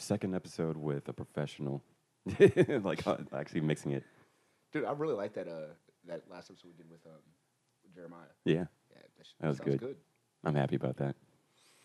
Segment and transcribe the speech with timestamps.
[0.00, 1.82] second episode with a professional,
[2.82, 4.04] like uh, actually mixing it.
[4.72, 5.72] Dude, I really like that uh
[6.06, 7.20] that last episode we did with um
[7.94, 8.20] Jeremiah.
[8.44, 9.80] Yeah, Yeah, that, sh- That was good.
[9.80, 9.96] good.
[10.44, 11.16] I'm happy about that.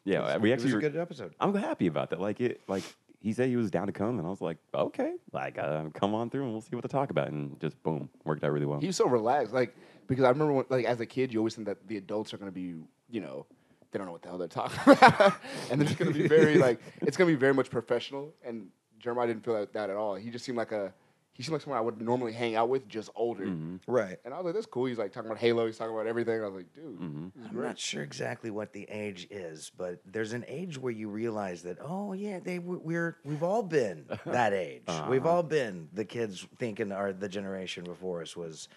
[0.05, 0.75] Yeah, we it actually.
[0.75, 1.33] was a good episode.
[1.39, 2.21] I'm happy about that.
[2.21, 2.83] Like it, like
[3.20, 6.13] he said he was down to come, and I was like, okay, like uh, come
[6.13, 7.29] on through, and we'll see what to talk about.
[7.29, 8.79] And just boom, worked out really well.
[8.79, 9.75] He was so relaxed, like
[10.07, 12.38] because I remember when, like as a kid, you always think that the adults are
[12.38, 12.75] gonna be,
[13.09, 13.47] you know,
[13.96, 15.36] they don't know what the hell they're talking about,
[15.71, 18.34] and they're just gonna be very like it's gonna be very much professional.
[18.44, 18.68] And
[19.00, 20.16] Jeremiah didn't feel like that at all.
[20.16, 20.94] He just seemed like a
[21.31, 23.45] he seemed like someone I would normally hang out with, just older.
[23.45, 23.77] Mm-hmm.
[23.91, 24.18] Right.
[24.26, 24.85] And I was like, that's cool.
[24.85, 25.66] He's like talking about Halo.
[25.66, 26.41] He's talking about everything.
[26.41, 27.45] I was like, dude, Mm-hmm.
[27.58, 31.62] I'm not sure exactly what the age is, but there's an age where you realize
[31.63, 34.84] that oh yeah, they we're we've all been that age.
[35.09, 35.35] We've Uh-huh.
[35.38, 38.68] all been the kids thinking our the generation before us was,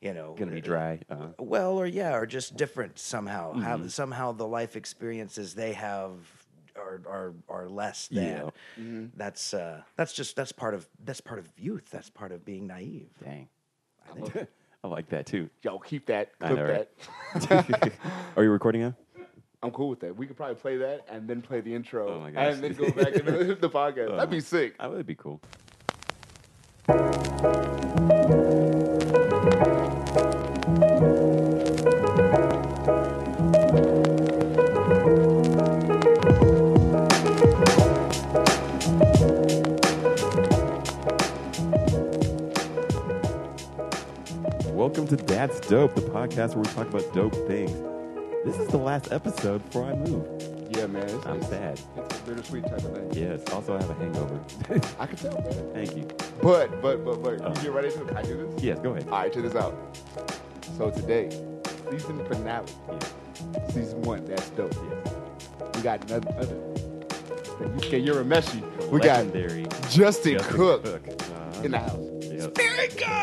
[0.00, 1.00] you know, Gonna be dry.
[1.10, 3.52] Uh, Well, or yeah, or just different somehow.
[3.52, 3.62] Mm-hmm.
[3.62, 6.12] Have somehow the life experiences they have
[6.76, 8.24] are are are less than.
[8.24, 8.50] Yeah.
[8.78, 9.06] Mm-hmm.
[9.16, 11.88] That's uh, that's just that's part of that's part of youth.
[11.90, 13.08] That's part of being naive.
[13.24, 13.48] dang,
[14.84, 15.50] I like that too.
[15.62, 16.88] Yo, keep that, I clip know, right?
[17.48, 17.92] that.
[18.36, 18.94] Are you recording now?
[19.60, 20.16] I'm cool with that.
[20.16, 22.54] We could probably play that and then play the intro Oh my gosh.
[22.54, 24.14] and then go back into the podcast.
[24.14, 24.78] That'd be sick.
[24.78, 25.40] That would be cool.
[44.98, 47.70] Welcome to That's Dope, the podcast where we talk about dope things.
[48.44, 50.26] This is the last episode before I move.
[50.76, 51.04] Yeah, man.
[51.04, 51.80] It's, I'm it's- sad.
[51.98, 53.12] It's a bittersweet type of thing.
[53.12, 53.40] Yes.
[53.52, 54.40] Also, I have a hangover.
[54.98, 55.72] I can tell, man.
[55.72, 56.08] Thank you.
[56.42, 57.48] But, but, but, but, Oh.
[57.50, 58.60] you get ready to I do this?
[58.64, 58.80] Yes.
[58.80, 59.04] Go ahead.
[59.08, 59.76] All right, check this out.
[60.76, 61.30] So today,
[61.92, 63.68] season finale, Yeah.
[63.68, 64.24] season one.
[64.24, 64.74] That's dope.
[64.74, 65.14] Yes.
[65.76, 67.96] We got another.
[67.96, 68.64] you're a messy.
[68.90, 71.62] We got Legendary Justin, Justin Cook, Uh-huh.
[71.62, 72.07] in the house.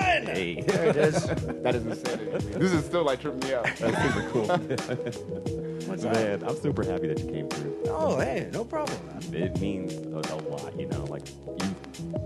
[0.01, 0.27] Yep.
[0.27, 0.61] Hey.
[0.61, 1.25] There it is.
[1.65, 2.47] That is insanity.
[2.59, 3.67] This is still like tripping me out.
[3.77, 5.61] That's super cool.
[5.87, 7.77] What's Man, I'm super happy that you came through.
[7.87, 8.97] Oh, hey, no problem.
[9.31, 9.41] Man.
[9.41, 11.05] It means a, a lot, you know.
[11.05, 11.75] Like you,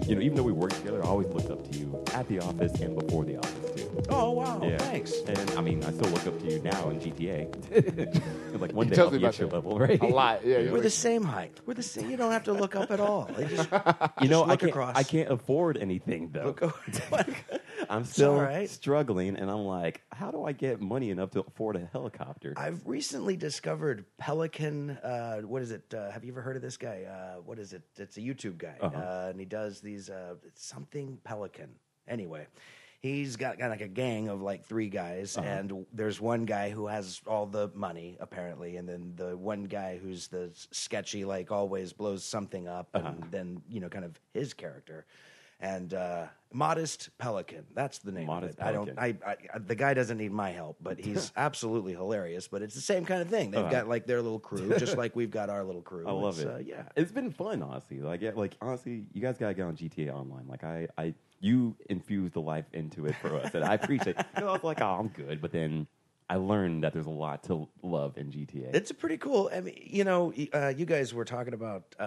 [0.08, 2.40] you know, even though we work together, I always looked up to you at the
[2.40, 4.04] office and before the office too.
[4.10, 4.78] Oh wow, yeah.
[4.78, 5.14] thanks.
[5.28, 8.60] And I mean, I still look up to you now in GTA.
[8.60, 10.02] like one He day tells I'll me be about at your level, right?
[10.02, 10.46] A lot.
[10.46, 10.60] Yeah.
[10.60, 11.60] you're We're the same height.
[11.66, 12.10] We're the same.
[12.10, 13.30] You don't have to look up at all.
[13.40, 13.70] You just
[14.22, 14.70] You know, Just I can't.
[14.72, 14.96] across.
[14.98, 16.56] I can't afford anything though.
[16.60, 16.74] look.
[17.90, 18.70] I'm still all right.
[18.70, 22.54] struggling, and I'm like, how do I get money enough to afford a helicopter?
[22.58, 24.92] I've recently discovered Pelican.
[25.04, 25.92] Uh, what is it?
[25.92, 27.02] Uh, have you ever heard of this guy?
[27.10, 27.82] Uh, what is it?
[27.98, 28.96] It's a YouTube guy, Uh-huh.
[28.96, 31.70] uh, and he does these uh, something Pelican.
[32.08, 32.46] Anyway,
[33.02, 35.48] he's got, got like a gang of like three guys, Uh-huh.
[35.48, 39.98] and there's one guy who has all the money apparently, and then the one guy
[39.98, 43.28] who's the sketchy, like always blows something up, and Uh-huh.
[43.32, 45.08] then you know, kind of his character.
[45.62, 48.70] And uh, Modest Pelican, that's the name Modest of it.
[48.70, 48.96] I don't.
[48.96, 49.20] Pelican.
[49.26, 52.48] I, I, the guy doesn't need my help, but he's absolutely hilarious.
[52.48, 53.52] But it's the same kind of thing.
[53.52, 53.70] They've Uh-huh.
[53.72, 56.08] got like their little crew, just like we've got our little crew.
[56.08, 56.48] I love It's, it.
[56.48, 56.84] Uh, yeah.
[56.96, 58.00] it's been fun, honestly.
[58.00, 60.48] Like, yeah, like honestly, you guys gotta get on GTA Online.
[60.48, 64.18] Like, I, I, you infused the life into it for us, and I appreciate.
[64.18, 64.26] it.
[64.38, 65.88] You know, I was like, oh, I'm good, but then
[66.30, 68.74] I learned that there's a lot to love in GTA.
[68.76, 69.50] It's a pretty cool.
[69.52, 72.04] I mean, you know, uh, you guys were talking about uh,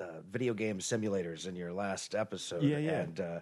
[0.00, 2.62] uh, video game simulators in your last episode.
[2.62, 3.00] Yeah, yeah.
[3.00, 3.40] And, uh,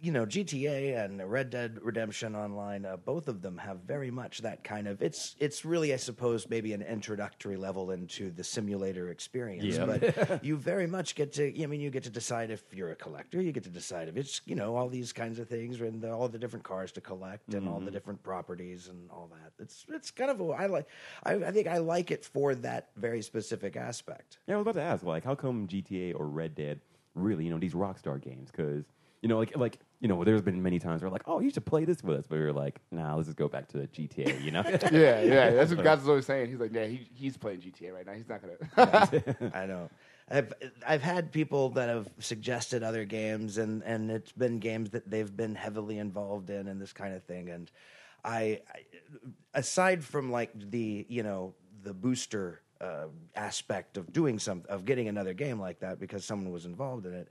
[0.00, 4.42] you know, GTA and Red Dead Redemption Online, uh, both of them have very much
[4.42, 5.02] that kind of.
[5.02, 9.76] It's it's really, I suppose, maybe an introductory level into the simulator experience.
[9.76, 9.86] Yeah.
[9.86, 11.62] But you very much get to.
[11.62, 13.42] I mean, you get to decide if you're a collector.
[13.42, 16.12] You get to decide if it's you know all these kinds of things and the,
[16.12, 17.72] all the different cars to collect and Mm-hmm.
[17.72, 19.52] all the different properties and all that.
[19.60, 20.86] It's it's kind of a, I like.
[21.24, 24.38] I, I think I like it for that very specific aspect.
[24.46, 26.80] yeah, I was about to ask, like, how come GTA or Red Dead
[27.16, 28.50] really, you know, these Rockstar games?
[28.52, 28.84] Because
[29.22, 31.66] you know, like, like you know, there's been many times where like, oh, you should
[31.66, 34.42] play this with us, but we're like, nah, let's just go back to the GTA.
[34.42, 34.62] You know?
[34.92, 35.50] Yeah, yeah.
[35.50, 36.50] That's what God's always saying.
[36.50, 38.12] He's like, yeah, he, he's playing GTA right now.
[38.12, 39.50] He's not gonna.
[39.54, 39.90] I know.
[40.30, 40.52] I've
[40.86, 45.34] I've had people that have suggested other games, and and it's been games that they've
[45.34, 47.48] been heavily involved in, and this kind of thing.
[47.48, 47.70] And
[48.24, 48.80] I, I
[49.54, 55.08] aside from like the you know the booster uh, aspect of doing some of getting
[55.08, 57.28] another game like that because someone was involved in it.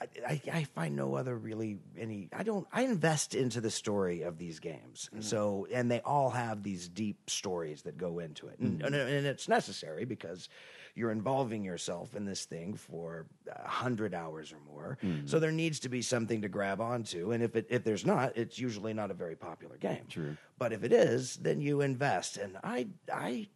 [0.00, 2.28] I, I, find no other really any.
[2.36, 2.66] I don't.
[2.70, 5.24] I invest into the story of these games, and mm.
[5.24, 8.86] so and they all have these deep stories that go into it, and, mm-hmm.
[8.86, 10.50] and, and it's necessary because
[10.94, 14.98] you're involving yourself in this thing for a hundred hours or more.
[15.02, 15.28] Mm.
[15.28, 18.36] So there needs to be something to grab onto, and if it if there's not,
[18.36, 20.04] it's usually not a very popular game.
[20.10, 20.36] True.
[20.58, 23.48] But if it is, then you invest, and I I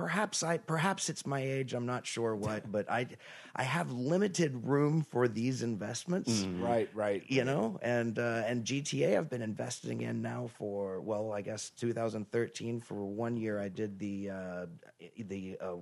[0.00, 1.74] perhaps I perhaps it's my age.
[1.74, 3.06] I'm not sure what, but I
[3.56, 6.46] I have limited room for these investments.
[6.60, 7.22] Right, right.
[7.26, 11.70] You know, and uh, and GTA I've been investing in now for well, I guess
[11.70, 13.60] 2013 for one year.
[13.60, 14.66] I did the uh,
[15.18, 15.74] the uh,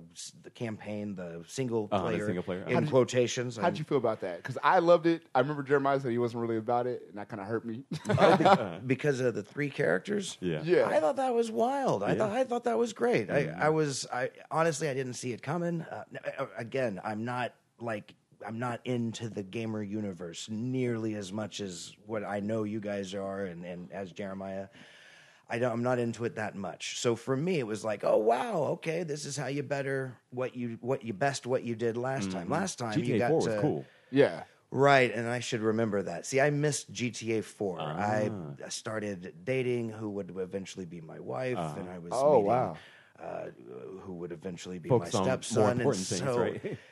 [0.43, 2.63] the campaign, the single Uh-huh, the player, single player.
[2.67, 3.57] in How'd you- quotations.
[3.57, 4.37] How'd you feel about that?
[4.37, 5.23] Because I loved it.
[5.35, 7.83] I remember Jeremiah said he wasn't really about it, and that kind of hurt me.
[8.09, 10.37] I- because of the three characters?
[10.41, 10.61] Yeah.
[10.63, 10.87] Yeah.
[10.87, 12.03] I thought that was wild.
[12.03, 12.15] I Yeah.
[12.17, 13.29] thought I thought that was great.
[13.29, 15.81] I, I was I honestly I didn't see it coming.
[15.83, 16.03] Uh,
[16.57, 18.15] again, I'm not like
[18.45, 23.13] I'm not into the gamer universe nearly as much as what I know you guys
[23.13, 24.67] are, and, and as Jeremiah.
[25.51, 26.99] I don't, I'm not into it that much.
[26.99, 30.55] So for me, it was like, oh wow, okay, this is how you better what
[30.55, 32.49] you what you best what you did last time.
[32.49, 33.85] Last time you got 4 to was cool.
[34.11, 34.43] yeah.
[34.71, 36.27] Right, and I should remember that.
[36.27, 37.79] See, I missed GTA 4.
[37.81, 38.69] I Ah.
[38.69, 42.77] started dating who would eventually be my wife, and I was Oh, meeting, wow.
[43.19, 43.45] uh,
[44.01, 45.61] who would eventually be Focus my on more stepson.
[45.63, 46.77] And important things, so, right?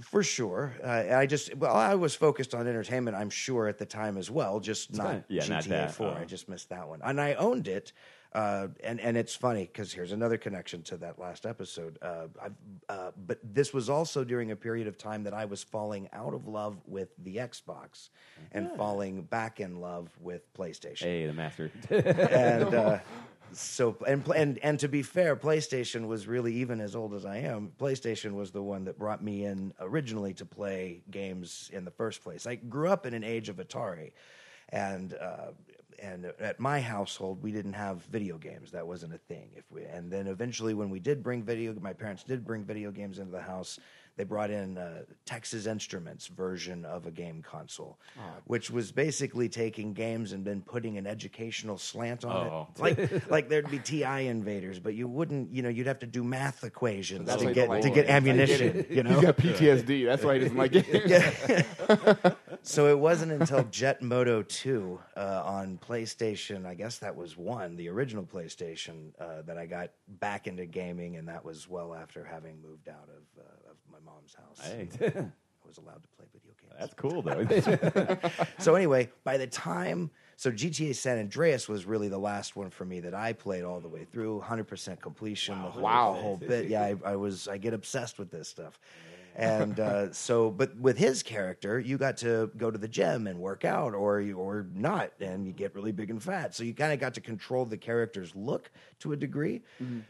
[0.00, 3.16] for sure, uh, I just well, I was focused on entertainment.
[3.16, 6.06] I'm sure at the time as well, just not kinda- yeah, GTA not that, 4.
[6.08, 6.24] I uh.
[6.24, 7.92] just missed that one, and I owned it.
[8.32, 11.98] Uh, and and it's funny because here's another connection to that last episode.
[12.00, 12.52] Uh, I've,
[12.88, 16.32] uh, but this was also during a period of time that I was falling out
[16.32, 18.10] of love with the Xbox
[18.52, 21.72] and falling back in love with PlayStation Hey, the master.
[21.90, 22.98] and uh,
[23.52, 27.38] so and and and to be fair, PlayStation was really even as old as I
[27.38, 27.72] am.
[27.78, 32.22] PlayStation was the one that brought me in originally to play games in the first
[32.22, 32.46] place.
[32.46, 34.12] I grew up in an age of Atari,
[34.68, 35.14] and.
[35.14, 35.52] Uh,
[36.02, 38.70] and at my household, we didn't have video games.
[38.72, 39.50] That wasn't a thing.
[39.56, 42.90] If we, and then eventually, when we did bring video, my parents did bring video
[42.90, 43.78] games into the house.
[44.16, 47.98] They brought in uh, Texas Instruments version of a game console,
[48.44, 52.68] which was basically taking games and then putting an educational slant on Oh.
[52.74, 52.80] it.
[52.80, 55.52] Like like there'd be TI invaders, but you wouldn't.
[55.54, 57.94] You know, you'd have to do math equations That's to get you to get games.
[57.94, 58.86] Get ammunition.
[58.90, 60.04] You know, He's got PTSD.
[60.06, 62.36] That's why he doesn't like it.
[62.62, 67.76] so it wasn't until Jet Moto 2 uh, on PlayStation, I guess that was one,
[67.76, 72.24] the original PlayStation, uh, that I got back into gaming, and that was well after
[72.24, 74.60] having moved out of, uh, of my mom's house.
[74.70, 76.74] hey, I was allowed to play video games.
[76.78, 78.20] that's cool though.
[78.58, 82.86] So anyway, by the time so GTA San Andreas was really the last one for
[82.86, 86.14] me that I played all the way through, 100% completion, the whole, Wow.
[86.14, 86.68] whole bit.
[86.70, 88.80] Yeah, I, I was I get obsessed with this stuff.
[89.40, 93.38] And uh, so, but with his character, you got to go to the gym and
[93.38, 96.54] work out, or or not, and you get really big and fat.
[96.54, 99.62] So you kind of got to control the character's look to a degree,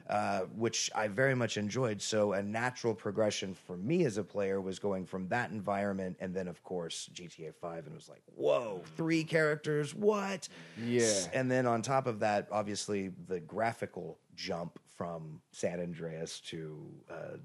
[0.09, 2.03] uh, which I very much enjoyed.
[2.03, 6.35] So a natural progression for me as a player was going from that environment, and
[6.35, 10.49] then of course GTA Five, and it was like, whoa, three characters, what?
[10.85, 11.09] Yeah.
[11.32, 16.85] And then on top of that, obviously the graphical jump from San Andreas to.
[17.09, 17.37] Uh,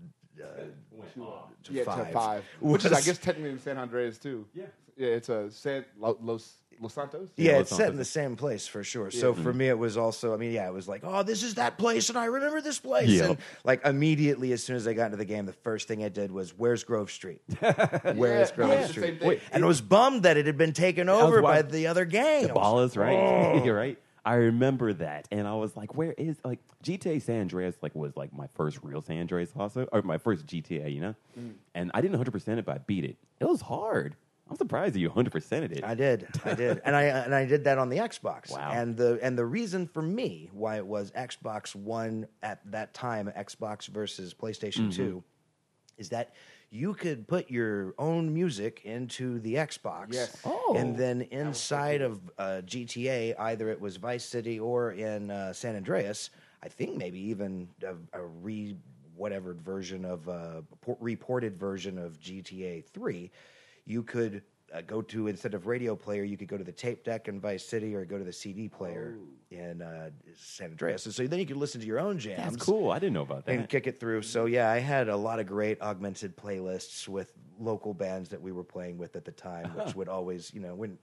[0.41, 1.23] uh,
[1.63, 2.43] to yeah, five, to five.
[2.61, 4.45] Which is, I guess, technically in San Andreas too.
[4.53, 4.65] Yeah.
[4.97, 7.29] Yeah, it's a San Lo- Los Los Santos.
[7.35, 9.11] Yeah, Yeah, it's Los set in the same place for sure.
[9.11, 10.33] So for me, it was also.
[10.33, 12.79] I mean, yeah, it was like, oh, this is that place, and I remember this
[12.79, 13.09] place.
[13.09, 13.29] Yep.
[13.29, 16.09] And like immediately, as soon as I got into the game, the first thing I
[16.09, 17.41] did was, "Where's Grove Street?
[17.59, 21.09] Where's Yeah, Grove it's Street?" Wait, And I was bummed that it had been taken
[21.09, 22.49] over by the other gang.
[22.49, 23.65] I was Ballas, right?
[23.65, 23.97] You're right.
[24.25, 27.75] I remember that, and I was like, "Where is like GTA San Andreas?
[27.81, 31.15] Like was like my first real San Andreas also, or my first GTA, you know?
[31.39, 31.53] Mm.
[31.75, 33.17] And I didn't 100 percent it, but I beat it.
[33.39, 34.15] It was hard.
[34.49, 35.83] I'm surprised that you 100 percent it.
[35.83, 38.51] I did, I did, and I and I did that on the Xbox.
[38.51, 38.71] Wow.
[38.73, 43.31] And the and the reason for me why it was Xbox One at that time,
[43.37, 44.89] Xbox versus PlayStation mm-hmm.
[44.89, 45.23] Two,
[45.97, 46.33] is that
[46.69, 50.13] you could put your own music into the Xbox.
[50.13, 50.37] Yes.
[50.45, 50.75] Oh.
[50.77, 55.75] And then inside of uh, GTA, either it was Vice City or in uh, San
[55.75, 56.29] Andreas,
[56.63, 58.75] I think maybe even a, a re
[59.15, 63.31] whatever version of uh, por- reported version of GTA Three,
[63.85, 64.41] you could.
[64.73, 67.39] Uh, go to instead of radio player, you could go to the tape deck in
[67.39, 69.15] Vice City, or go to the CD player
[69.57, 71.05] in uh, San Andreas.
[71.05, 72.91] And so then you could listen to your own jams That's cool.
[72.91, 73.51] I didn't know about that.
[73.55, 74.21] and kick it through.
[74.23, 78.51] So yeah, I had a lot of great augmented playlists with local bands that we
[78.51, 80.97] were playing with at the time, which would always, you know, when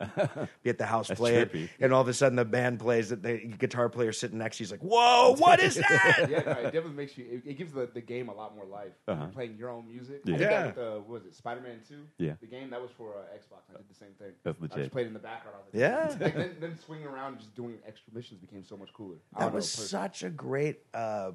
[0.62, 1.68] be at the house That's play it, trippy.
[1.80, 3.22] and all of a sudden the band plays it.
[3.22, 6.64] The guitar player sitting next to you's like, "Whoa, what is that?" yeah, no, it
[6.64, 7.24] definitely makes you.
[7.30, 8.92] It, it gives the, the game a lot more life.
[9.08, 9.22] Uh-huh.
[9.22, 10.20] You're playing your own music.
[10.26, 10.34] Yeah.
[10.34, 10.62] I did Yeah.
[10.66, 12.02] that with uh, what was it Spider-Man Two?
[12.18, 12.32] Yeah.
[12.42, 13.62] the game that was for uh, Xbox.
[13.74, 14.32] I did the same thing.
[14.44, 14.76] That's legit.
[14.76, 15.56] I just played in the background.
[15.56, 16.08] All the Yeah.
[16.08, 16.18] time.
[16.20, 19.16] Like, then, then swinging around, and just doing extra missions became so much cooler.
[19.34, 19.88] I That don't know, was personally.
[20.04, 21.30] such a great, uh,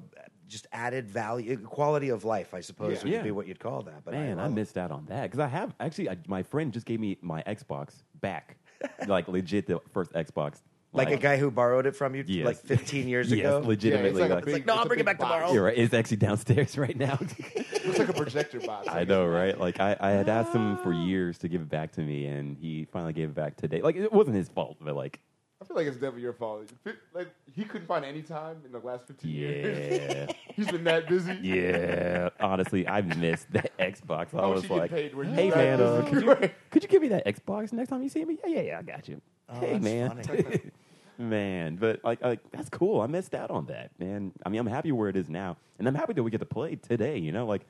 [0.46, 3.02] just added value, quality of life, I suppose Yeah.
[3.02, 3.22] would Yeah.
[3.22, 4.04] be what you'd call that.
[4.04, 4.54] But Man, I, love it.
[4.54, 6.10] missed out on that because I have actually.
[6.10, 8.56] I, my friend just gave me my Xbox back,
[9.08, 10.62] like legit the first Xbox,
[10.92, 12.46] Like, a guy who borrowed it from you Yes.
[12.46, 13.58] like 15 years yes, ago.
[13.66, 14.08] legitimately.
[14.08, 15.32] Yeah, it's like a like- big- like, no, I'll bring it back box.
[15.34, 15.52] tomorrow.
[15.52, 15.76] You're right.
[15.76, 17.18] It's actually downstairs right now.
[17.20, 18.88] looks like a projector box.
[18.88, 19.58] I know, right?
[19.58, 22.56] Like I, I had asked him for years to give it back to me, and
[22.56, 23.82] he finally gave it back today.
[23.82, 25.27] Like it wasn't his fault, but like, I
[25.68, 26.70] feel like it's definitely your fault.
[27.14, 30.26] Like he couldn't find any time in the last 15 years.
[30.28, 31.38] yeah, He's been that busy.
[31.42, 32.30] yeah.
[32.40, 34.34] Honestly, I missed that Xbox.
[34.34, 35.12] I How was like, paid?
[35.14, 38.24] Hey man, uh, could, you, could you give me that Xbox next time you see
[38.24, 38.38] me?
[38.44, 38.78] Yeah, yeah, yeah.
[38.78, 39.20] I got you.
[39.48, 40.60] Oh, hey that's man, funny.
[41.18, 41.76] man.
[41.76, 43.00] But like, like that's cool.
[43.00, 44.32] I missed out on that, man.
[44.44, 46.46] I mean, I'm happy where it is now, and I'm happy that we get to
[46.46, 47.18] play today.
[47.18, 47.62] You know, like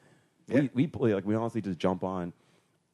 [0.48, 0.60] Yeah.
[0.60, 2.32] we we play like we honestly just jump on.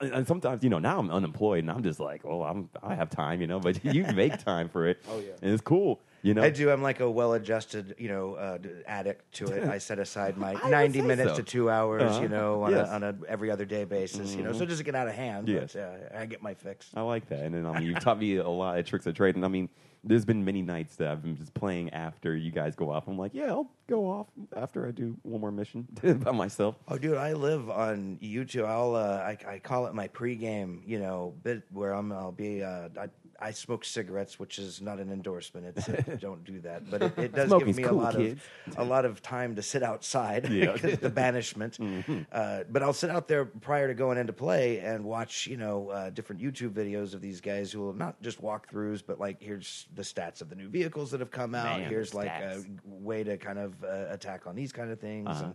[0.01, 3.11] And sometimes, you know, now I'm unemployed and I'm just like, oh, I'm I have
[3.11, 3.61] time, you know.
[3.61, 4.99] But you make time for it.
[5.09, 5.33] Oh, yeah.
[5.41, 6.43] and it's cool, you know.
[6.43, 6.69] I do.
[6.71, 8.59] I'm like a well-adjusted, you know, uh,
[8.89, 9.63] addict to it.
[9.69, 11.37] I set aside my would 90 minutes so.
[11.37, 12.23] to two hours, Uh-huh.
[12.23, 12.89] you know, on, Yes.
[12.89, 14.35] a, on a every other day basis.
[14.35, 15.49] You know, so it doesn't get out of hand.
[15.49, 15.75] Yes.
[15.75, 15.81] But,
[16.13, 16.91] uh, I get my fix.
[16.95, 17.41] I like that.
[17.41, 19.37] And then, I mean, you've taught me a lot of tricks of trade.
[19.37, 19.69] And I mean,
[20.05, 23.09] there's been many nights that I've been just playing after you guys go off.
[23.09, 26.77] I'm like, yeah, I'll go off after I do one more mission by myself.
[26.89, 28.67] Oh, dude, I live on YouTube.
[28.67, 32.13] I'll uh, I, I call it my pregame, you know, bit where I'm.
[32.13, 32.63] I'll be.
[32.63, 33.09] Uh, I,
[33.41, 35.67] I smoke cigarettes, which is not an endorsement.
[35.77, 38.17] It's uh, don't do that, but it, it does Smoking's give me cool, a lot
[38.17, 38.41] kids.
[38.69, 40.73] of a lot of time to sit outside Yeah.
[40.77, 41.79] the banishment.
[41.85, 42.23] Mm-hmm.
[42.33, 45.91] Uh, but I'll sit out there prior to going into play and watch, you know,
[45.91, 49.87] uh, different YouTube videos of these guys who will not just walkthroughs, but like here's
[49.95, 51.81] the stats of the new vehicles that have come out.
[51.81, 55.29] Man, here's like a way to kind of uh, attack on these kind of things.
[55.29, 55.45] Uh-huh.
[55.45, 55.55] And,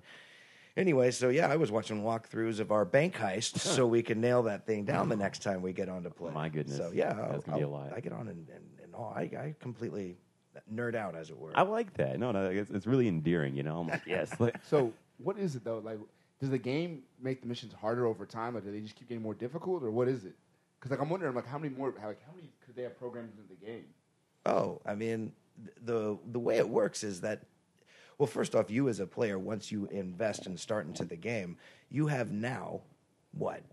[0.79, 4.43] Anyway, so yeah, I was watching walkthroughs of our bank heist so we can nail
[4.43, 6.31] that thing down the next time we get on to play.
[6.31, 6.77] My goodness.
[6.77, 7.93] So yeah, That's I'll- gonna be a I'll- lot.
[7.93, 10.17] I get on and, and, and all, I, I completely
[10.73, 11.51] nerd out, as it were.
[11.53, 12.17] I like that.
[12.17, 13.81] No, no, it's, it's really endearing, you know?
[13.81, 14.33] I'm like, yes.
[14.39, 15.79] Like, So what is it though?
[15.79, 15.99] Like,
[16.39, 18.55] does the game make the missions harder over time?
[18.55, 20.35] or do they just keep getting more difficult, or what is it?
[20.79, 21.93] Because like I'm wondering, like, how many more?
[21.99, 23.83] How, like, how many could they have programmed into the game?
[24.45, 25.33] Oh, I mean,
[25.83, 27.43] the the way it works is that,
[28.19, 31.57] well, first off, you as a player, once you invest and start into the game,
[31.89, 32.81] you have now
[33.31, 33.63] what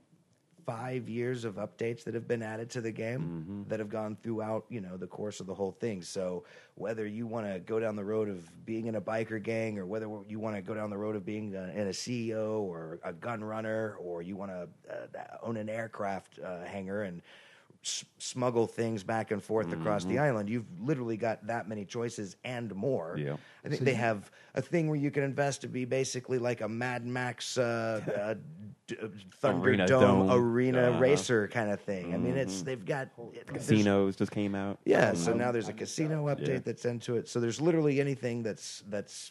[0.64, 4.64] five years of updates that have been added to the game that have gone throughout
[4.68, 6.00] you know the course of the whole thing.
[6.00, 9.78] So whether you want to go down the road of being in a biker gang,
[9.78, 12.60] or whether you want to go down the road of being a, in a CEO
[12.60, 17.20] or a gun runner, or you want to uh, own an aircraft uh, hangar and
[17.86, 20.48] s- smuggle things back and forth across the island.
[20.48, 23.16] You've literally got that many choices and more.
[23.16, 23.36] Yeah.
[23.64, 26.68] I think they have a thing where you can invest to be basically like a
[26.68, 28.34] Mad Max uh, uh,
[28.88, 29.06] d- uh,
[29.48, 30.30] Arena Thunderdome Dome.
[30.32, 30.98] arena Uh-huh.
[31.00, 32.12] racer kind of thing.
[32.12, 34.78] I mean, it's they've got it- casinos just came out.
[34.84, 36.38] Yeah, so Um, now there's a I missed casino out.
[36.38, 36.58] update Yeah.
[36.64, 37.28] that's into it.
[37.28, 39.30] So there's literally anything that's that's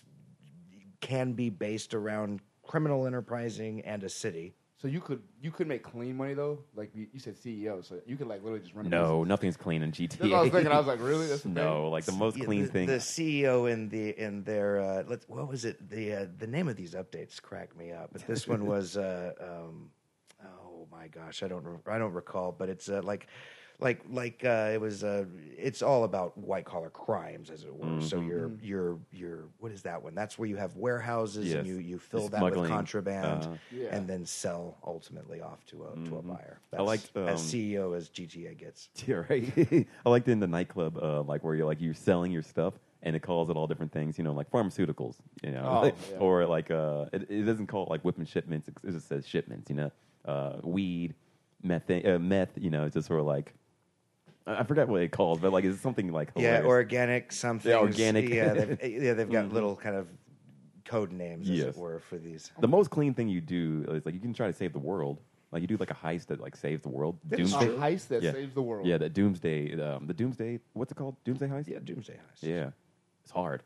[1.02, 4.56] can be based around criminal enterprising and a city.
[4.78, 6.60] So you could you could make clean money though.
[6.76, 7.84] Like you you said, CEO.
[7.84, 8.86] So you could like literally just run.
[8.86, 9.28] a No, business.
[9.30, 10.18] nothing's clean in GTA.
[10.18, 10.72] That's what I was thinking.
[10.72, 11.28] I was like, really?
[11.28, 11.92] That's the no, thing?
[11.92, 12.86] like the most Yeah, clean the, thing.
[12.88, 16.68] The CEO in the in their uh, let's what was it the uh, the name
[16.68, 18.10] of these updates crack me up.
[18.12, 19.92] But this one was uh, um,
[20.44, 22.52] oh my gosh, I don't re- I don't recall.
[22.52, 23.28] But it's uh, like
[23.80, 25.26] like like uh, it was uh,
[25.58, 28.00] it's all about white collar crimes as it were.
[28.02, 28.28] So Mhm.
[28.28, 30.16] you're you're you're what is that one?
[30.16, 31.56] That's where you have warehouses Yes.
[31.58, 33.96] and you you fill Just that with contraband uh, Yeah.
[33.96, 36.28] and then sell ultimately off to a to a Mhm.
[36.28, 36.60] buyer.
[36.74, 38.90] I like liked, um, as CEO as GTA gets.
[39.08, 39.52] Yeah, right.
[40.06, 42.74] I liked it in the nightclub, uh, like where you're like you're selling your stuff,
[43.04, 44.18] and it calls it all different things.
[44.18, 45.18] You know, like pharmaceuticals.
[45.44, 46.18] You know, Oh, like- yeah.
[46.20, 48.68] or like uh, it, it doesn't call it like whipping shipments.
[48.70, 49.70] It just says shipments.
[49.70, 49.92] You know,
[50.26, 51.14] uh, weed,
[51.62, 52.52] meth, uh, meth.
[52.58, 53.54] You know, it's just sort of like
[54.48, 57.70] I I forget what it called, but like it's something like Yeah, organic something.
[57.72, 58.30] Yeah, organic.
[58.30, 59.52] Yeah, they've, yeah, they've got Mhm.
[59.54, 60.08] little kind of
[60.86, 61.68] code names, as Yes.
[61.70, 62.52] it were, for these.
[62.60, 65.22] the most clean thing you do is like you can try to save the world.
[65.52, 67.18] Like you do like a heist that like saves the world.
[67.32, 67.68] a Doomsday.
[67.70, 68.34] heist that Yeah.
[68.34, 68.86] saves the world.
[68.88, 69.80] Yeah, the Doomsday.
[69.80, 70.60] Um, the Doomsday.
[70.74, 71.16] What's it called?
[71.24, 71.68] Doomsday heist.
[71.68, 72.44] Yeah, Doomsday Heist.
[72.48, 72.72] Yeah,
[73.24, 73.64] it's hard,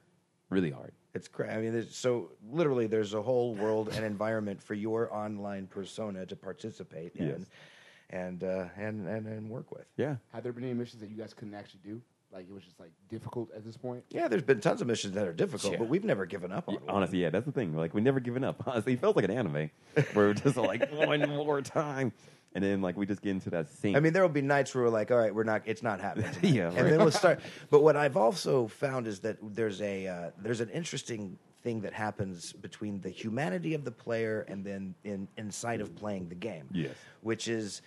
[0.50, 0.94] really hard.
[1.16, 5.12] It's cra I mean, there's, so literally, there's a whole world and environment for your
[5.12, 7.46] online persona to participate in, Yes.
[8.10, 9.86] And, uh, and and and work with.
[9.98, 10.16] Yeah.
[10.34, 12.02] Have there been any missions that you guys couldn't actually do?
[12.32, 14.04] Like it was just like difficult at this point.
[14.12, 15.80] Yeah, there's been tons of missions that are difficult, Yeah.
[15.80, 16.96] but we've never given up on Yeah, one.
[16.98, 17.76] honestly, yeah, that's the thing.
[17.76, 18.62] Like we never given up.
[18.68, 19.72] Honestly, it felt like an anime
[20.14, 22.12] where we're just like one more time,
[22.54, 23.96] and then like we just get into that scene.
[23.96, 26.00] I mean, there will be nights where we're like, all right, we're not, it's not
[26.00, 26.32] happening.
[26.32, 27.40] tonight." Yeah, and then we'll start.
[27.72, 31.94] But what I've also found is that there's a uh, there's an interesting thing that
[31.94, 36.68] happens between the humanity of the player and then in inside of playing the game.
[36.72, 36.92] Yes.
[37.22, 37.82] which is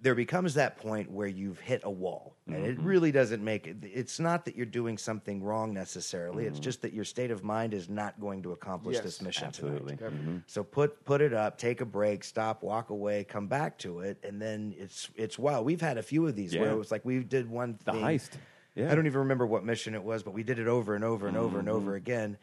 [0.00, 2.86] there becomes that point where you've hit a wall and it Mm-hmm.
[2.86, 6.50] really doesn't make it it's not that you're doing something wrong necessarily Mm-hmm.
[6.52, 9.46] it's just that your state of mind is not going to accomplish Yes, this mission
[9.48, 9.96] absolutely.
[9.96, 10.10] tonight.
[10.12, 10.42] Definitely.
[10.46, 14.18] So put put it up, take a break, stop, walk away, come back to it,
[14.22, 15.62] and then it's it's wow.
[15.62, 17.92] We've had a few of these where it was like we did one thing, the
[17.92, 18.02] thing.
[18.02, 18.30] heist.
[18.74, 18.92] Yeah.
[18.92, 21.26] I don't even remember what mission it was, but we did it over and over
[21.26, 21.76] and over and Mm-hmm.
[21.76, 22.38] over again.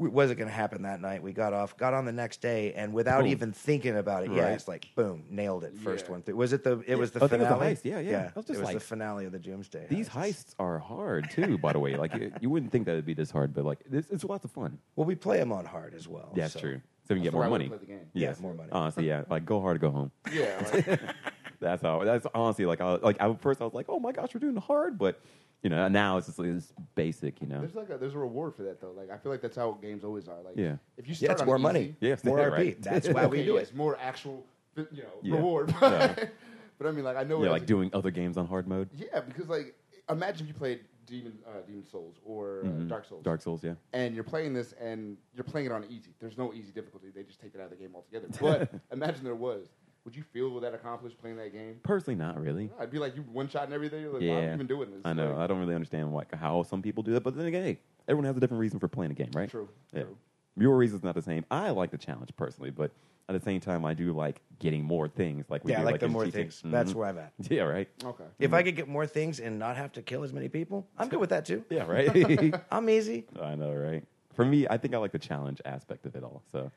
[0.00, 1.22] It wasn't going to happen that night.
[1.22, 3.28] We got off, got on the next day, and without Boom.
[3.28, 4.52] even thinking about it, yeah, Right.
[4.52, 5.76] it's like boom, nailed it.
[5.76, 6.12] First Yeah.
[6.12, 6.36] one through.
[6.36, 6.82] Was it the?
[6.86, 7.74] It was the oh, I think it was the finale.
[7.74, 7.84] heist.
[7.84, 8.30] Yeah, yeah.
[8.34, 9.86] I was just it was like- the finale of the Doomsday.
[9.90, 10.20] These heists.
[10.30, 11.96] heists are hard too, by the way.
[11.96, 14.44] Like you, you wouldn't think that it'd be this hard, but like it's, it's lots
[14.44, 14.78] of fun.
[14.96, 16.32] Well, we play them on hard as well.
[16.34, 16.80] That's so- true.
[17.08, 17.64] So we can That's get more money.
[17.64, 18.06] to play the game.
[18.12, 18.68] Yeah, more money.
[18.70, 19.24] Honestly, yeah.
[19.28, 20.12] Like go hard, go home.
[20.32, 21.00] Yeah, like,
[21.60, 22.04] That's how.
[22.04, 23.20] That's honestly like I like.
[23.20, 25.20] I, first I was like, oh my gosh, we're doing hard, but
[25.62, 27.40] you know now it's just like this basic.
[27.40, 27.60] You know.
[27.60, 28.92] there's like a there's a reward for that though.
[28.96, 30.40] Like I feel like that's how games always are.
[30.42, 30.76] Like Yeah.
[30.96, 31.96] if you start Yeah, start it's on more easy, money.
[32.00, 32.52] Yeah, more RP.
[32.56, 32.82] right.
[32.82, 33.62] That's why we okay, do yeah, it.
[33.62, 34.44] It's more actual,
[34.76, 35.34] you know, Yeah.
[35.36, 35.74] reward.
[35.82, 36.14] Yeah.
[36.78, 37.42] but I mean, like I know.
[37.44, 38.88] Yeah, like a- doing other games on hard mode.
[38.96, 39.74] Yeah, because like
[40.08, 42.88] imagine if you played Demon uh, Demon Souls or uh, Mhm.
[42.88, 43.24] Dark Souls.
[43.24, 43.74] Dark Souls, yeah.
[43.92, 46.14] and you're playing this and you're playing it on easy.
[46.20, 47.08] There's no easy difficulty.
[47.14, 48.28] They just take it out of the game altogether.
[48.40, 49.66] But imagine there was.
[50.04, 51.78] Would you feel that accomplished playing that game?
[51.82, 52.70] Personally, not really.
[52.80, 54.04] I'd be like you one shot and everything.
[54.06, 55.00] Like, why am I Yeah, even doing this?
[55.04, 55.28] I know.
[55.32, 57.78] Like, I don't really understand like how some people do that, but then again, hey,
[58.08, 59.50] everyone has a different reason for playing a game, right?
[59.50, 60.02] True, Yeah.
[60.04, 60.16] true.
[60.56, 61.44] Your reason's not the same.
[61.50, 62.90] I like the challenge personally, but
[63.28, 65.48] at the same time, I do like getting more things.
[65.48, 66.32] Like we Yeah, I do, like the more GTA.
[66.32, 66.62] things.
[66.64, 66.96] That's Mhm.
[66.96, 67.32] where I'm at.
[67.50, 67.88] Yeah, right.
[68.02, 68.24] Okay.
[68.38, 71.08] If I could get more things and not have to kill as many people, I'm
[71.08, 71.64] good with that too.
[71.70, 72.54] Yeah, right.
[72.72, 73.26] I'm easy.
[73.40, 74.04] I know, right?
[74.34, 76.42] For me, I think I like the challenge aspect of it all.
[76.50, 76.70] So,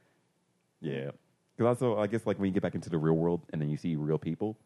[0.81, 1.11] yeah.
[1.55, 3.69] Because also, I guess like when you get back into the real world and then
[3.69, 4.57] you see real people,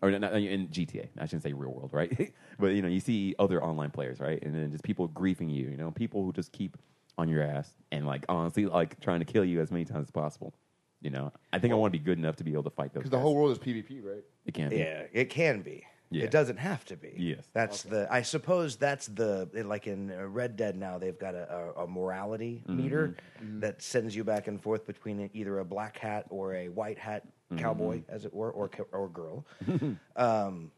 [0.00, 2.32] or not, not- in GTA, I shouldn't say real world, right?
[2.58, 4.42] but you know, you see other online players, right?
[4.42, 6.76] And then just people griefing you, you know, people who just keep
[7.18, 10.10] on your ass and like honestly, like trying to kill you as many times as
[10.10, 10.54] possible.
[11.00, 12.92] You know, I think I want to be good enough to be able to fight
[12.94, 13.00] those.
[13.00, 13.22] Because the guys.
[13.22, 14.22] whole world is PvP, right?
[14.46, 14.76] it can't be.
[14.76, 15.84] Yeah, it can be.
[16.14, 16.24] Yeah.
[16.24, 17.14] It doesn't have to be.
[17.16, 17.44] Yes.
[17.52, 18.06] That's the.
[18.10, 21.86] I suppose that's the like in uh, Red Dead now they've got a, a, a
[21.86, 22.76] morality Mm-hmm.
[22.76, 23.16] meter
[23.60, 27.22] that sends you back and forth between either a black hat or a white hat
[27.56, 28.14] cowboy, Mm-hmm.
[28.14, 29.44] as it were, or or girl.
[30.16, 30.70] um,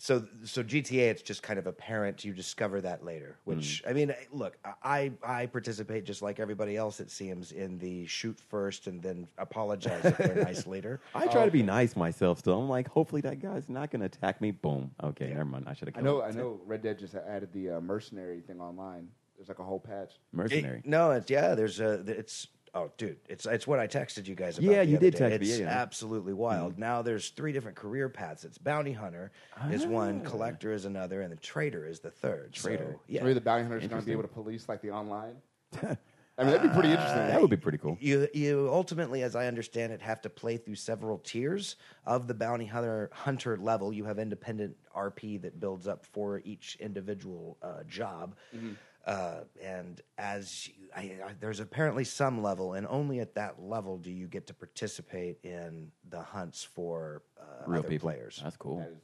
[0.00, 2.24] so so GTA, it's just kind of apparent.
[2.24, 3.36] You discover that later.
[3.42, 3.56] Mm.
[3.56, 7.00] Which I mean, look, I I participate just like everybody else.
[7.00, 11.00] It seems in the shoot first and then apologize if they're nice later.
[11.14, 12.58] I try to be nice myself still.
[12.58, 14.52] I'm like, hopefully that guy's not going to attack me.
[14.52, 14.90] Boom.
[15.02, 15.66] Okay, never mind.
[15.68, 16.22] I should have I know.
[16.22, 16.60] I know.
[16.64, 19.08] Red Dead just added the uh, mercenary thing online.
[19.36, 20.12] There's like a whole patch.
[20.32, 20.78] Mercenary.
[20.78, 21.54] It- no, it's yeah.
[21.54, 22.04] There's a.
[22.06, 23.18] It's oh, dude.
[23.28, 24.70] It's it's what I texted you guys about.
[24.70, 25.28] Yeah, the you other did day.
[25.30, 25.82] text me, It's yeah, yeah.
[25.82, 26.40] absolutely mm-hmm.
[26.40, 26.78] wild.
[26.78, 28.44] Now there's three different career paths.
[28.44, 29.32] It's bounty hunter
[29.70, 30.28] is one, ah.
[30.28, 32.56] collector is another, and the trader is the third.
[32.56, 32.96] So, Traitor.
[33.08, 33.20] yeah.
[33.20, 35.36] So maybe the bounty hunter is going to be able to police like the online.
[36.40, 37.26] I mean, that'd be pretty interesting.
[37.26, 37.98] that would be pretty cool.
[38.00, 42.34] You you ultimately, as I understand it, have to play through several tiers of the
[42.34, 43.92] bounty hunter hunter level.
[43.92, 48.72] You have independent RP that builds up for each individual uh, job, mm-hmm.
[49.06, 53.96] Uh, and as you, I, I, there's apparently some level, and only at that level
[53.98, 58.10] do you get to participate in the hunts for uh, Real other people.
[58.10, 58.40] players.
[58.42, 58.78] That's cool.
[58.78, 58.98] That is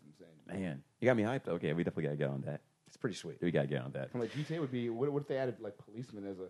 [0.49, 0.63] insane.
[0.63, 1.49] Man, you got me hyped.
[1.49, 2.61] Okay, we definitely got to get on that.
[2.87, 3.39] It's pretty sweet.
[3.41, 4.11] We got to get on that.
[4.13, 4.91] From like GTA would be.
[4.91, 6.49] What, what if they added like policemen as a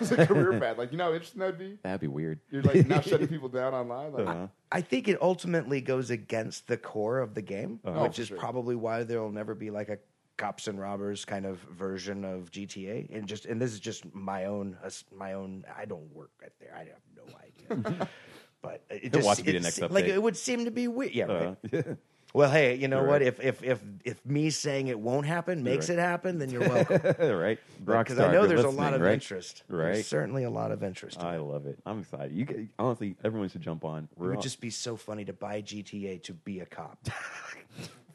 [0.00, 0.76] as a career path?
[0.78, 1.78] Like you know, how interesting that'd be.
[1.82, 2.40] That'd be weird.
[2.50, 4.12] You're like now shutting people down online.
[4.12, 4.46] Like, Uh-huh.
[4.70, 8.02] I think it ultimately goes against the core of the game, Uh-huh.
[8.02, 8.36] which Oh, is sure.
[8.38, 9.98] probably why there will never be like a
[10.38, 13.14] cops and robbers kind of version of GTA.
[13.14, 15.64] And just and this is just my own us- my own.
[15.76, 16.74] I don't work right there.
[16.74, 18.08] I have no idea.
[18.62, 21.12] but it just Watch it the it next like it would seem to be weird.
[21.14, 21.24] Yeah.
[21.24, 21.56] Right.
[21.74, 21.82] Uh,
[22.34, 23.12] Well, hey, you know You're what?
[23.20, 23.22] right.
[23.22, 25.98] If if if if me saying it won't happen makes right.
[25.98, 27.00] it happen, then you're welcome.
[27.36, 27.58] right?
[27.82, 29.62] Because I know there's a lot of interest.
[29.66, 29.94] Right?
[29.94, 31.20] There's certainly a lot of interest.
[31.22, 31.78] I love it.
[31.86, 32.32] I'm excited.
[32.36, 34.04] You get- honestly, everyone should jump on.
[34.04, 36.98] it We're would on- just be so funny to buy GTA to be a cop.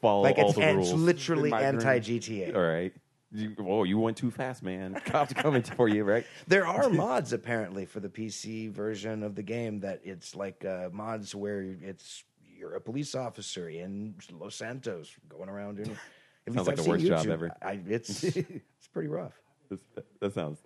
[0.04, 0.92] Follow like all it's, the it's rules.
[0.92, 2.54] literally anti GTA.
[2.54, 2.92] all right.
[3.32, 4.94] You, whoa, you went too fast, man.
[5.06, 6.24] Cops coming for you, right?
[6.46, 10.90] There are mods apparently for the PC version of the game that it's like uh,
[10.92, 12.22] mods where it's
[12.56, 15.98] you're a police officer in Los Santos going around doing.
[16.46, 17.50] At Sounds like I've the worst seen job ever.
[17.62, 19.32] I, it's it's pretty rough.
[20.20, 20.58] That sounds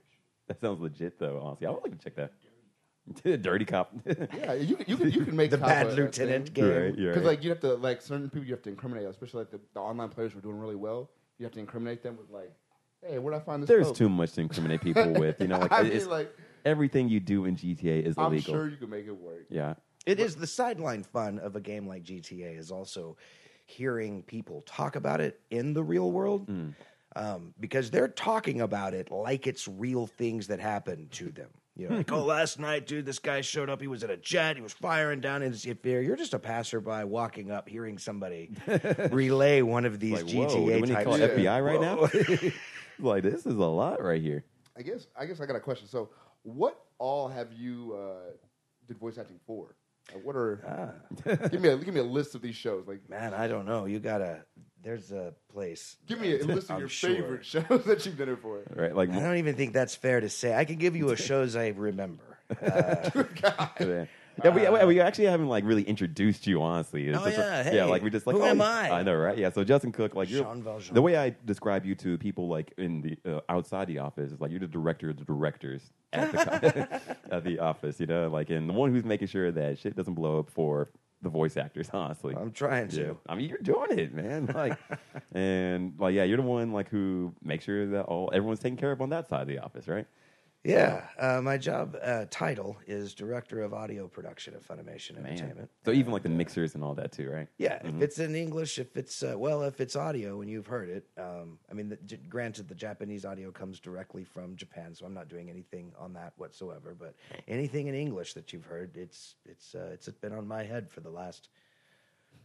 [0.48, 1.40] that sounds legit though.
[1.42, 2.32] Honestly, I would like to check that.
[3.24, 3.92] Dirty cop.
[4.06, 6.54] yeah, you can- you can you can make The cop bad a- a lieutenant thing.
[6.54, 6.90] game.
[6.96, 7.24] Because right.
[7.24, 9.80] like you have to like certain people you have to incriminate, especially like the, the
[9.80, 11.10] online players who are doing really well.
[11.38, 12.52] You have to incriminate them with like,
[13.06, 13.68] hey, where'd I find this?
[13.68, 13.96] There's coke?
[13.96, 15.40] too much to incriminate people with.
[15.40, 18.54] You know, like I it's, mean, like everything you do in GTA is I'm illegal.
[18.54, 19.46] sure you can make it work.
[19.50, 19.74] Yeah.
[20.06, 23.16] It is the sideline fun of a game like GTA is also
[23.66, 26.48] hearing people talk about it in the real world
[27.16, 31.50] um, because they're talking about it like it's real things that happen to them.
[31.78, 33.80] You know, like, oh, last night, dude, this guy showed up.
[33.80, 34.56] He was in a jet.
[34.56, 35.42] He was firing down.
[35.42, 38.50] And if you're, you're just a passerby walking up, hearing somebody
[39.12, 41.28] relay one of these Like, whoa, do GTA we need type call Yeah.
[41.28, 42.40] FBI right Whoa.
[42.42, 42.50] now?
[42.98, 44.44] like this is a lot right here.
[44.76, 45.86] I guess I guess I got a question.
[45.86, 46.10] So,
[46.42, 48.32] what all have you uh,
[48.88, 49.76] did voice acting for?
[50.12, 51.38] Like, what are Ah.
[51.48, 52.88] give me a give me a list of these shows?
[52.88, 53.84] Like, Man, I don't know.
[53.86, 54.42] You gotta.
[54.82, 55.96] There's a place.
[56.06, 57.10] Give me a list of I'm your sure.
[57.10, 58.62] favorite shows that you've been in for.
[58.74, 58.94] Right?
[58.94, 60.54] Like, I don't even think that's fair to say.
[60.54, 62.24] I can give you a shows I remember.
[62.62, 64.04] Uh, yeah.
[64.44, 67.08] Yeah, we, we- we actually haven't like really introduced you, honestly.
[67.08, 68.64] It's Oh, just a- yeah, yeah, like we just like who oh, am yeah.
[68.64, 69.00] I?
[69.00, 69.36] I know, right?
[69.36, 69.50] Yeah.
[69.50, 70.94] So Justin Cook, like you're Jean Valjean.
[70.94, 74.40] the way I describe you to people like in the uh, outside the office is
[74.40, 78.28] like you're the director of the directors at the co- at the office, you know,
[78.28, 80.88] like and the one who's making sure that shit doesn't blow up for
[81.22, 81.88] the voice actors.
[81.92, 83.18] Honestly, I'm trying to.
[83.28, 84.46] I mean, you're doing it, man.
[84.54, 84.78] Like,
[85.32, 88.92] and like, yeah, you're the one like who makes sure that all everyone's taken care
[88.92, 90.06] of on that side of the office, right?
[90.64, 95.26] Yeah, uh, my job uh, title is director of audio production at Funimation Man.
[95.26, 95.70] Entertainment.
[95.84, 97.46] So even like the mixers and all that too, right?
[97.58, 100.88] Yeah, if it's in English, if it's uh, well, if it's audio and you've heard
[100.88, 105.06] it, um, I mean, the, j- granted, the Japanese audio comes directly from Japan, so
[105.06, 106.94] I'm not doing anything on that whatsoever.
[106.98, 107.14] But
[107.46, 111.00] anything in English that you've heard, it's it's uh, it's been on my head for
[111.00, 111.50] the last,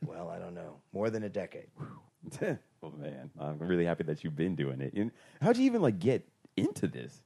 [0.06, 1.68] well, I don't know, more than a decade.
[2.42, 4.94] well, man, I'm really happy that you've been doing it.
[4.94, 7.24] And how'd you even like get into this?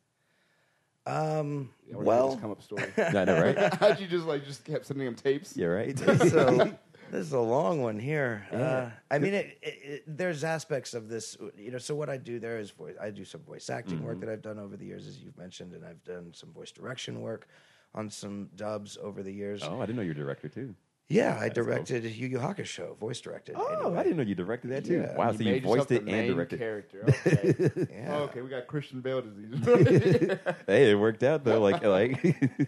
[1.08, 2.92] Um, Yeah, we're well, come up story.
[2.98, 3.74] I know, right?
[3.80, 5.56] How'd you just like just kept sending him tapes?
[5.56, 5.98] yeah, right.
[6.30, 6.72] so
[7.12, 8.46] this is a long one here.
[8.52, 11.78] Uh, I mean, it, it, it, there's aspects of this, you know.
[11.78, 12.96] So what I do there is voice.
[13.02, 14.06] I do some voice acting Mm-hmm.
[14.08, 16.72] work that I've done over the years, as you've mentioned, and I've done some voice
[16.72, 17.48] direction work
[17.96, 19.64] on some dubs over the years.
[19.64, 20.76] oh, I didn't know you're a director too.
[21.10, 21.66] Yeah, I That's cool.
[21.66, 23.56] directed Yu Yu Hakusho, voice directed.
[23.58, 24.00] Oh, anyway.
[24.00, 25.02] I didn't know you directed that too.
[25.02, 25.16] Yeah.
[25.16, 26.60] Wow, so you voiced it the and main directed.
[26.60, 27.06] character.
[27.26, 27.88] Okay.
[27.92, 28.16] Yeah.
[28.16, 29.54] Oh, okay, we got Christian Bale disease.
[30.68, 31.62] Hey, it worked out though.
[31.62, 32.20] Like, like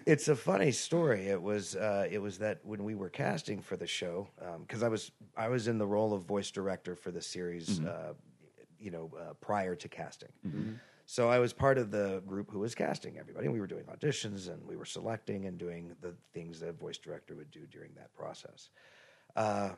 [0.06, 1.28] it's a funny story.
[1.28, 4.30] It was uh, it was that when we were casting for the show,
[4.62, 8.13] because I was I was in the role of voice director for the series, uh,
[8.80, 10.30] you know, uh, prior to casting.
[11.12, 13.48] So I was part of the group who was casting everybody.
[13.48, 17.00] We were doing auditions and we were selecting and doing the things that a voice
[17.00, 18.69] director would do during that process.
[19.36, 19.69] Uh,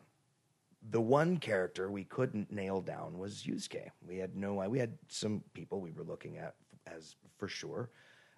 [0.89, 3.91] the one character we couldn't nail down was Yusuke.
[4.05, 7.91] We had no we had some people we were looking at as for sure.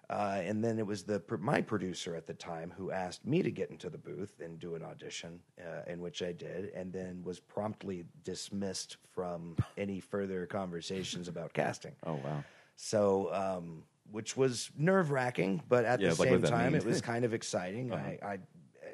[0.08, 3.50] Uh, and then it was the my producer at the time who asked me to
[3.50, 7.24] get into the booth and do an audition, uh, in which I did, and then
[7.24, 11.96] was promptly dismissed from any further conversations about casting.
[12.06, 12.44] oh wow.
[12.76, 16.56] So, um, which was nerve wracking, but at Yeah, the like, same what does that
[16.56, 17.92] time, it was kind of exciting.
[17.92, 18.02] Uh-huh.
[18.22, 18.38] I, I,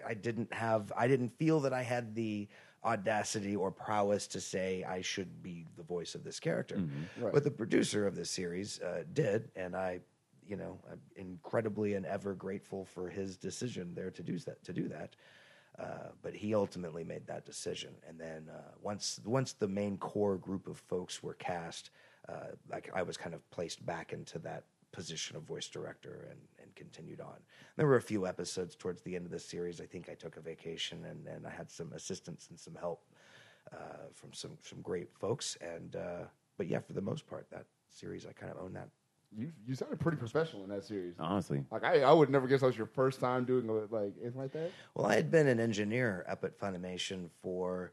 [0.09, 2.49] I didn't have, I didn't feel that I had the
[2.85, 7.25] audacity or prowess to say I should be the voice of this character, Mm-hmm.
[7.25, 7.33] Right.
[7.35, 10.01] but the producer of this series uh, did, and I,
[10.47, 14.65] you know, I'm incredibly and ever grateful for his decision there to do that.
[14.65, 15.15] To do that.
[15.79, 20.37] Uh, but he ultimately made that decision, and then uh, once once the main core
[20.37, 21.91] group of folks were cast,
[22.29, 26.41] uh, like I was kind of placed back into that position of voice director and,
[26.61, 27.37] and continued on.
[27.77, 29.81] There were a few episodes towards the end of the series.
[29.81, 33.05] I think I took a vacation and, and I had some assistance and some help
[33.73, 35.57] uh, from some some great folks.
[35.61, 36.25] And uh,
[36.59, 38.89] but yeah, for the most part, that series I kind of own that.
[39.37, 41.15] you you sounded pretty professional in that series.
[41.19, 44.41] Honestly, Like I, I would never guess that was your first time doing like anything
[44.41, 44.71] like that.
[44.95, 47.93] Well, I had been an engineer up at Funimation for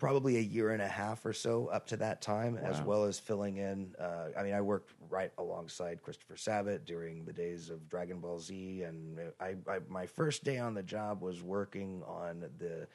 [0.00, 3.18] probably a year and a half or so up to that time, as well as
[3.20, 3.94] filling in.
[4.00, 8.40] Uh, I mean, I worked right alongside Christopher Sabat during the days of Dragon Ball
[8.40, 12.88] Z, and I, I my first day on the job was working on the.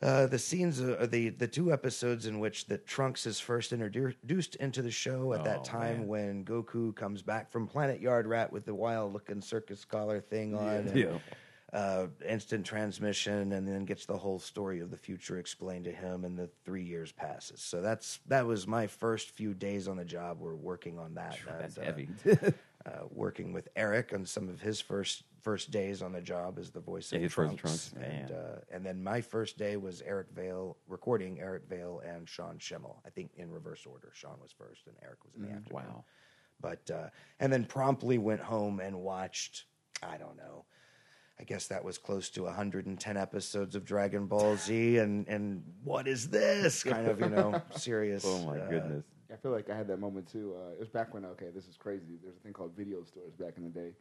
[0.00, 4.54] Uh, the scenes, uh, the the two episodes in which that Trunks is first introduced
[4.56, 6.06] into the show at Oh, that time man.
[6.06, 10.68] when Goku comes back from Planet Yardrat with the wild looking circus collar thing on,
[10.68, 11.18] and, Yeah.
[11.70, 16.24] Uh, instant transmission, and then gets the whole story of the future explained to him,
[16.24, 17.60] and the three years passes.
[17.60, 20.38] So that's that was my first few days on the job.
[20.40, 21.38] We're working on that.
[21.46, 22.08] that's and, uh, heavy.
[22.86, 26.70] uh, working with Eric on some of his first first days on the job as
[26.70, 27.60] the voice Yeah, of Trunks.
[27.60, 32.28] Trunks, and, uh, and then my first day was Eric Vale recording Eric Vale and
[32.28, 32.96] Sean Schemmel.
[33.06, 34.10] I think in reverse order.
[34.14, 35.84] Sean was first, and Eric was in the afternoon.
[35.86, 36.04] wow.
[36.60, 37.08] But uh,
[37.40, 39.64] and then promptly went home and watched.
[40.02, 40.64] I don't know.
[41.40, 46.08] I guess that was close to 110 episodes of Dragon Ball Z, and and what
[46.08, 48.24] is this kind of you know serious?
[48.26, 49.04] Oh my uh, goodness.
[49.32, 50.56] I feel like I had that moment too.
[50.56, 52.18] Uh, it was back when okay, this is crazy.
[52.22, 53.92] There's a thing called video stores back in the day,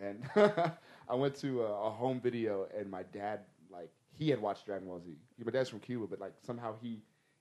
[0.00, 0.22] and
[1.08, 4.86] I went to a, a home video, and my dad like he had watched Dragon
[4.86, 5.16] Ball Z.
[5.44, 7.00] My dad's from Cuba, but like somehow he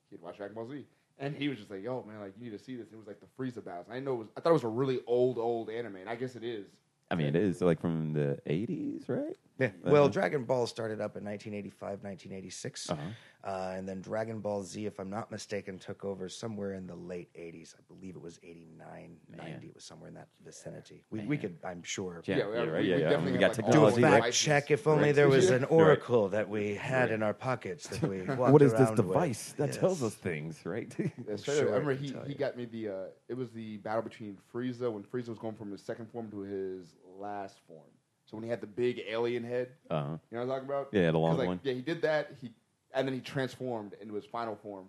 [0.10, 0.86] he had watched Dragon Ball Z,
[1.20, 3.06] and he was just like, "Yo, man, like you need to see this." It was
[3.06, 3.88] like the Frieza battles.
[3.92, 6.16] I know it was, I thought it was a really old old anime, and I
[6.16, 6.66] guess it is.
[7.12, 9.38] I mean, it is like from the '80s, right?
[9.58, 9.70] Yeah.
[9.84, 12.90] Well, Dragon Ball started up in 1985, 1986.
[12.90, 13.02] Uh-huh.
[13.46, 16.96] uh and then Dragon Ball Z, if I'm not mistaken, took over somewhere in the
[16.96, 17.74] late 80s.
[17.76, 19.68] I believe it was 89, 90.
[19.68, 21.04] It was somewhere in that vicinity.
[21.10, 22.82] We, we could, I'm sure, Yeah, Yeah, yeah, we- right.
[22.82, 23.10] we Yeah, yeah.
[23.12, 24.22] definitely We got like, all do a Technology, technology.
[24.24, 24.72] fact check.
[24.72, 25.16] If only Right.
[25.16, 25.72] there was an Right.
[25.72, 29.08] oracle that we had in our pockets that we walked What is this around with.
[29.08, 30.94] device that tells us things, right?
[31.00, 31.70] Yeah, straight Sure.
[31.74, 32.94] I remember I he, he got me the uh,
[33.30, 36.42] it was the battle between Frieza when Frieza was going from his second form to
[36.42, 37.88] his last form.
[38.36, 40.18] So when he had the big alien head, uh-huh.
[40.30, 40.90] you know what I'm talking about?
[40.92, 41.60] Yeah, the long 'Cause, like, one.
[41.64, 42.32] Yeah, he did that.
[42.42, 42.52] He
[42.94, 44.86] and then he transformed into his final form,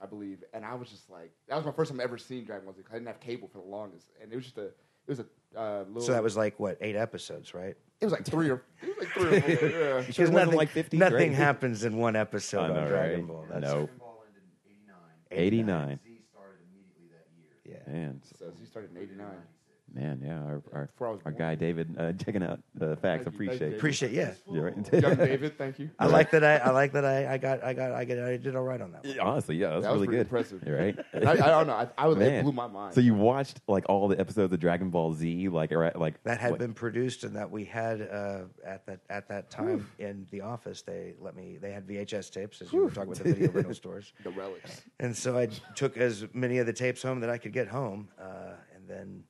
[0.00, 0.42] I believe.
[0.52, 2.82] And I was just like, that was my first time ever seeing Dragon Ball Z.
[2.82, 4.74] 'cause I didn't have cable for the longest, and it was just a it
[5.08, 6.02] was a uh, little.
[6.02, 7.76] So that was like, what, eight episodes, right?
[8.00, 9.68] it was like three or it was like three or four.
[9.68, 10.04] Yeah.
[10.06, 11.32] Because nothing, like 50, nothing right?
[11.32, 13.26] happens in one episode I know, on Dragon right?
[13.28, 13.46] Ball.
[13.48, 13.72] That's No.
[13.74, 14.42] Dragon Ball ended
[15.30, 15.98] in 89.
[15.98, 16.00] 89.
[16.04, 17.26] Z started immediately that
[17.66, 17.82] year.
[17.86, 17.92] Yeah.
[17.92, 19.26] Man, So he started in '89.
[19.96, 20.38] Man, yeah.
[20.42, 21.42] Our, our, Before I was our born.
[21.42, 23.24] guy David uh, checking out the facts.
[23.24, 23.58] Thank you, you, Appreciate.
[23.58, 23.76] David.
[23.78, 24.32] Appreciate, yeah.
[24.52, 24.92] Yeah, right.
[25.02, 25.90] Young David, thank you.
[25.98, 26.44] I like that.
[26.44, 27.04] I, I like that.
[27.04, 27.64] I, I got.
[27.64, 27.92] I got.
[27.92, 28.18] I get.
[28.18, 29.04] I did all right on that.
[29.04, 29.14] One.
[29.14, 30.60] Yeah, Honestly, yeah, that's That was really pretty good.
[30.60, 30.62] impressive.
[30.66, 30.98] Right.
[31.26, 31.72] I, I don't know.
[31.74, 32.94] I, I was, it blew my mind.
[32.94, 36.38] So you watched like all the episodes of Dragon Ball Z, like or, like That
[36.38, 40.26] had what- been produced and that we had uh, at that at that time in
[40.30, 40.82] the office.
[40.82, 41.56] They let me.
[41.60, 44.12] They had VHS tapes, as you were talking about the video rental stores.
[44.22, 44.82] the relics.
[45.00, 48.08] And so I took as many of the tapes home that I could get home,
[48.20, 49.22] uh, and then.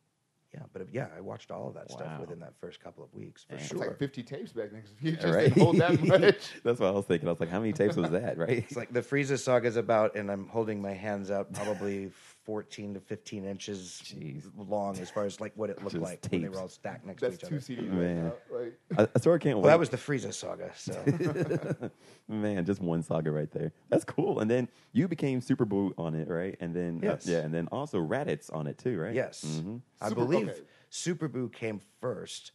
[0.57, 3.45] Yeah, but yeah, I watched all of that stuff within that first couple of weeks
[3.45, 3.61] for Man.
[3.61, 3.79] It's sure.
[3.81, 4.81] like 50 tapes back then.
[4.81, 5.45] 'cause You just All right.
[5.53, 6.53] didn't hold that much.
[6.65, 7.29] That's what I was thinking.
[7.29, 8.39] I was like, how many tapes was that?
[8.39, 8.49] Right?
[8.51, 12.11] It's like the Frieza saga is about, and I'm holding my hands out, probably
[12.51, 14.45] 14 to 15 inches Jeez.
[14.57, 17.05] long as far as like what it looked Just like when they were all stacked
[17.05, 17.83] next That's to each other.
[17.83, 17.91] CDs.
[17.93, 18.25] Man.
[18.25, 18.59] Right now.
[18.97, 19.71] Like, I, I sort of can't Well, wait.
[19.71, 20.71] that was the Frieza saga.
[20.77, 21.91] So
[22.29, 23.73] Man, just one saga right there.
[23.91, 24.39] That's cool.
[24.39, 26.57] And then you became Super Buu on it, right?
[26.61, 29.15] And then uh, yeah, and then also Raditz on it too, right?
[29.15, 30.61] yes, hmm I Super- believe okay.
[30.89, 32.53] Super Buu came first,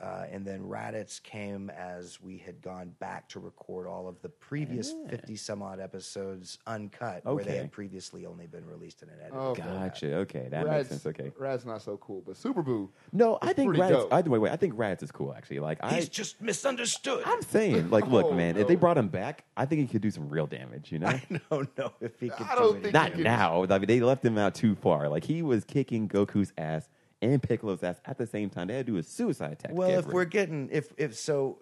[0.00, 4.28] uh, and then Raditz came as we had gone back to record all of the
[4.28, 5.10] previous Yeah.
[5.10, 9.32] 50 some odd episodes uncut, where they had previously only been released in an edit.
[9.34, 10.14] Oh, Gotcha.
[10.16, 11.06] Okay, that Rad's, makes sense.
[11.18, 11.32] Okay.
[11.38, 12.88] Rad's not so cool, but Super Buu.
[13.12, 14.02] No, I think pretty Raditz.
[14.02, 14.12] dope.
[14.12, 14.52] I wait, wait.
[14.52, 15.60] I think Raditz is cool actually.
[15.60, 17.22] Like I, He's just misunderstood.
[17.24, 20.02] I'm saying, like, look, Oh, man, if they brought him back, I think he could
[20.02, 20.90] do some real damage.
[20.92, 21.06] You know.
[21.08, 22.82] I don't know if he could I do don't it.
[22.82, 23.64] think- Not could- now.
[23.70, 25.08] I mean, they left him out too far.
[25.08, 26.88] Like he was kicking Goku's ass
[27.32, 28.68] and Piccolo's ass at the same time.
[28.68, 29.72] They had to do a suicide attack.
[29.74, 31.58] Well, if rid- we're getting if if so,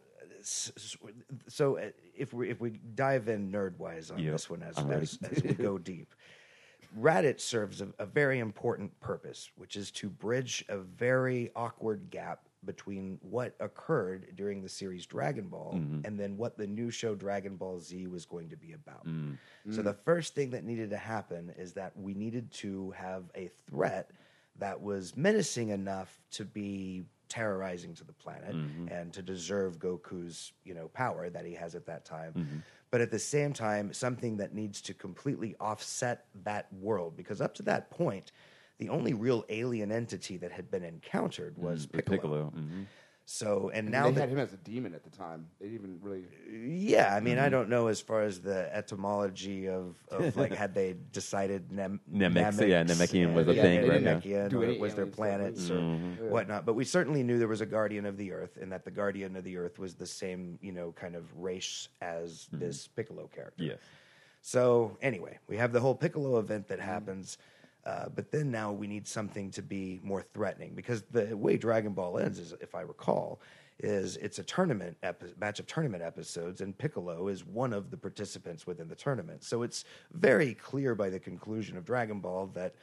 [1.49, 4.79] so uh, if we if we dive in nerd wise on Yep, this one as
[4.79, 6.15] I'm as, as we go deep,
[6.99, 12.41] Raditz serves a, a very important purpose, which is to bridge a very awkward gap
[12.65, 16.07] between what occurred during the series Dragon Ball Mm-hmm.
[16.07, 19.07] and then what the new show Dragon Ball Z was going to be about.
[19.07, 19.37] Mm.
[19.71, 23.51] So the first thing that needed to happen is that we needed to have a
[23.69, 24.11] threat
[24.59, 28.89] that was menacing enough to be terrorizing to the planet Mm-hmm.
[28.89, 32.33] and to deserve Goku's, you know, power that he has at that time.
[32.37, 32.57] Mm-hmm.
[32.91, 37.55] But at the same time, something that needs to completely offset that world because up
[37.55, 38.31] to that point,
[38.79, 42.17] the only real alien entity that had been encountered was Mm, Piccolo.
[42.17, 42.53] Piccolo.
[42.57, 42.85] mhm.
[43.27, 45.47] So, and And now they that had him as a demon at the time.
[45.59, 46.25] They didn't even really.
[46.53, 47.45] yeah, I mean, Mm-hmm.
[47.47, 52.01] I don't know as far as the etymology of, of like had they decided Nem-
[52.13, 54.17] Namex- yeah, Namekian was a yeah, thing yeah, right now.
[54.21, 56.29] Namekian, Do or was their alien planets or Mm-hmm.
[56.29, 56.67] whatnot.
[56.67, 59.37] But we certainly knew there was a guardian of the earth, and that the guardian
[59.37, 63.65] of the earth was the same, you know, kind of race as this Piccolo character.
[63.65, 63.79] Yes.
[64.43, 67.39] So anyway, we have the whole Piccolo event that happens,
[67.87, 71.93] uh, but then now we need something to be more threatening because the way Dragon
[71.93, 73.41] Ball ends is, if I recall,
[73.79, 77.97] is it's a tournament epi- batch of tournament episodes, and Piccolo is one of the
[77.97, 79.45] participants within the tournament.
[79.45, 82.75] So it's very clear by the conclusion of Dragon Ball that.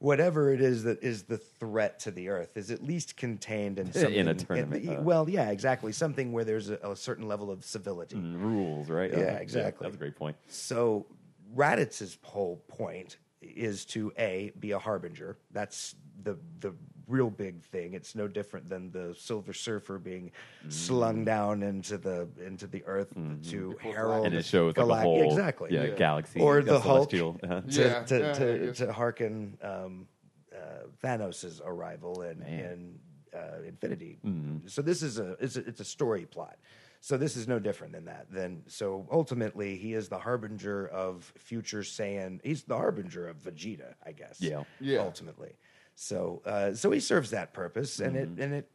[0.00, 3.92] Whatever it is that is the threat to the Earth is at least contained in
[3.92, 4.14] something.
[4.14, 5.02] In a tournament, uh.
[5.02, 5.90] well, yeah, exactly.
[5.90, 8.14] Something where there's a, a certain level of civility.
[8.14, 9.10] Mm, Rules, right?
[9.10, 9.84] Yeah, exactly.
[9.84, 10.36] that's a great point.
[10.46, 11.04] So
[11.52, 15.36] Raditz's whole point is to a be a harbinger.
[15.52, 16.74] That's the the
[17.06, 17.94] real big thing.
[17.94, 20.30] It's no different than the Silver Surfer being
[20.66, 20.72] Mm.
[20.72, 23.14] slung down into the into the earth
[23.50, 24.26] to herald Mm-hmm.
[24.26, 25.94] And it shows like a whole exactly yeah, Yeah.
[25.94, 27.10] galaxy Or the Hulk.
[27.10, 27.60] celestial, uh-huh.
[27.62, 28.76] to Yeah, to, yeah, to, guess.
[28.78, 30.08] to hearken um,
[30.54, 32.48] uh, Thanos' arrival in Man.
[32.60, 32.98] in
[33.38, 34.18] uh, Infinity.
[34.26, 34.66] Mm-hmm.
[34.66, 36.56] So this is a it's, a it's a story plot.
[37.00, 38.26] So this is no different than that.
[38.30, 42.40] Then so ultimately he is the harbinger of future Saiyan.
[42.42, 44.38] He's the harbinger of Vegeta, I guess.
[44.40, 44.64] Yeah.
[44.80, 45.00] Yeah.
[45.00, 45.56] Ultimately,
[45.94, 48.70] so uh, so he serves that purpose, and it and it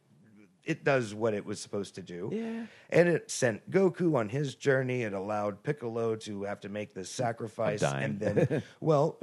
[0.64, 2.30] it does what it was supposed to do.
[2.32, 2.66] Yeah.
[2.90, 5.02] And it sent Goku on his journey.
[5.02, 7.82] It allowed Piccolo to have to make this sacrifice.
[7.82, 9.18] And then, well,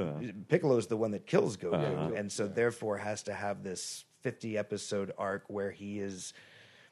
[0.50, 1.74] Piccolo's the one that kills Goku.
[1.74, 2.16] Uh-huh.
[2.16, 6.34] And so, therefore, has to have this 50 episode arc where he is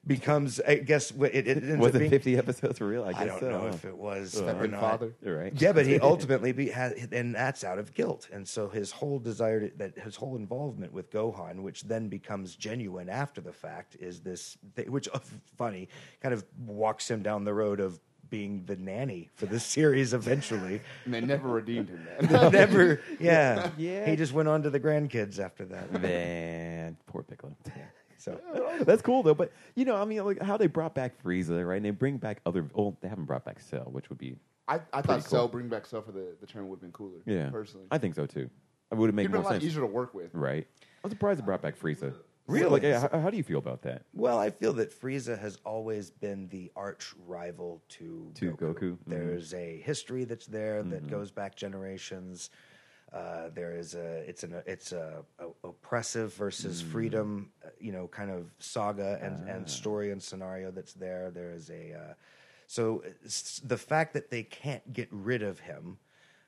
[0.07, 3.03] becomes I guess it, it ends Was up it being, 50 episodes for real?
[3.03, 4.79] I guess I don't so, know if it was Uh, or not.
[4.79, 5.13] father.
[5.21, 5.53] You're right.
[5.55, 9.19] Yeah, but he ultimately be, has, and that's out of guilt, and so his whole
[9.19, 13.97] desire, to, that his whole involvement with Gohan, which then becomes genuine after the fact,
[13.99, 15.19] is this, thing, which uh,
[15.57, 15.89] funny,
[16.21, 20.81] kind of walks him down the road of being the nanny for the series eventually.
[21.05, 22.51] And they never redeemed him, man.
[22.51, 24.05] Never, yeah, Yeah.
[24.07, 25.91] He just went on to the grandkids after that.
[25.99, 27.55] Man, poor Piccolo.
[28.19, 28.39] So
[28.81, 31.77] That's cool though, but you know, I mean, like how they brought back Frieza, right?
[31.77, 32.65] And they bring back other.
[32.73, 34.35] Well, they haven't brought back Cell, which would be
[34.67, 35.21] I, I thought cool.
[35.21, 37.21] Cell, bring back Cell for the, the tournament would have been cooler.
[37.25, 37.49] yeah.
[37.49, 37.87] Personally.
[37.91, 38.49] I think so too.
[38.91, 40.33] It would have made He'd more a lot sense, easier to work with.
[40.33, 40.67] right?
[41.03, 42.13] I'm surprised they brought back Frieza.
[42.47, 42.81] Really?
[42.81, 44.01] Like, how, how do you feel about that?
[44.13, 48.91] Well, I feel that Frieza has always been the arch rival to, To Goku?
[48.93, 48.97] Mhm.
[49.05, 52.49] There's a history that's there that goes back generations.
[53.11, 58.07] Uh, there is a it's an it's a, a oppressive versus freedom, uh, you know,
[58.07, 61.31] kind of saga and, and story and scenario that's there.
[61.31, 62.13] There is a uh,
[62.67, 63.03] so
[63.65, 65.97] the fact that they can't get rid of him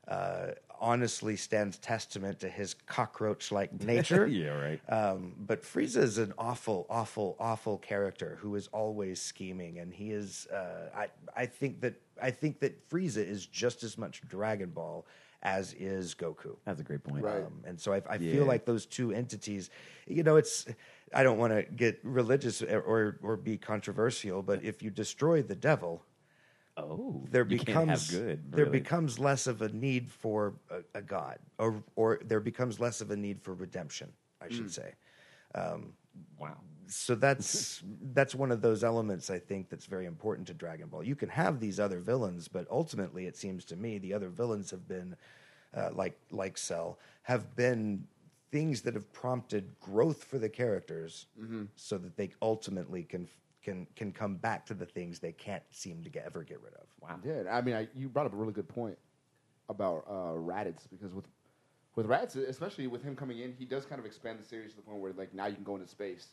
[0.07, 4.27] uh, honestly stands testament to his cockroach-like nature.
[4.27, 4.79] Yeah, right.
[4.89, 10.11] Um, but Frieza is an awful, awful, awful character who is always scheming, and he
[10.11, 10.47] is.
[10.47, 15.05] Uh, I I think that I think that Frieza is just as much Dragon Ball
[15.43, 16.55] as is Goku.
[16.65, 17.23] That's a great point.
[17.23, 17.43] Right.
[17.43, 18.31] Um, and so I, I Yeah.
[18.33, 19.69] feel like those two entities,
[20.07, 20.65] you know, it's.
[21.13, 25.41] I don't want to get religious or, or or be controversial, but if you destroy
[25.41, 26.05] the devil,
[26.77, 28.51] Oh, there becomes have good.
[28.51, 33.01] there becomes less of a need for a, a god, or or there becomes less
[33.01, 34.11] of a need for redemption.
[34.41, 34.81] I should Hmm.
[34.81, 34.93] say.
[36.39, 36.57] wow.
[36.93, 37.81] So that's
[38.13, 41.03] that's one of those elements I think that's very important to Dragon Ball.
[41.03, 44.71] You can have these other villains, but ultimately, it seems to me the other villains
[44.71, 45.15] have been
[45.73, 48.05] uh, like like Cell have been
[48.51, 51.63] things that have prompted growth for the characters, Mm-hmm.
[51.75, 53.27] so that they ultimately can
[53.63, 56.73] can can come back to the things they can't seem to get, ever get rid
[56.73, 56.87] of.
[57.01, 57.19] Wow.
[57.23, 58.97] Yeah, I mean, I, you brought up a really good point
[59.69, 61.25] about uh, Raditz because with
[61.95, 64.77] with Raditz, especially with him coming in, he does kind of expand the series to
[64.77, 66.27] the point where like now you can go into space,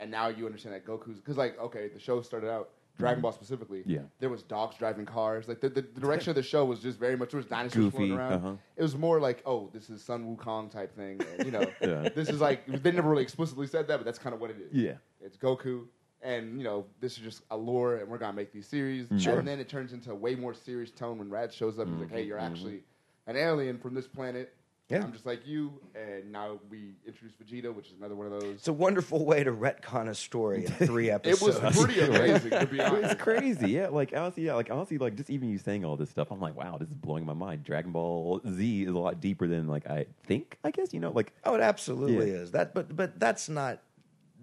[0.00, 3.32] and now you understand that Goku's because like okay, the show started out Dragon Ball
[3.32, 3.80] specifically.
[3.80, 3.90] Mm-hmm.
[3.90, 4.00] Yeah.
[4.20, 5.48] there was dogs driving cars.
[5.48, 7.86] Like the, the, the direction of the show was just very much there was dinosaurs
[7.86, 8.32] Goofy, floating around.
[8.34, 8.52] uh-huh.
[8.76, 11.20] It was more like oh, this is Sun Wukong type thing.
[11.38, 12.08] And, you know, Yeah.
[12.14, 14.56] this is like they never really explicitly said that, but that's kind of what it
[14.60, 14.72] is.
[14.72, 14.94] Yeah.
[15.20, 15.86] It's Goku,
[16.22, 19.06] and you know this is just a lore, and we're gonna make these series.
[19.18, 19.38] Sure.
[19.38, 21.86] And then it turns into a way more serious tone when Rad shows up.
[21.86, 22.82] And he's like, "Hey, Mm-hmm, you're actually
[23.26, 24.54] an alien from this planet.
[24.90, 25.02] Yeah.
[25.02, 28.56] I'm just like you." And now we introduce Vegeta, which is another one of those.
[28.56, 31.56] It's a wonderful way to retcon a story in three episodes.
[31.56, 31.76] it episodes.
[31.76, 33.18] was pretty amazing, to be It's honest.
[33.18, 33.88] crazy, yeah.
[33.88, 34.54] Like honestly, yeah.
[34.54, 36.94] Like honestly, like just even you saying all this stuff, I'm like, wow, this is
[36.94, 37.64] blowing my mind.
[37.64, 40.58] Dragon Ball Z is a lot deeper than like I think.
[40.64, 42.38] I guess you know, like Oh, it absolutely Yeah.
[42.40, 42.50] is.
[42.50, 43.80] That, but but that's not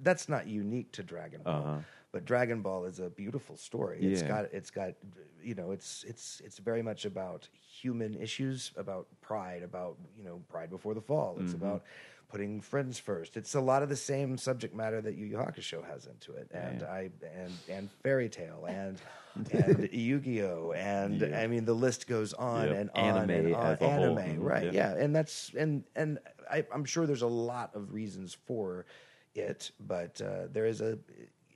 [0.02, 1.54] that's not unique to Dragon Ball.
[1.62, 1.78] Uh-huh.
[2.12, 4.00] But Dragon Ball is a beautiful story.
[4.02, 4.28] It's Yeah.
[4.28, 4.94] got it's got
[5.42, 7.48] you know it's it's it's very much about
[7.82, 11.38] human issues, about pride, about you know pride before the fall.
[11.40, 11.64] It's Mm-hmm.
[11.64, 11.84] about
[12.28, 13.36] putting friends first.
[13.38, 16.50] It's a lot of the same subject matter that Yu Yu Hakusho has into it,
[16.54, 16.92] and Yeah.
[16.92, 19.02] I and and Fairy Tail and
[19.54, 21.40] and Yu Gi Oh and Yeah.
[21.40, 22.76] I mean the list goes on Yep.
[22.76, 23.66] and on Anime and on.
[23.68, 24.20] as a whole.
[24.20, 24.44] Anime, Mhm.
[24.44, 24.64] right?
[24.66, 24.74] Yep.
[24.74, 26.20] Yeah, and that's and and
[26.52, 28.86] I, I'm sure there's a lot of reasons for
[29.34, 31.00] it, but uh, there is a.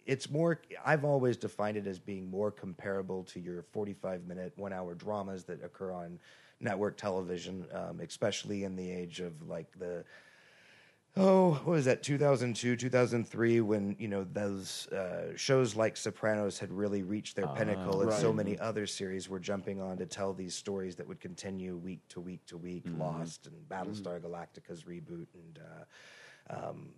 [0.05, 0.61] It's more.
[0.85, 5.43] I've always defined it as being more comparable to your 45 minute, one hour dramas
[5.45, 6.19] that occur on
[6.59, 10.05] network television, um, especially in the age of like the
[11.17, 16.71] oh, what was that, 2002, 2003, when, you know, those uh, shows like Sopranos had
[16.71, 20.53] really reached their pinnacle, and so many other series were jumping on to tell these
[20.53, 22.83] stories that would continue week to week to week.
[22.99, 25.59] Lost and Battlestar Galactica's reboot, and
[26.49, 26.89] uh, um,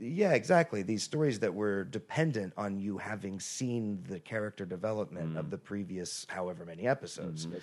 [0.00, 0.82] yeah, exactly.
[0.82, 5.50] These stories that were dependent on you having seen the character development of mm.
[5.50, 7.46] the previous however many episodes.
[7.46, 7.56] Mm-hmm.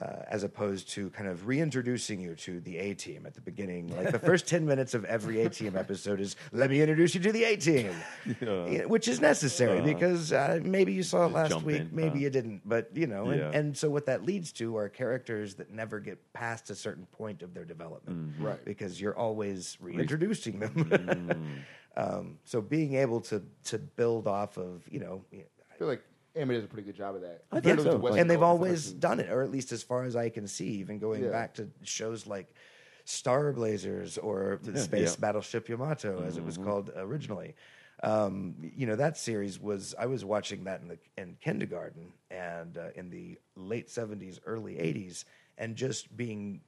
[0.00, 3.94] Uh, as opposed to kind of reintroducing you to the A team at the beginning.
[3.94, 7.20] Like the first 10 minutes of every A team episode is, let me introduce you
[7.20, 7.92] to the A team,
[8.40, 12.22] Yeah, which is necessary because uh, maybe you saw it last week, in, maybe uh.
[12.22, 13.50] you didn't, but you know, and, Yeah.
[13.52, 17.42] and so what that leads to are characters that never get past a certain point
[17.42, 18.36] of their development.
[18.36, 18.42] Mm-hmm.
[18.42, 18.64] Right.
[18.64, 20.72] Because you're always reintroducing them.
[20.76, 21.58] Mm.
[22.02, 26.02] um, so being able to, to build off of, you know, I feel like
[26.34, 27.44] anime does a pretty good job of that.
[27.52, 27.96] I think so.
[27.96, 29.00] Western and they've culture, always instance.
[29.00, 31.30] done it, or at least as far as I can see, even going Yeah.
[31.30, 32.54] back to shows like
[33.04, 35.08] Star Blazers or the Yeah, Space yeah.
[35.10, 35.20] Mm-hmm.
[35.20, 37.54] Battleship Yamato, as it was called originally.
[38.02, 42.78] Um, you know that series was I was watching that in the in kindergarten and
[42.78, 45.26] uh, in the late seventies, early eighties,
[45.58, 46.62] and just being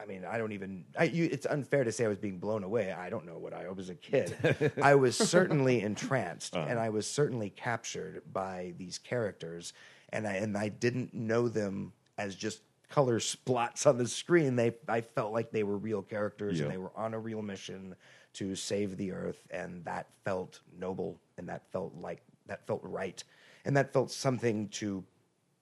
[0.00, 0.84] I mean, I don't even.
[0.98, 2.92] I, you, it's unfair to say I was being blown away.
[2.92, 4.72] I don't know what I was a kid.
[4.82, 6.66] I was certainly entranced, uh-huh.
[6.68, 9.72] and I was certainly captured by these characters,
[10.10, 14.56] and I and I didn't know them as just color splots on the screen.
[14.56, 16.64] They, I felt like they were real characters, Yeah.
[16.64, 17.94] and they were on a real mission
[18.34, 23.22] to save the earth, and that felt noble, and that felt like that felt right,
[23.64, 25.04] and that felt something to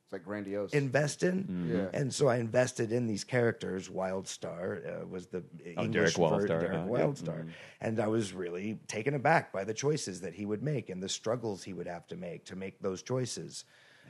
[0.06, 0.72] It's like grandiose.
[0.72, 1.42] invest in.
[1.44, 1.76] Mm-hmm.
[1.78, 1.86] Yeah.
[1.92, 3.88] And so I invested in these characters.
[3.88, 5.42] Wildstar uh, was the
[5.76, 6.84] Oh, English Derek ver- Wildstar, Derek huh?
[6.92, 7.04] Yeah.
[7.06, 7.48] Wildstar.
[7.80, 11.08] And I was really taken aback by the choices that he would make and the
[11.08, 13.64] struggles he would have to make to make those choices.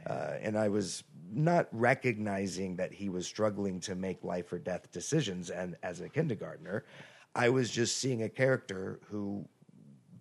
[0.07, 4.93] Uh, and I was not recognizing that he was struggling to make life or death
[4.93, 5.49] decisions.
[5.49, 6.85] And as a kindergartner,
[7.35, 9.49] I was just seeing a character who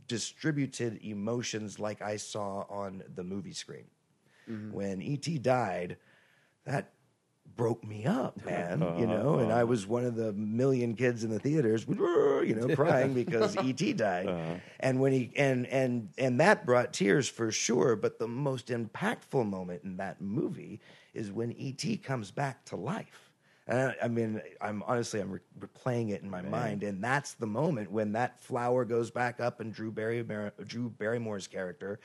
[0.07, 3.85] distributed emotions like I saw on the movie screen.
[4.49, 4.73] Mm-hmm.
[4.73, 5.39] When E.T.
[5.39, 5.97] died,
[6.65, 6.91] that
[7.55, 8.81] broke me up, man.
[8.97, 9.65] you know, and I uh-huh.
[9.67, 13.93] was one of the million kids in the theaters, you know, crying because E.T.
[13.93, 14.27] died.
[14.27, 14.55] Uh-huh.
[14.79, 17.95] And when he and and and that brought tears for sure.
[17.95, 20.81] But the most impactful moment in that movie
[21.13, 21.97] is when E.T.
[21.97, 23.24] comes back to life.
[23.67, 27.33] And I, I mean, I'm honestly, I'm re- replaying it in my mind, and that's
[27.33, 31.99] the moment when that flower goes back up, and Drew Barrymore, Drew Barrymore's character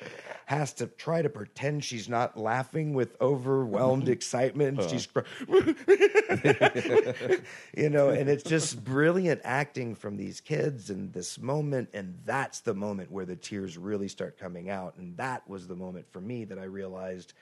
[0.47, 4.81] has to try to pretend she's not laughing with overwhelmed excitement.
[4.81, 4.89] Uh.
[4.89, 5.21] She's, cr-
[7.77, 12.61] you know, and it's just brilliant acting from these kids in this moment, and that's
[12.61, 16.23] the moment where the tears really start coming out, and that was the moment for
[16.23, 17.35] me that I realized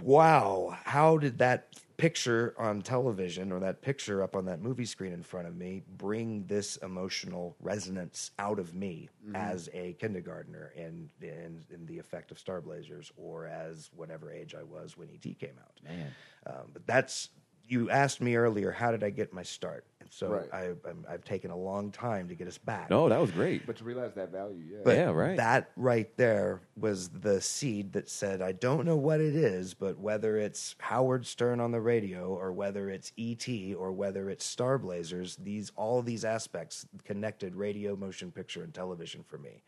[0.00, 1.68] wow, how did that
[2.02, 5.84] picture on television or that picture up on that movie screen in front of me
[5.98, 12.32] bring this emotional resonance out of me as a kindergartner in, in in the effect
[12.32, 15.80] of Star Blazers or as whatever age I was when ET came out.
[15.84, 16.10] Man.
[16.44, 17.28] Um, but that's
[17.68, 19.86] you asked me earlier, how did I get my start?
[20.02, 20.48] And so Right.
[20.52, 22.90] I, I'm, I've taken a long time to get us back.
[22.90, 23.66] No, that was great.
[23.66, 24.78] but to realize that value, yeah.
[24.84, 25.36] But Yeah, right.
[25.36, 29.98] That right there was the seed that said, I don't know what it is, but
[29.98, 34.78] whether it's Howard Stern on the radio or whether it's ET or whether it's Star
[34.78, 39.62] Blazers, these all these aspects connected radio, motion picture, and television for me.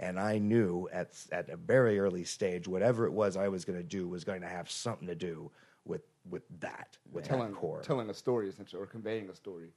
[0.00, 3.78] And I knew at at a very early stage, whatever it was I was going
[3.78, 5.52] to do was going to have something to do with
[6.28, 7.80] with that, with telling, that core.
[7.82, 9.68] telling a story essentially, or conveying a story.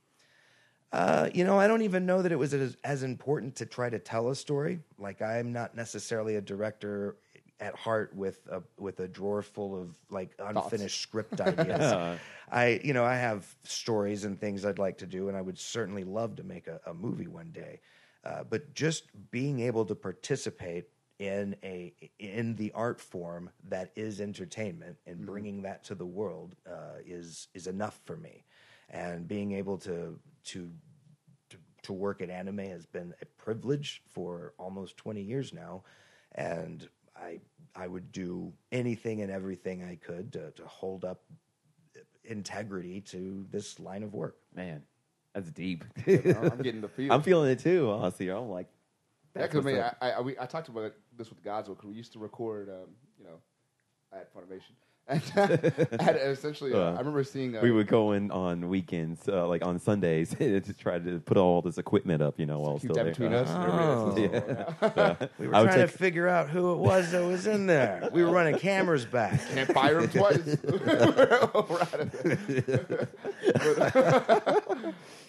[0.92, 3.90] Uh, you know, I don't even know that it was as, as important to try
[3.90, 4.80] to tell a story.
[5.00, 7.16] Like, I'm not necessarily a director
[7.62, 12.18] at heart with a with a drawer full of like unfinished script ideas.
[12.52, 15.60] I, you know, I have stories and things I'd like to do, and I would
[15.60, 17.80] certainly love to make a, a movie one day.
[18.26, 20.86] Uh, but just being able to participate
[21.22, 26.56] in a in the art form that is entertainment and bringing that to the world
[26.68, 28.44] uh, is is enough for me.
[28.90, 30.72] And being able to to
[31.50, 35.84] to, to work at anime has been a privilege for almost 20 years now
[36.34, 37.40] and I
[37.76, 41.22] I would do anything and everything I could to, to hold up
[42.24, 44.38] integrity to this line of work.
[44.56, 44.82] Man,
[45.36, 45.84] that's deep.
[46.08, 47.14] I'm getting the feel.
[47.14, 48.30] I'm feeling it too, honestly.
[48.30, 48.70] I'm like,
[49.36, 49.96] Yeah, that's because I mean, what's.
[50.02, 52.90] I, I, we, I talked about this with Godzilla because we used to record, um,
[53.18, 53.40] you know,
[54.14, 54.74] at Funimation,
[55.08, 55.22] and
[56.02, 57.56] had essentially, uh, Uh, I remember seeing.
[57.58, 61.38] Uh, we would go in on weekends, uh, like on Sundays, to try to put
[61.38, 63.12] all this equipment up, you know, while still that there.
[63.14, 63.48] between us.
[63.50, 64.12] Oh.
[64.16, 64.94] and everybody.
[64.96, 65.28] Yeah.
[65.40, 68.10] We were I trying take- to figure out who it was that was in there.
[68.14, 69.40] We were running cameras back.
[69.54, 70.58] Can't fire him twice.
[71.72, 73.08] Right.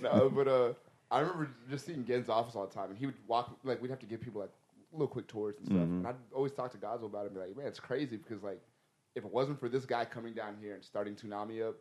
[0.01, 0.73] no, but uh,
[1.13, 3.91] I remember just seeing Gen's office all the time, and he would walk like we'd
[3.91, 4.51] have to give people like
[4.93, 5.79] little quick tours and stuff.
[5.79, 5.99] Mm-hmm.
[5.99, 8.43] And I'd always talk to Gozo about it and be like, man, it's crazy because
[8.43, 8.61] like
[9.15, 11.77] if it wasn't for this guy coming down here and starting Toonami up,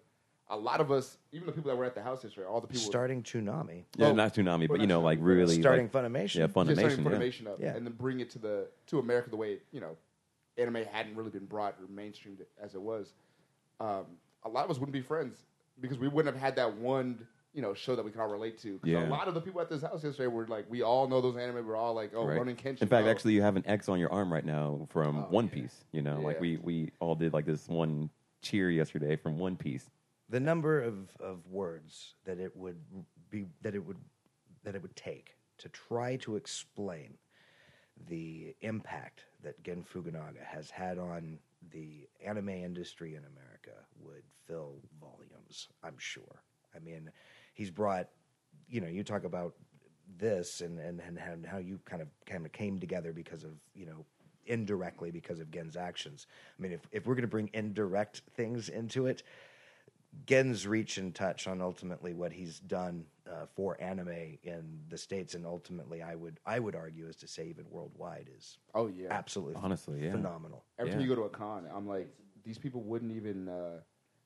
[0.49, 2.67] a lot of us, even the people that were at the house yesterday, all the
[2.67, 3.85] people Starting Toonami.
[3.95, 6.35] Yeah, Oh, not Toonami, well, but you know, like really, Starting like, Funimation.
[6.35, 7.09] yeah, just starting Funimation, yeah.
[7.09, 7.75] Funimation up, Yeah.
[7.75, 9.95] and then bring it to the to America the way you know
[10.57, 13.13] anime hadn't really been brought or mainstreamed as it was.
[13.79, 14.05] Um,
[14.43, 15.45] a lot of us wouldn't be friends
[15.79, 18.57] because we wouldn't have had that one you know show that we can all relate
[18.59, 18.79] to.
[18.79, 19.07] 'Cause Yeah.
[19.07, 21.35] a lot of the people at this house yesterday were like, we all know those
[21.37, 21.65] anime.
[21.65, 22.39] We're all like, oh, Right.
[22.39, 22.81] Rurouni Kenshin.
[22.83, 23.09] In fact, oh.
[23.09, 25.53] actually, you have an X on your arm right now from Oh, One yeah.
[25.63, 25.85] Piece.
[25.91, 28.09] You know, like we we all did like this one
[28.41, 29.89] cheer yesterday from One Piece.
[30.29, 32.79] the number of, of words that it would
[33.29, 33.97] be that it would
[34.63, 37.17] that it would take to try to explain
[38.07, 41.37] the impact that Gen Fukunaga has had on
[41.71, 46.41] the anime industry in America would fill volumes, I'm sure.
[46.75, 47.11] I mean,
[47.61, 48.07] he's brought,
[48.67, 49.53] you know, you talk about
[50.17, 53.51] this and, and, and how- how you kind of kind of came together because of,
[53.75, 54.03] you know,
[54.47, 56.25] indirectly because of Gen's actions.
[56.57, 59.21] I mean, if, if we're going to bring indirect things into it,
[60.25, 65.35] Gen's reach and touch on ultimately what he's done uh, for anime in the states,
[65.35, 69.07] and ultimately, I would I would argue is to say even worldwide is Oh yeah.
[69.11, 70.11] absolutely Honestly, yeah.
[70.11, 70.65] phenomenal.
[70.79, 72.09] Every time you go to a con, I'm like,
[72.43, 73.79] these people wouldn't even uh,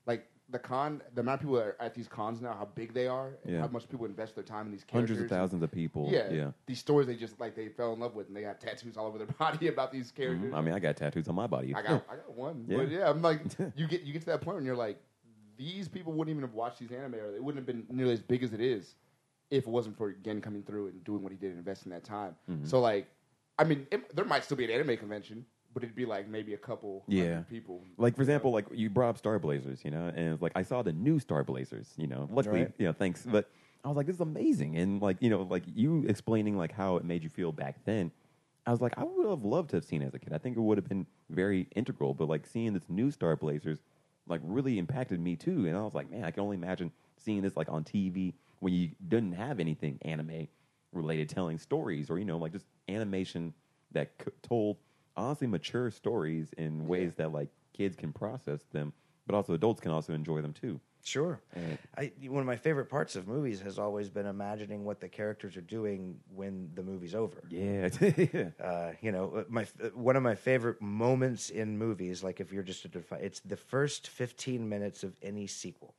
[0.06, 1.02] like the con.
[1.14, 3.54] The amount of people that are at these cons now, how big they are, and
[3.54, 3.60] Yeah.
[3.62, 5.16] how much people invest their time in these characters.
[5.16, 6.08] Hundreds of thousands of people.
[6.10, 6.50] Yeah, Yeah.
[6.66, 9.06] These stories they just like they fell in love with, and they have tattoos all
[9.06, 10.52] over their body about these characters.
[10.52, 10.56] Mhm.
[10.56, 11.74] I mean, I got tattoos on my body.
[11.74, 12.64] I got, I got one.
[12.68, 12.76] Yeah.
[12.76, 13.40] But yeah, I'm like,
[13.76, 15.00] you get you get to that point when you're like,
[15.56, 18.20] these people wouldn't even have watched these anime, or they wouldn't have been nearly as
[18.22, 18.94] big as it is,
[19.50, 22.04] if it wasn't for Gen coming through and doing what he did and investing that
[22.04, 22.36] time.
[22.50, 22.66] Mm-hmm.
[22.66, 23.08] So like,
[23.58, 26.54] I mean, it, there might still be an anime convention, but it'd be like maybe
[26.54, 27.40] a couple Yeah.
[27.50, 27.82] people.
[27.98, 30.80] Like for example, like you brought up Star Blazers, you know, and like I saw
[30.80, 32.26] the new Star Blazers, you know.
[32.32, 32.72] Luckily, Right.
[32.78, 33.26] you know, thanks.
[33.26, 33.50] But
[33.84, 36.96] I was like, this is amazing, and like you know, like you explaining like how
[36.96, 38.10] it made you feel back then.
[38.66, 40.32] I was like, I would have loved to have seen it as a kid.
[40.32, 42.14] I think it would have been very integral.
[42.14, 43.80] But like seeing this new Star Blazers,
[44.26, 45.66] like really impacted me too.
[45.66, 48.72] And I was like, man, I can only imagine seeing this like on TV when
[48.72, 50.48] you didn't have anything anime
[50.94, 53.52] related, telling stories or you know like just animation
[53.92, 54.78] that c- told
[55.16, 58.92] honestly mature stories in ways that like kids can process them,
[59.26, 60.80] but also adults can also enjoy them too.
[61.04, 61.40] Sure.
[61.54, 65.08] And- I, one of my favorite parts of movies has always been imagining what the
[65.08, 67.42] characters are doing when the movie's over.
[67.48, 67.88] Yeah.
[68.60, 72.62] Uh, you know, my uh, one of my favorite moments in movies, like if you're
[72.64, 75.94] just define, it's the first 15 minutes of any sequel.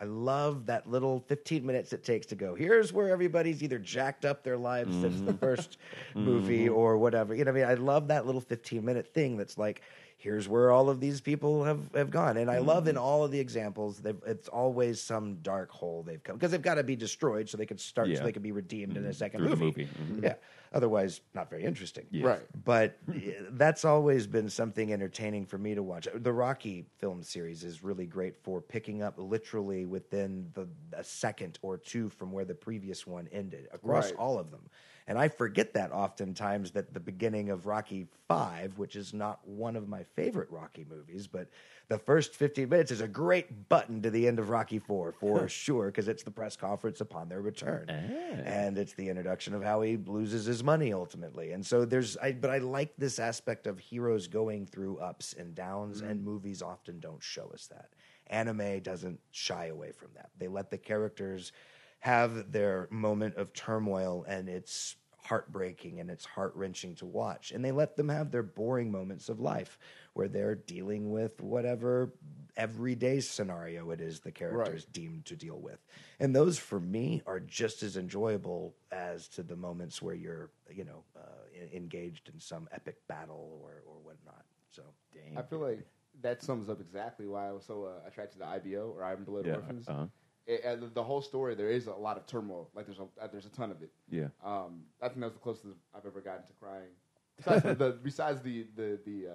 [0.00, 2.54] I love that little 15 minutes it takes to go.
[2.54, 5.44] Here's where everybody's either jacked up their lives since the mm-hmm.
[5.44, 5.68] 1st
[6.10, 6.20] mm-hmm.
[6.20, 7.34] movie or whatever.
[7.34, 9.80] You know, what I mean, I love that little 15 minute thing that's like,
[10.18, 12.38] here's where all of these people have, have gone.
[12.38, 16.22] And I love in all of the examples, they've- it's always some dark hole they've
[16.22, 18.16] come because they've got to be destroyed so they can start, Yeah.
[18.18, 19.88] so they can be redeemed in a second Through the movie.
[19.98, 20.20] movie.
[20.20, 20.22] Mhm.
[20.24, 20.34] Yeah.
[20.72, 22.06] Otherwise, not very interesting.
[22.10, 22.24] Yes.
[22.24, 22.64] Right.
[22.64, 22.98] But
[23.58, 26.08] that's always been something entertaining for me to watch.
[26.14, 31.58] The Rocky film series is really great for picking up literally within the a second
[31.60, 34.18] or two from where the previous one ended across Right.
[34.18, 34.68] all of them.
[35.08, 39.76] And I forget that oftentimes that the beginning of Rocky Five, which is not one
[39.76, 41.48] of my favorite Rocky movies, but
[41.88, 45.48] the first 15 minutes is a great button to the end of Rocky Four for
[45.48, 47.88] sure, because it's the press conference upon their return.
[47.88, 48.42] Eh.
[48.44, 51.52] And it's the introduction of how he loses his money ultimately.
[51.52, 55.54] And so there's, I, but I like this aspect of heroes going through ups and
[55.54, 56.24] downs, and mm.
[56.24, 57.90] movies often don't show us that.
[58.26, 60.30] Anime doesn't shy away from that.
[60.36, 61.52] They let the characters
[62.00, 67.50] have their moment of turmoil, and it's heartbreaking and it's heart wrenching to watch.
[67.50, 69.78] And they let them have their boring moments of life
[70.14, 72.12] where they're dealing with whatever
[72.56, 75.84] everyday scenario it is the characters deemed to deal with.
[76.20, 80.84] And those for me are just as enjoyable as to the moments where you're, you
[80.84, 84.44] know, uh, engaged in some epic battle or, or whatnot.
[84.70, 84.82] So,
[85.12, 85.36] dang.
[85.36, 85.86] I feel like
[86.22, 89.46] that sums up exactly why I was so uh, attracted to IBO or Iron Blood
[89.46, 89.88] Yeah, Orphans.
[89.88, 90.06] uh-huh.
[90.46, 92.70] It- uh, the- the whole story, there is a lot of turmoil.
[92.74, 93.90] Like there's a uh, there's a ton of it.
[94.08, 94.28] Yeah.
[94.44, 96.90] Um, I think that was the closest I've ever gotten to crying.
[97.36, 99.32] Besides the, the besides the the the uh,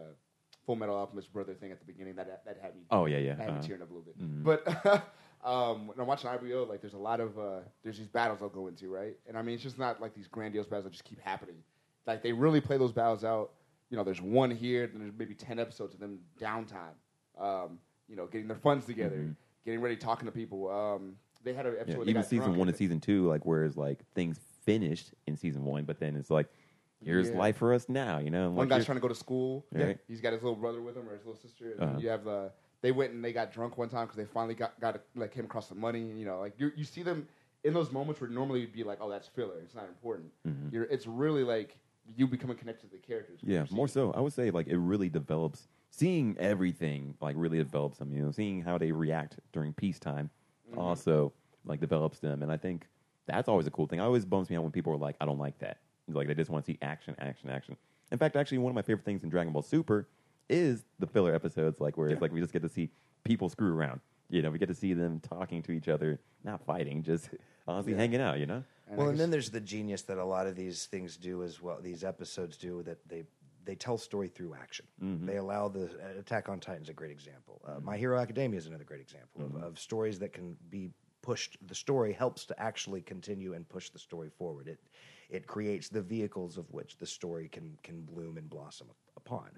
[0.66, 2.82] Full Metal Alchemist brother thing at the beginning, that that had me.
[2.90, 3.36] Oh yeah, yeah.
[3.36, 3.68] that had me uh-huh.
[3.68, 4.20] tearing up a little bit.
[4.20, 4.44] Mhm.
[4.44, 4.66] But
[5.48, 8.50] um, when I'm watching IBO, like there's a lot of uh, there's these battles I'll
[8.50, 9.18] go into, right?
[9.28, 11.58] And I mean, it's just not like these grandiose battles that just keep happening.
[12.08, 13.52] Like they really play those battles out.
[13.90, 16.96] You know, there's one here, then there's maybe ten episodes of them downtime.
[17.40, 19.36] Um, you know, getting their funds together,
[19.66, 20.70] getting ready, talking to people.
[20.70, 21.84] Um, they had an episode.
[21.84, 21.92] Mm-hmm.
[21.92, 25.36] Yeah, where even season drunk one and season two, like whereas like things finished in
[25.36, 26.48] season one, but then it's like,
[27.04, 27.38] here's Yeah.
[27.38, 28.50] life for us now, you know.
[28.50, 29.66] One like, guy's trying to go to school.
[29.72, 29.98] Right.
[30.08, 31.72] He's got his little brother with him or his little sister.
[31.72, 32.00] And Uh-huh.
[32.00, 32.52] you have the
[32.82, 35.46] they went and they got drunk one time because they finally got got like came
[35.46, 36.12] across some money.
[36.12, 37.28] You know, like you you see them
[37.64, 39.60] in those moments where normally you'd be like, oh, that's filler.
[39.64, 40.32] It's not important.
[40.72, 41.78] You're it's really like
[42.16, 43.40] you becoming connected to the characters.
[43.42, 43.52] Mm-hmm.
[43.52, 44.12] Yeah, more so.
[44.12, 45.68] I would say like it really develops.
[45.92, 48.12] Seeing everything like really develops them.
[48.12, 50.30] You know, seeing how they react during peacetime
[50.72, 50.80] Mm-hmm.
[50.80, 51.34] also
[51.66, 52.88] like develops them, and I think
[53.28, 54.00] that's always a cool thing.
[54.00, 56.34] I always bums me out when people are like, "I don't like that." Like they
[56.34, 57.76] just want to see action, action, action.
[58.12, 60.08] In fact, actually, one of my favorite things in Dragon Ball Super
[60.50, 62.90] is the filler episodes, like where it's like we just get to see
[63.24, 64.00] people screw around.
[64.30, 67.30] You know, we get to see them talking to each other, not fighting, just
[67.68, 68.40] honestly hanging out.
[68.40, 68.64] You know.
[68.88, 71.62] And well, and then there's the genius that a lot of these things do as
[71.62, 71.80] well.
[71.82, 73.24] These episodes do that they
[73.66, 74.86] they tell story through action.
[75.26, 77.62] They allow the uh, Attack on Titan's a great example.
[77.68, 80.90] Uh, My Hero Academia is another great example of, of stories that can be
[81.22, 81.58] pushed.
[81.68, 84.68] The story helps to actually continue and push the story forward.
[84.68, 84.80] It
[85.32, 89.50] it creates the vehicles of which the story can can bloom and blossom upon.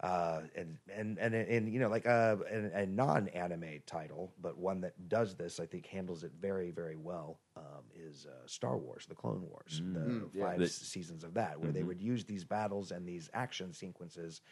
[0.00, 4.80] Uh, and, and and and you know like a, a, a non-anime title, but one
[4.80, 7.38] that does this, I think handles it very very well.
[7.56, 10.44] Um, is uh, Star Wars: The Clone Wars, the Mm, yeah.
[10.44, 14.42] five The- seasons of that, where they would use these battles and these action sequences,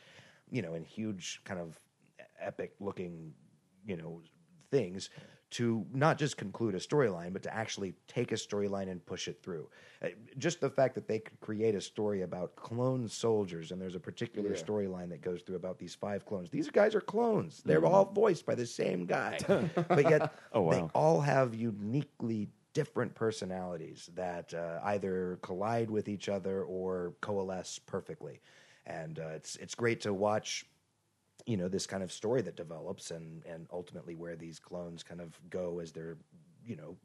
[0.50, 1.78] you know, in huge kind of
[2.40, 3.34] epic looking,
[3.84, 4.22] you know,
[4.70, 5.10] things
[5.52, 9.42] to not just conclude a storyline, but to actually take a storyline and push it
[9.42, 9.68] through.
[10.02, 13.94] Uh, Just the fact that they could create a story about clone soldiers, and there's
[13.94, 14.62] a particular Yeah.
[14.62, 16.50] storyline that goes through about these five clones.
[16.50, 17.62] These guys are clones.
[17.64, 19.38] They're all voiced by the same guy,
[19.88, 26.28] but yet Oh, they all have uniquely different personalities that uh, either collide with each
[26.28, 28.40] other or coalesce perfectly.
[28.86, 30.64] And uh, it's it's great to watch
[31.46, 35.20] you know this kind of story that develops and and ultimately where these clones kind
[35.20, 36.16] of go as they're
[36.64, 36.96] you know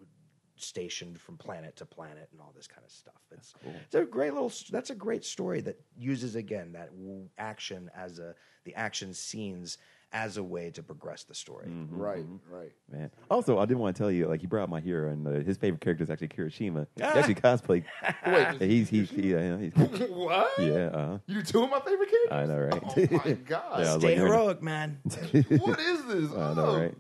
[0.58, 3.22] stationed from planet to planet and all this kind of stuff.
[3.32, 3.54] It's
[3.86, 8.20] it's a great little that's a great story that uses again that w- action as
[8.20, 9.78] a the action scenes
[10.14, 12.72] as a way to progress the story Right, right.
[12.90, 13.12] Man.
[13.30, 15.32] Also, I didn't want to tell you, like, he brought up my hero, and uh,
[15.46, 16.88] his favorite character is actually Kirishima.
[16.96, 17.12] He Ah.
[17.18, 17.84] actually cosplay.
[18.28, 19.74] Wait, he's, he's, yeah, he's,
[20.10, 20.50] what?
[20.60, 22.32] yeah, uh, You two of my favorite characters?
[22.32, 22.84] I know, right?
[23.14, 23.80] Oh my god.
[23.80, 26.32] Yeah, stay like, you're- heroic man what is this?
[26.32, 26.80] I know, Oh.
[26.80, 26.96] right?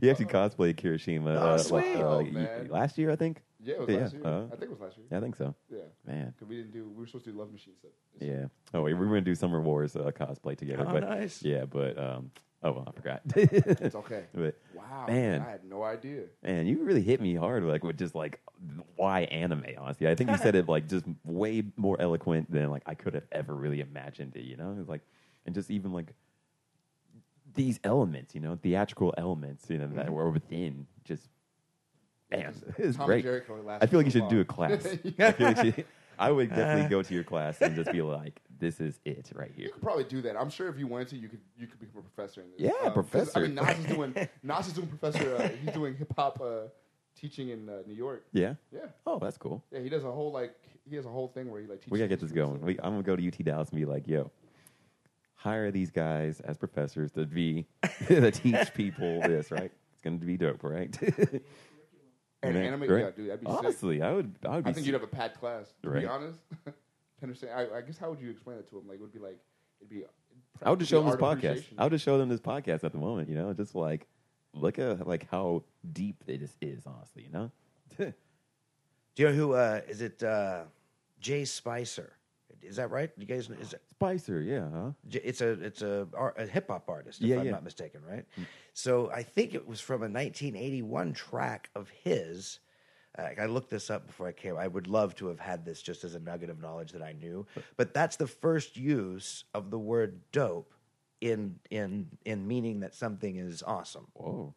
[0.00, 1.36] he actually cosplayed Kirishima.
[1.36, 1.86] Oh, uh, sweet.
[1.94, 2.68] like, uh, Oh, man.
[2.70, 3.42] last year, I think.
[3.64, 4.26] Yeah, it was Yeah, last year.
[4.26, 5.06] uh, I think it was last year.
[5.10, 5.54] Yeah, I think so.
[5.70, 5.78] Yeah.
[6.06, 6.34] Man.
[6.36, 7.90] Because we didn't do, we were supposed to do Love Machine stuff.
[8.20, 8.46] Yeah.
[8.72, 10.84] Oh, wait, we were gonna do Summer Wars uh, cosplay together.
[10.86, 11.42] Oh, but, nice.
[11.42, 12.30] Yeah, but um,
[12.62, 13.22] oh well, I forgot.
[13.34, 14.24] It's okay.
[14.34, 15.06] but Wow.
[15.08, 15.40] Man.
[15.40, 16.24] I had no idea.
[16.42, 18.40] man, you really hit me hard, like with just like
[18.96, 19.64] why anime.
[19.78, 23.14] Honestly, I think you said it like just way more eloquent than like I could
[23.14, 24.44] have ever really imagined it.
[24.44, 25.02] You know, it's like
[25.46, 26.12] and just even like
[27.54, 31.28] these elements, you know, theatrical elements, you know, that were within just.
[32.36, 33.22] Man, it's Tom great.
[33.24, 34.44] Jerry last I feel like you so should do a long.
[34.46, 34.86] class.
[35.18, 35.86] I feel like you should,
[36.18, 39.50] I would definitely go to your class and just be like, "This is it right
[39.54, 40.36] here." You could probably do that.
[40.36, 42.60] I'm sure if you wanted to, you could you could become a professor in this.
[42.60, 43.38] Yeah, 'cause, professor.
[43.38, 45.36] I mean, Nas is doing Nas is doing professor.
[45.36, 46.68] Uh, he's doing hip hop uh,
[47.16, 48.24] teaching in uh, New York.
[48.32, 48.54] Yeah.
[48.72, 49.64] Yeah, Oh, that's cool.
[49.72, 49.80] yeah.
[49.80, 50.54] He does a whole like
[50.88, 51.90] he has a whole thing where he like teaches.
[51.92, 52.60] We gotta get this going.
[52.60, 54.30] We, I'm gonna go to UT Dallas and be like, "Yo,
[55.34, 57.66] hire these guys as professors to be
[58.06, 59.72] to teach people this, right?
[59.92, 60.96] It's gonna be dope, right?"
[62.44, 62.64] And Right?
[62.66, 63.00] anime, Right?
[63.04, 63.56] yeah, dude, that'd be sick.
[63.58, 64.34] Honestly, I would.
[64.46, 64.70] I would be.
[64.70, 65.72] I think you'd have a packed class.
[65.82, 66.00] To Right.
[66.02, 66.72] be honest, to
[67.22, 68.86] understand, I, I guess how would you explain it to him?
[68.88, 69.38] Like, it would be like
[69.80, 70.04] it'd be.
[70.62, 71.64] I would just show them this podcast.
[71.78, 73.28] I would just show them this podcast at the moment.
[73.28, 74.06] You know, just like
[74.52, 76.84] look at like how deep it just is.
[76.86, 77.50] Honestly, you know.
[77.98, 78.12] do
[79.16, 80.62] you know who uh is it uh
[81.20, 82.12] jay spicer
[82.66, 84.90] is that right you guys is it Spicer, yeah, huh?
[85.10, 87.52] It's a it's a, ar- a hip hop artist, if Yeah, I'm yeah.
[87.52, 88.24] not mistaken, right?
[88.72, 92.58] So I think it was from a 1981 track of his.
[93.16, 94.56] Uh, I looked this up before I came.
[94.56, 97.12] I would love to have had this just as a nugget of knowledge that I
[97.12, 97.46] knew,
[97.76, 100.74] but that's the first use of the word "dope"
[101.20, 104.08] in in in meaning that something is awesome.
[104.14, 104.52] Whoa,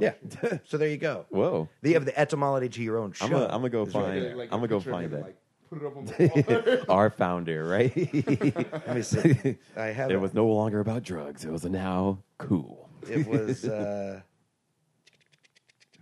[0.00, 0.14] yeah.
[0.64, 1.24] so there you go.
[1.30, 1.68] whoa.
[1.82, 3.26] You have the etymology to your own show.
[3.26, 4.20] I'm gonna, I'm gonna go find.
[4.20, 4.34] there.
[4.36, 5.22] Like, I'm gonna go find him, that.
[5.22, 5.36] Like,
[5.70, 6.96] put it up on the wall.
[6.96, 7.96] Our founder, right?
[8.86, 9.56] Let me see.
[9.76, 11.44] I have it was no longer about drugs.
[11.44, 12.88] It was now cool.
[13.08, 13.64] It was.
[13.70, 14.20] Uh,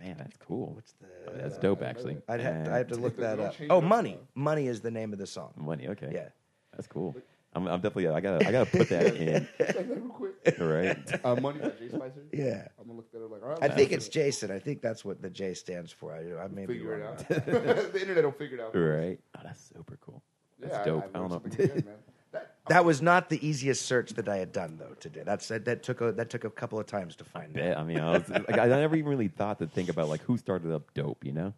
[0.01, 0.71] Man, that's cool.
[0.75, 1.07] what's the?
[1.27, 2.17] Oh, that's dope, actually.
[2.29, 3.53] I'd have to, I have to look that up.
[3.69, 4.17] Oh, money.
[4.33, 5.51] Money is the name of the song.
[5.57, 6.09] Money, okay.
[6.13, 6.29] Yeah.
[6.71, 7.13] that's cool.
[7.53, 8.07] I'm, I'm definitely.
[8.09, 8.47] I gotta.
[8.47, 9.47] I gotta put that in.
[9.57, 10.35] Check that real quick.
[10.59, 11.25] Right.
[11.25, 12.23] Uh, money by Jay Spicer.
[12.31, 12.67] Yeah.
[12.79, 13.31] I'm gonna look that up.
[13.31, 14.11] Like, all right, I let's think do it's it.
[14.11, 14.51] Jason.
[14.51, 16.13] I think that's what the J stands for.
[16.13, 17.27] I, I may be Figure it wrong out.
[17.27, 18.75] the internet will figure it out.
[18.75, 19.19] Right.
[19.35, 20.21] Oh, that's super cool.
[20.59, 21.03] That's yeah, dope.
[21.13, 21.35] I, I, don't know.
[21.37, 21.95] learned something good, man.
[22.31, 25.23] That, That was not the easiest search that I had done though today.
[25.25, 27.51] That's that, that took a that took a couple of times to find.
[27.51, 27.77] Bet.
[27.79, 30.37] I mean, I was like, I never even really thought to think about like who
[30.37, 31.25] started up dope.
[31.25, 31.53] You know,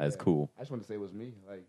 [0.00, 0.22] that's Yeah.
[0.22, 0.50] cool.
[0.56, 1.32] I just wanted to say it was me.
[1.48, 1.64] Like,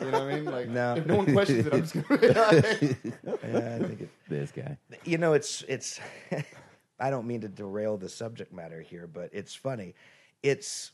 [0.00, 0.44] you know what I mean?
[0.44, 0.94] Like, No.
[0.96, 2.18] if no one questions it, I'm just gonna.
[2.20, 2.98] Be like,
[3.44, 4.78] Yeah, I think it, This guy.
[5.04, 6.00] you know it's it's
[7.00, 9.94] i don't mean to derail the subject matter here but it's funny
[10.42, 10.92] it's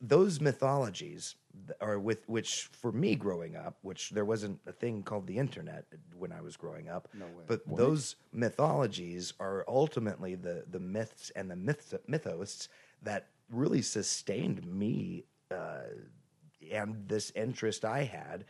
[0.00, 5.02] those mythologies th- are with which for me growing up which there wasn't a thing
[5.02, 5.84] called the internet
[6.18, 7.44] when i was growing up No way.
[7.46, 12.68] but those mythologies are ultimately the the myths and the myths mythos
[13.02, 15.80] that really sustained me uh,
[16.72, 18.44] and this interest i had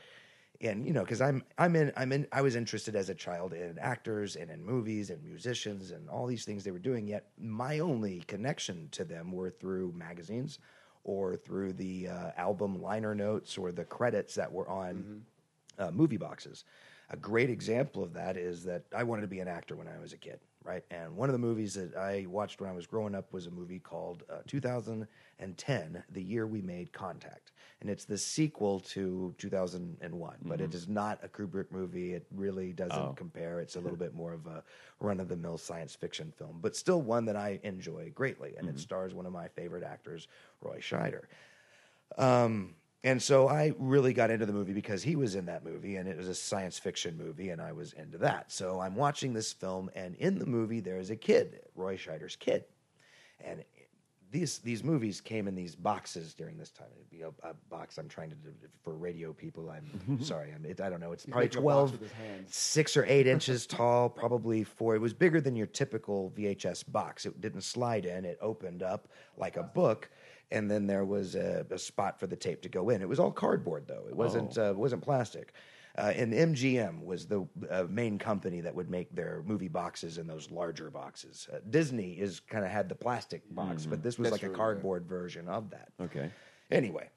[0.61, 3.53] and you know because i'm i'm in i'm in i was interested as a child
[3.53, 7.29] in actors and in movies and musicians and all these things they were doing yet
[7.39, 10.59] my only connection to them were through magazines
[11.05, 15.23] or through the uh, album liner notes or the credits that were on
[15.79, 16.65] uh, movie boxes.
[17.09, 19.99] A great example of that is that i wanted to be an actor when i
[19.99, 20.85] was a kid right?
[20.91, 23.51] And one of the movies that i watched when i was growing up was a
[23.51, 24.39] movie called uh,
[25.41, 30.89] 2010 the year we made contact and it's the sequel to 2001 but it is
[30.89, 33.15] not a kubrick movie it really doesn't Oh.
[33.17, 34.63] compare it's a little bit more of a
[35.01, 39.27] run-of-the-mill science fiction film but still one that i enjoy greatly and it stars one
[39.27, 40.29] of my favorite actors
[40.61, 41.23] roy scheider
[42.19, 45.97] um, and so I really got into the movie because he was in that movie
[45.97, 48.53] and it was a science fiction movie and I was into that.
[48.53, 52.37] So I'm watching this film and in the movie there is a kid, Roy Scheider's
[52.37, 52.65] kid.
[53.43, 53.65] And
[54.31, 56.87] these these movies came in these boxes during this time.
[56.95, 57.99] It'd be a, a box.
[57.99, 58.51] I'm trying to do
[58.83, 59.71] for radio people.
[59.71, 60.53] I'm sorry.
[60.55, 61.13] I'm, it, I don't know.
[61.13, 64.95] It's He's probably making 12, with his six or eight inches tall, probably four.
[64.95, 67.27] It was bigger than your typical VHS box.
[67.27, 68.25] It didn't slide in.
[68.25, 70.09] It opened up like a book,
[70.51, 73.03] and then there was a, a spot for the tape to go in.
[73.03, 74.05] It was all cardboard though.
[74.09, 75.55] It wasn't uh, it wasn't plastic.
[75.99, 80.29] Uh, and MGM was the uh, main company that would make their movie boxes and
[80.29, 81.49] those larger boxes.
[81.53, 84.55] Uh, Disney is kind of had the plastic box, but this was That's like a
[84.55, 85.89] cardboard version of that.
[86.01, 86.31] Okay.
[86.71, 87.09] Anyway,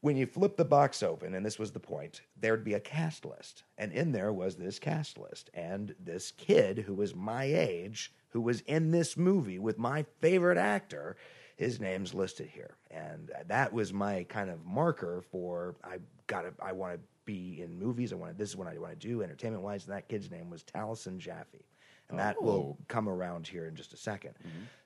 [0.00, 3.24] when you flip the box open, and this was the point, there'd be a cast
[3.24, 3.64] list.
[3.76, 5.50] And in there was this cast list.
[5.52, 10.58] And this kid who was my age, who was in this movie with my favorite
[10.58, 11.16] actor,
[11.56, 12.76] his name's listed here.
[12.90, 17.78] And that was my kind of marker for I gotta I want to be in
[17.78, 18.12] movies.
[18.12, 19.84] I want this is what I want to do entertainment wise.
[19.84, 21.66] And that kid's name was Taliesin Jaffe.
[22.08, 22.84] And that will Oh.
[22.86, 24.30] come around here in just a 2nd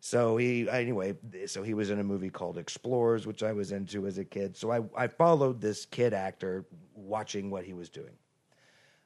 [0.00, 1.14] So he anyway,
[1.46, 4.56] so he was in a movie called Explorers, which I was into as a kid.
[4.56, 6.64] So I, I followed this kid actor,
[6.94, 8.14] watching what he was doing.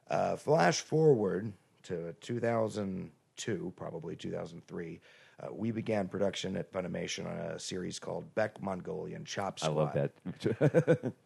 [0.09, 1.51] Uh, flash forward
[1.83, 5.01] to 2002, probably 2003.
[5.41, 9.75] Uh, we began production at Funimation on a series called Beck Mongolian Chop I Squad.
[9.75, 11.13] love that.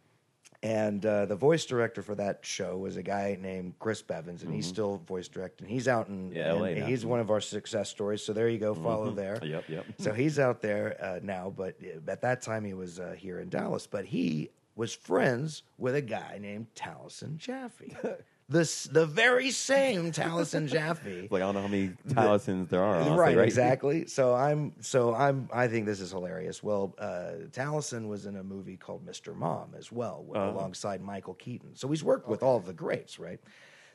[0.62, 4.54] And uh, the voice director for that show was a guy named Chris Bevins, and
[4.54, 5.68] he's still voice directing.
[5.68, 6.36] He's out in, Mm-hmm.
[6.38, 8.24] Yeah, LA in- he's one of our success stories.
[8.26, 9.40] So there you go, follow there.
[9.42, 9.86] Yep, yep.
[10.00, 13.40] So he's out there uh, now, but uh, at that time he was uh, here
[13.40, 13.88] in Dallas.
[13.88, 17.96] But he was friends with a guy named Taliesin Jaffe,
[18.50, 21.28] the the very same Taliesin Jaffe.
[21.32, 22.96] like I don't know how many Taliesins there are.
[22.96, 24.08] honestly, right, right, exactly.
[24.08, 26.64] So I'm, so I'm, I think this is hilarious.
[26.64, 29.36] Well, uh, Taliesin was in a movie called Mr.
[29.36, 30.50] Mom as well, Uh-huh.
[30.50, 31.76] alongside Michael Keaton.
[31.76, 33.40] So he's worked with all of the greats, right?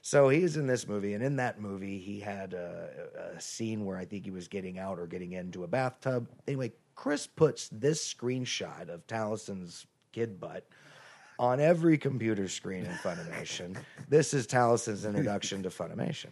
[0.02, 3.96] So he's in this movie, and in that movie, he had a, a scene where
[3.96, 6.28] I think he was getting out or getting into a bathtub.
[6.46, 10.66] Anyway, Chris puts this screenshot of Taliesin's kid butt
[11.39, 13.76] on every computer screen in Funimation.
[14.09, 16.30] this is Taliesin's introduction to Funimation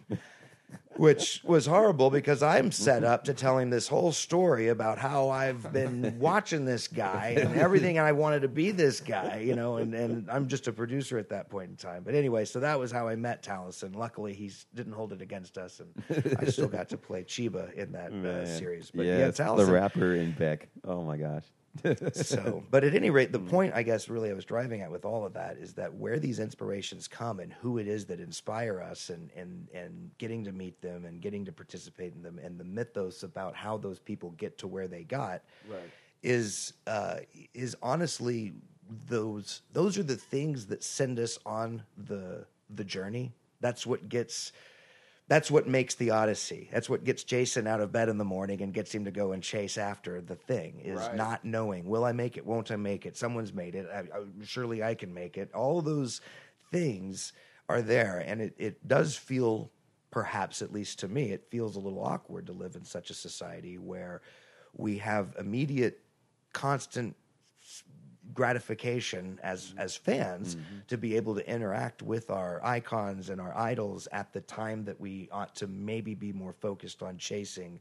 [0.95, 5.29] which was horrible because I'm set up to tell him this whole story about how
[5.29, 9.55] I've been watching this guy and everything, and I wanted to be this guy, you
[9.55, 12.03] know, and, and I'm just a producer at that point in time.
[12.03, 13.95] But anyway, so that was how I met Taliesin.
[13.95, 17.91] Luckily, he didn't hold it against us, and I still got to play Chiba in
[17.93, 18.91] that uh, series.
[18.91, 19.65] But yeah, yes, Taliesin.
[19.65, 20.67] the rapper in Beck.
[20.83, 21.45] Oh my gosh.
[22.13, 25.05] So, but at any rate, the point I guess really I was driving at with
[25.05, 28.79] all of that is that where these inspirations come and who it is that inspire
[28.81, 32.59] us and and and getting to meet them and getting to participate in them and
[32.59, 35.89] the mythos about how those people get to where they got Right.
[36.21, 37.17] is uh,
[37.53, 38.53] is honestly
[39.07, 43.33] those those are the things that send us on the the journey.
[43.61, 44.51] That's what gets
[45.27, 46.69] that's what makes the Odyssey.
[46.71, 49.31] That's what gets Jason out of bed in the morning and gets him to go
[49.31, 50.81] and chase after the thing.
[50.81, 51.15] Is Right.
[51.15, 52.45] not knowing will I make it?
[52.45, 53.15] Won't I make it?
[53.15, 53.87] Someone's made it.
[53.93, 55.53] I, I, surely I can make it.
[55.53, 56.19] All those
[56.71, 57.31] things
[57.69, 59.71] are there, and it, it does feel,
[60.11, 63.13] perhaps at least to me, it feels a little awkward to live in such a
[63.13, 64.21] society where
[64.75, 66.01] we have immediate,
[66.51, 67.15] constant
[68.33, 69.79] gratification as mm-hmm.
[69.79, 70.79] as fans mm-hmm.
[70.87, 74.99] to be able to interact with our icons and our idols at the time that
[74.99, 77.79] we ought to maybe be more focused on chasing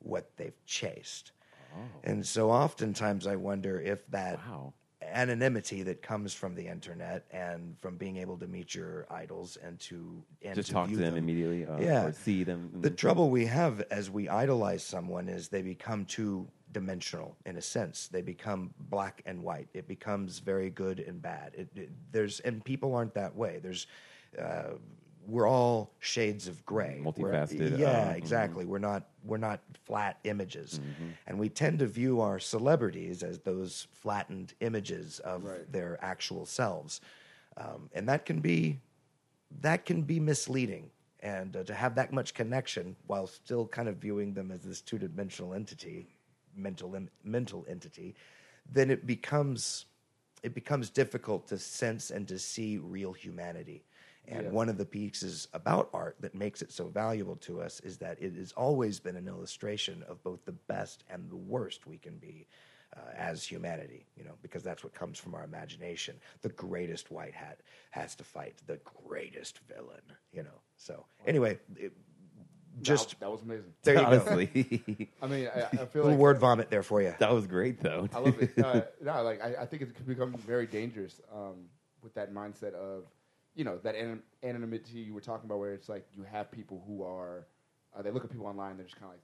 [0.00, 1.32] what they've chased.
[1.74, 1.78] Oh.
[2.04, 4.74] And so oftentimes I wonder if that Wow.
[5.00, 9.78] anonymity that comes from the internet and from being able to meet your idols and
[9.80, 11.66] to and Just to talk to view them, immediately.
[11.66, 12.06] Uh, Yeah.
[12.06, 12.70] Or see them.
[12.72, 12.96] the mm-hmm.
[12.96, 18.08] trouble we have as we idolize someone is they become too dimensional in a sense.
[18.08, 19.68] They become black and white.
[19.74, 21.52] It becomes very good and bad.
[21.56, 23.60] It, it- there's and people aren't that way.
[23.62, 23.86] There's
[24.40, 24.74] uh,
[25.28, 27.00] we're all shades of gray.
[27.00, 28.16] We're- Multifaceted, yeah, uh, mhm.
[28.16, 28.64] exactly.
[28.64, 31.10] We're not we're not flat images, Mm-hmm.
[31.28, 35.70] and we tend to view our celebrities as those flattened images of Right.
[35.70, 37.00] their actual selves,
[37.56, 38.80] um, and that can be
[39.60, 40.90] that can be misleading.
[41.20, 44.80] And uh, to have that much connection while still kind of viewing them as this
[44.80, 46.08] two dimensional entity,
[46.56, 48.14] mental mental entity,
[48.70, 49.86] then it becomes
[50.42, 53.84] it becomes difficult to sense and to see real humanity.
[54.28, 54.50] And Yeah.
[54.50, 58.20] one of the pieces about art that makes it so valuable to us is that
[58.20, 62.18] it has always been an illustration of both the best and the worst we can
[62.18, 62.46] be
[62.96, 66.20] uh, as humanity, you know, because that's what comes from our imagination.
[66.42, 70.60] The greatest white hat has to fight the greatest villain, you know.
[70.76, 71.92] So, anyway, it,
[72.80, 73.72] just that, that was amazing.
[73.82, 75.06] there you go.
[75.22, 77.14] I mean, I, I A feel little like word vomit there for you.
[77.18, 78.08] that was great though.
[78.14, 78.52] I love it.
[78.64, 81.66] Uh, no, like I, I think it could become very dangerous um,
[82.02, 83.04] with that mindset of,
[83.54, 86.82] you know, that anon- anonymity you were talking about, where it's like you have people
[86.86, 87.46] who are,
[87.96, 89.20] uh, they look at people online, they're just kind of like,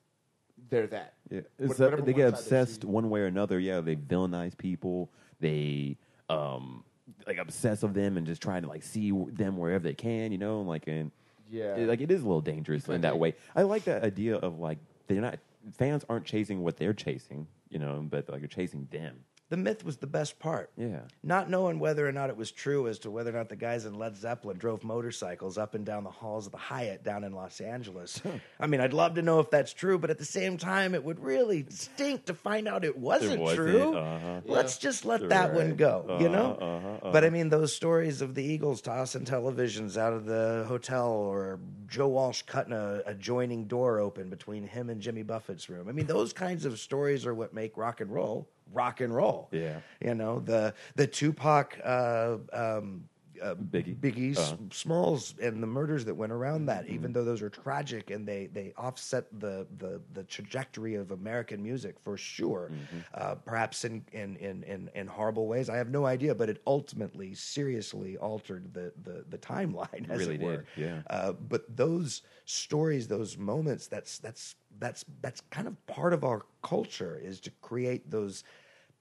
[0.71, 1.15] they're that.
[1.31, 3.59] Yeah, What- it's, uh, they get side they obsessed one way or another.
[3.59, 5.11] Yeah, they villainize people.
[5.41, 5.97] They
[6.29, 6.85] um
[7.27, 10.33] like obsess of them and just try to like see them wherever they can.
[10.33, 11.11] You know, like and
[11.51, 11.77] Yeah.
[11.77, 13.35] it- like it is a little dangerous in that way.
[13.57, 15.39] I like that idea of like they're not
[15.77, 17.47] fans aren't chasing what they're chasing.
[17.71, 19.25] You know, but like you're chasing them.
[19.51, 20.71] The myth was the best part.
[20.77, 21.01] Yeah.
[21.23, 23.87] Not knowing whether or not it was true as to whether or not the guys
[23.87, 27.33] in Led Zeppelin drove motorcycles up and down the halls of the Hyatt down in
[27.33, 28.21] Los Angeles.
[28.61, 31.03] I mean, I'd love to know if that's true, but at the same time, it
[31.03, 33.97] would really stink to find out it wasn't, wasn't, true.
[33.97, 34.41] uh-huh.
[34.45, 36.59] Let's just let that one go, you know?
[36.61, 40.67] Uh-huh, uh-huh, But I mean, those stories of the Eagles tossing televisions out of the
[40.69, 45.89] hotel or Joe Walsh cutting a adjoining door open between him and Jimmy Buffett's room.
[45.89, 49.49] I mean, those kinds of stories are what make rock and roll rock and roll.
[49.53, 49.81] Yeah.
[50.01, 53.09] You know, the the Tupac uh, um,
[53.43, 53.97] uh, Biggie.
[53.97, 54.57] Biggie Uh-huh.
[54.73, 58.47] Smalls and the murders that went around that, even though those are tragic and they
[58.47, 62.71] they offset the the, the trajectory of American music for sure,
[63.15, 65.71] uh, perhaps in, in in in in horrible ways.
[65.71, 70.09] I have no idea, but it ultimately seriously altered the the, the timeline.
[70.11, 70.57] As really it were.
[70.57, 71.03] did, yeah.
[71.09, 76.43] Uh, but those stories, those moments, that's that's that's that's kind of part of our
[76.63, 78.45] culture is to create those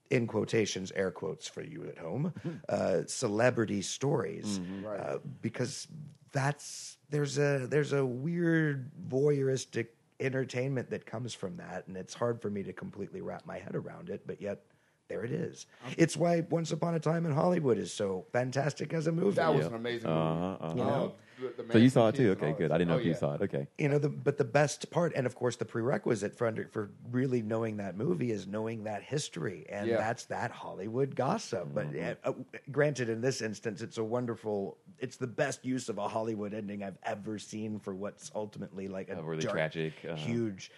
[0.09, 2.33] in quotations, air quotes for you at home,
[2.69, 4.99] uh, celebrity stories, Right.
[4.99, 5.87] uh, because
[6.31, 9.87] that's there's a there's a weird voyeuristic
[10.19, 13.75] entertainment that comes from that, and it's hard for me to completely wrap my head
[13.75, 14.61] around it, but yet.
[15.09, 15.67] There it is.
[15.97, 19.35] It's why Once Upon a Time in Hollywood is so fantastic as a movie.
[19.37, 19.67] That was Yeah.
[19.69, 20.57] an amazing Uh-huh, movie.
[20.65, 20.73] uh-huh.
[20.75, 21.13] You know?
[21.39, 22.31] The- the So you saw it too?
[22.31, 22.71] Okay, good.
[22.71, 23.01] I didn't know stuff.
[23.01, 23.41] if you Oh, saw it.
[23.43, 23.67] Okay.
[23.77, 26.89] you know the but the best part and of course the prerequisite for under, for
[27.11, 29.97] really knowing that movie is knowing that history and Yeah.
[29.97, 32.33] that's that hollywood gossip but uh, uh,
[32.71, 36.83] granted in this instance it's a wonderful it's the best use of a hollywood ending
[36.83, 40.15] i've ever seen for what's ultimately like a A really dark, tragic, uh-huh.
[40.15, 40.71] huge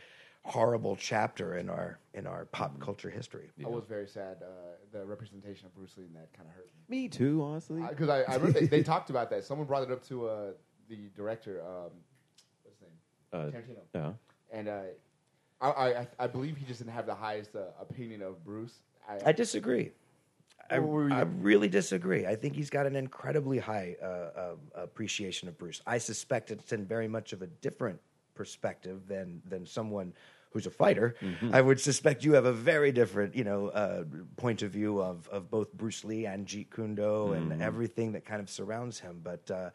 [0.43, 4.37] horrible chapter in our in our pop culture history I was very sad.
[4.41, 4.45] Uh,
[4.91, 7.01] the representation of Bruce Lee in that kind of hurt me.
[7.03, 7.81] Me too, honestly.
[7.87, 9.43] Because I, I remember they, they talked about that.
[9.43, 10.51] Someone brought it up to uh,
[10.89, 11.61] the director.
[11.61, 11.91] Um,
[12.63, 12.95] what's his name?
[13.31, 13.81] Uh, Tarantino.
[13.93, 14.11] yeah.
[14.57, 14.81] And uh,
[15.61, 18.79] I, I, I believe he just didn't have the highest uh, opinion of Bruce.
[19.07, 19.91] I, I disagree.
[20.71, 22.25] I, What were you- I really disagree.
[22.25, 25.81] I think he's got an incredibly high uh, uh, appreciation of Bruce.
[25.85, 27.99] I suspect it's in very much of a different
[28.39, 30.13] perspective than than someone
[30.51, 31.13] who's a fighter.
[31.51, 34.03] I would suspect you have a very different, you know, uh,
[34.37, 38.23] point of view of of both Bruce Lee and Jeet Kune Do and everything that
[38.23, 39.19] kind of surrounds him.
[39.21, 39.69] But uh,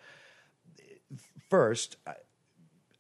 [1.50, 2.14] first, I,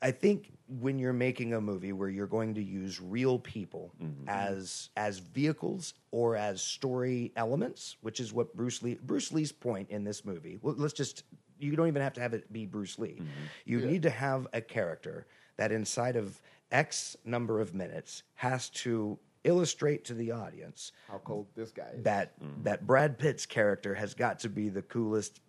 [0.02, 3.92] I think when you're making a movie where you're going to use real people
[4.28, 9.88] as as vehicles or as story elements, which is what Bruce Lee Bruce Lee's point
[9.88, 10.58] in this movie.
[10.60, 11.24] Well, let's just
[11.58, 13.22] you don't even have to have it be Bruce Lee.
[13.64, 15.26] You need to have a character
[15.56, 16.40] that inside of
[16.70, 22.02] X number of minutes has to illustrate to the audience how cold this guy is.
[22.02, 22.62] that mm-hmm.
[22.62, 25.40] that Brad Pitt's character has got to be the coolest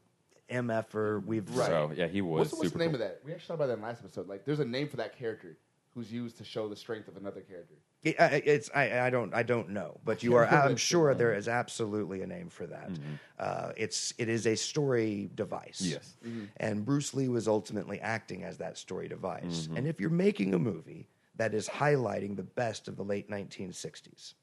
[0.50, 2.96] mf'er we've So yeah, he was What's, what's the name cool.
[2.96, 3.22] of that?
[3.26, 4.28] We actually talked about that in the last episode.
[4.28, 5.58] Like, there's a name for that character
[5.96, 7.76] who's used to show the strength of another character.
[8.04, 10.46] It, I- it's I, I don't I don't know, but you are.
[10.70, 12.92] I'm sure there is absolutely a name for that.
[13.40, 15.82] Uh, it's it is a story device.
[15.82, 16.18] Yes.
[16.58, 19.70] and Bruce Lee was ultimately acting as that story device.
[19.76, 24.34] And if you're making a movie that is highlighting the best of the late 1960s,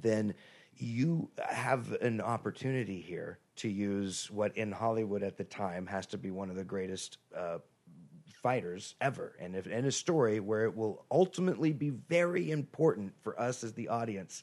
[0.00, 0.34] then
[0.76, 6.18] you have an opportunity here to use what in Hollywood at the time has to
[6.18, 7.58] be one of the greatest uh,
[8.44, 13.40] fighters ever, and if in a story where it will ultimately be very important for
[13.40, 14.42] us as the audience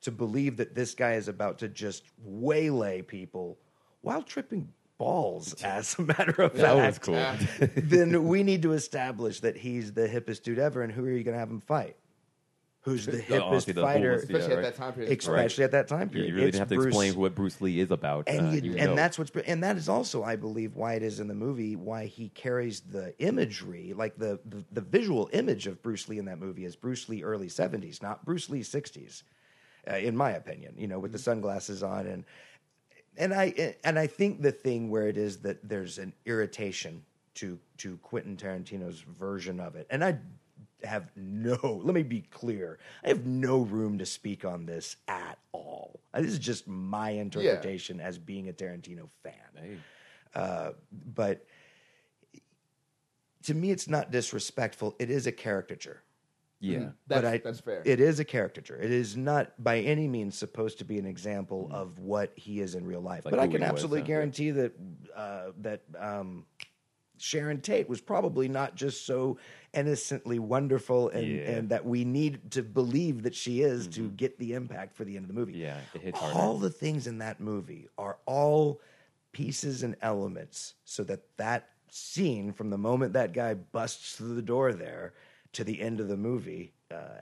[0.00, 3.58] to believe that this guy is about to just waylay people
[4.00, 7.06] while tripping balls, as a matter of That fact.
[7.06, 7.68] was cool.
[7.76, 11.22] then we need to establish that he's the hippest dude ever, and who are you
[11.22, 11.96] going to have him fight?
[12.84, 14.10] Who's the hippest the fighter?
[14.18, 14.64] coolest, yeah, Especially right.
[14.64, 15.18] at that time period.
[15.18, 16.34] Especially at that time You period.
[16.34, 18.28] really It's didn't have to Bruce- explain what Bruce Lee is about.
[18.28, 18.94] and uh, you, you and know.
[18.96, 22.06] that's what's and that is also i believe why it is in the movie why
[22.06, 26.40] he carries the imagery like the, the the visual image of bruce lee in that
[26.40, 29.22] movie is bruce lee early 70s not bruce lee 60s
[29.90, 32.24] uh, in my opinion you know with the sunglasses on and
[33.16, 37.02] and i and i think the thing where it is that there's an irritation
[37.34, 40.16] to to quentin tarantino's version of it and i
[40.84, 45.38] have no let me be clear i have no room to speak on this at
[45.52, 49.76] all Uh, this is just my interpretation as being a tarantino fan Hey.
[50.34, 50.70] uh,
[51.14, 51.44] but
[53.44, 56.02] to me it's not disrespectful it is a caricature
[56.60, 56.90] yeah.
[57.08, 57.82] but That's- I, that's fair.
[57.84, 58.76] It is a caricature.
[58.80, 62.76] It is not by any means supposed to be an example of what he is
[62.76, 63.24] in real life.
[63.24, 64.06] Like but I can he was, absolutely yeah.
[64.06, 64.72] guarantee that
[65.16, 66.46] uh, that um,
[67.22, 69.38] Sharon Tate was probably not just so
[69.72, 71.50] innocently wonderful and, Yeah.
[71.52, 75.14] and that we need to believe that she is to get the impact for the
[75.16, 75.52] end of the movie.
[75.52, 76.36] Yeah, it hits harder.
[76.36, 78.80] All the things in that movie are all
[79.30, 84.42] pieces and elements so that that scene from the moment that guy busts through the
[84.42, 85.14] door there
[85.52, 87.20] to the end of the movie uh,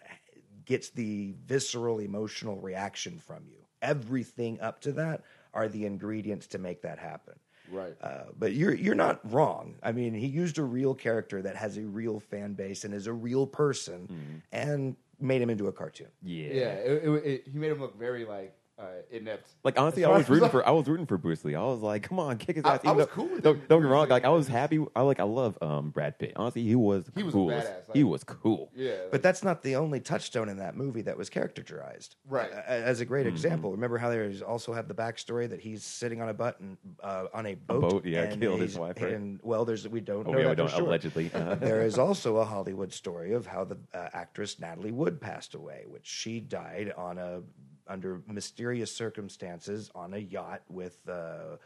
[0.65, 3.59] gets the visceral emotional reaction from you.
[3.83, 5.23] Everything up to that
[5.53, 7.39] are the ingredients to make that happen.
[7.71, 7.95] Right.
[8.03, 9.77] Uh, but you're you're not wrong.
[9.83, 13.07] I mean, he used a real character that has a real fan base and is
[13.07, 16.09] a real person, and made him into a cartoon.
[16.23, 16.49] yeah.
[16.49, 19.51] yeah, it, it, it, he made him look very like uh, inept.
[19.63, 21.55] Like honestly, I was rooting for I was rooting for Bruce Lee.
[21.55, 22.81] I was like, come on, kick his ass.
[22.83, 24.09] I even was though- cool with Don't, don't get me wrong.
[24.09, 24.85] Like I was happy.
[24.97, 26.33] I like I love um, Brad Pitt.
[26.37, 27.67] Honestly, he was He was a coolest.
[27.69, 28.71] badass, he was cool.
[28.75, 32.17] Yeah, But that's not the only touchstone in that movie that was characterized.
[32.27, 32.51] Right.
[32.51, 36.29] As a great example, remember how they also have the backstory that he's sitting on
[36.31, 37.81] a button uh, on a boat.
[37.83, 39.13] boat, yeah, and killed his he's- wife, right?
[39.13, 40.87] And well, there's we don't Oh know yeah, that we don't for sure.
[40.87, 41.31] allegedly.
[41.35, 45.55] Uh, there is also a Hollywood story of how the uh, actress Natalie Wood passed
[45.55, 47.43] away, which she died on a
[47.91, 50.97] under mysterious circumstances on a yacht with.
[51.09, 51.57] Uh,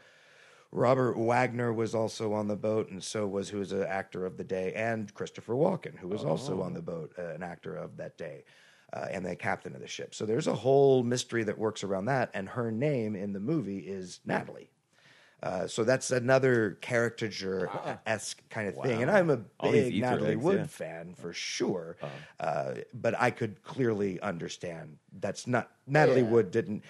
[0.71, 4.35] Robert Wagner was also on the boat, and so was who was an actor of
[4.35, 7.95] the day, and Christopher Walken, who was also on the boat, uh, an actor of
[7.95, 8.43] that day,
[8.91, 10.13] uh, and the captain of the ship.
[10.13, 13.79] So there's a whole mystery that works around that, and her name in the movie
[13.79, 14.69] is Natalie.
[15.45, 17.69] Uh, so that's another caricature
[18.07, 20.65] esque kind of thing, and I'm a big Natalie eggs, Wood yeah.
[20.65, 21.97] fan for sure.
[22.39, 26.29] Uh, but I could clearly understand that's not Natalie Yeah.
[26.29, 26.83] Wood didn't.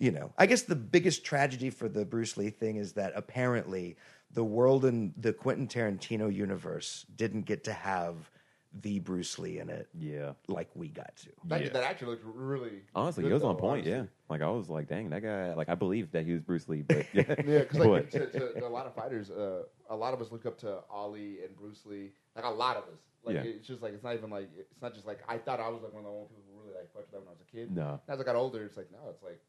[0.00, 3.96] You know, I guess the biggest tragedy for the Bruce Lee thing is that apparently
[4.32, 8.30] the world and the Quentin Tarantino universe didn't get to have
[8.72, 10.32] the Bruce Lee in it yeah.
[10.46, 11.28] like we got to.
[11.46, 11.68] that, yeah.
[11.70, 12.82] that actor looked really.
[12.94, 13.86] Honestly, good, he was on point.
[13.86, 13.92] honestly.
[13.92, 14.04] Yeah.
[14.28, 15.54] Like I was like, dang, that guy.
[15.54, 18.52] Like I believed that he was Bruce Lee, but yeah, Yeah, because like But- to,
[18.52, 21.56] to a lot of fighters, uh, a lot of us look up to Ali and
[21.56, 22.10] Bruce Lee.
[22.36, 23.00] Like a lot of us.
[23.24, 23.42] Like Yeah.
[23.42, 25.82] it's just like it's not even like it's not just like I thought I was
[25.82, 27.40] like one of the only people who really like fucked with that when I was
[27.40, 27.74] a kid.
[27.74, 28.00] No.
[28.08, 29.40] As I got older, it's like no, it's like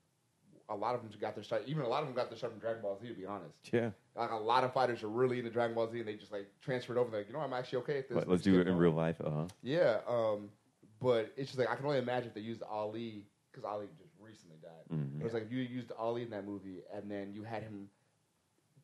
[0.72, 1.64] a lot of them got their start.
[1.68, 3.08] Even a lot of them got their start from Dragon Ball Z.
[3.08, 3.92] To be honest, yeah.
[4.16, 6.48] like a lot of fighters are really into Dragon Ball Z, and they just like
[6.62, 7.16] transferred over.
[7.16, 8.16] Like you know, I'm actually okay at this.
[8.16, 9.18] But let's do it in real life.
[9.24, 9.46] Uh huh.
[9.62, 10.50] Yeah, um,
[11.00, 14.14] but it's just like I can only imagine if they used Ali because Ali just
[14.20, 14.98] recently died.
[14.98, 15.20] Mhm.
[15.20, 17.90] It was like if you used Ali in that movie and then you had him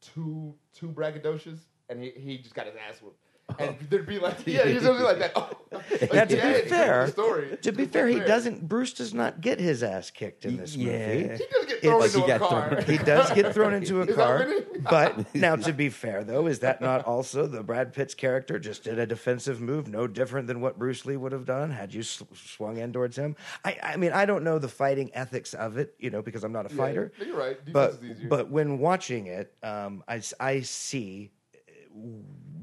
[0.01, 1.59] too too braggadocious
[1.89, 3.23] and he, he just got his ass whooped.
[3.59, 5.31] And there'd be like, yeah, he's gonna be like that.
[5.35, 7.57] Oh, like, Now, to yeah, be fair, story.
[7.61, 8.67] to be It's fair, he doesn't.
[8.67, 11.07] Bruce does not get his ass kicked in this Yeah.
[11.07, 11.21] movie.
[11.21, 12.69] He does get thrown It's- into He a car.
[12.69, 14.39] thrown- He does get thrown into a car.
[14.39, 14.81] what it is?
[14.83, 18.83] But now, to be fair, though, is that not also the Brad Pitt's character just
[18.83, 22.03] did a defensive move, no different than what Bruce Lee would have done had you
[22.03, 23.35] sw- swung in towards him?
[23.63, 26.51] I, I mean, I don't know the fighting ethics of it, you know, because I'm
[26.51, 27.11] not a Yeah, fighter.
[27.25, 27.65] You're right.
[27.65, 31.57] Defense But but when watching it, um, I s- I see uh,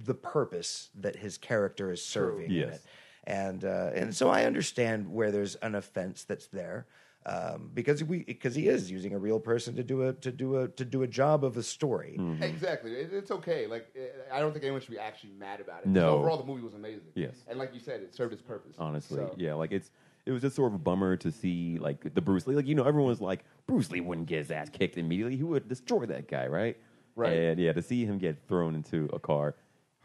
[0.04, 2.74] the purpose that his character is serving in Yes.
[2.76, 2.82] it,
[3.24, 6.86] and uh, and so I understand where there's an offense that's there.
[7.26, 10.58] Um, because we because he is using a real person to do a to do
[10.58, 12.16] a to do a job of a story.
[12.20, 12.42] Mm-hmm.
[12.42, 12.92] Exactly.
[12.92, 13.66] It, it's okay.
[13.66, 15.86] Like eh, I don't think anyone should be actually mad about it.
[15.86, 16.18] No.
[16.18, 17.08] Overall, the movie was amazing.
[17.14, 17.36] Yes.
[17.48, 18.74] And like you said, it served its purpose.
[18.78, 19.54] Honestly, So- yeah.
[19.54, 19.90] Like it's
[20.26, 22.56] it was just sort of a bummer to see like the Bruce Lee.
[22.56, 25.34] Like you know, everyone's like Bruce Lee wouldn't get his ass kicked immediately.
[25.36, 26.76] He would destroy that guy, right?
[27.16, 27.32] Right.
[27.32, 29.54] And yeah, to see him get thrown into a car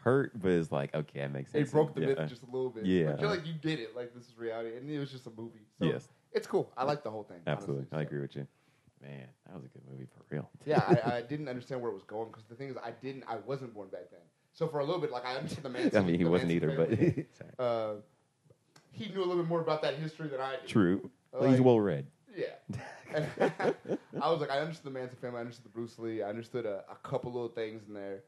[0.02, 1.68] hurt, but it's like okay, that makes sense.
[1.68, 2.06] It broke the yeah.
[2.08, 2.86] myth just a little bit.
[2.86, 3.14] Yeah.
[3.14, 3.94] I feel like you get it.
[3.96, 5.66] Like this is reality, and it was just a movie.
[5.78, 6.08] So Yes.
[6.32, 6.72] it's cool.
[6.76, 7.38] I like the whole thing.
[7.46, 7.98] Absolutely, honestly.
[7.98, 8.46] I agree with you.
[9.02, 10.50] Man, that was a good movie for real.
[10.66, 13.24] Yeah, I, I didn't understand where it was going because the thing is, I didn't.
[13.26, 14.20] I wasn't born back then.
[14.52, 15.90] So for a little bit, like I understood the man.
[15.96, 17.26] I mean, he wasn't either, family.
[17.56, 17.92] but uh,
[18.92, 20.66] he knew a little bit more about that history than I did.
[20.66, 21.10] true.
[21.32, 22.06] Like- He's well read.
[22.36, 23.24] Yeah.
[24.22, 26.64] I was like, I understood the Manson family, I understood the Bruce Lee, I understood
[26.66, 28.22] a, a couple little things in there.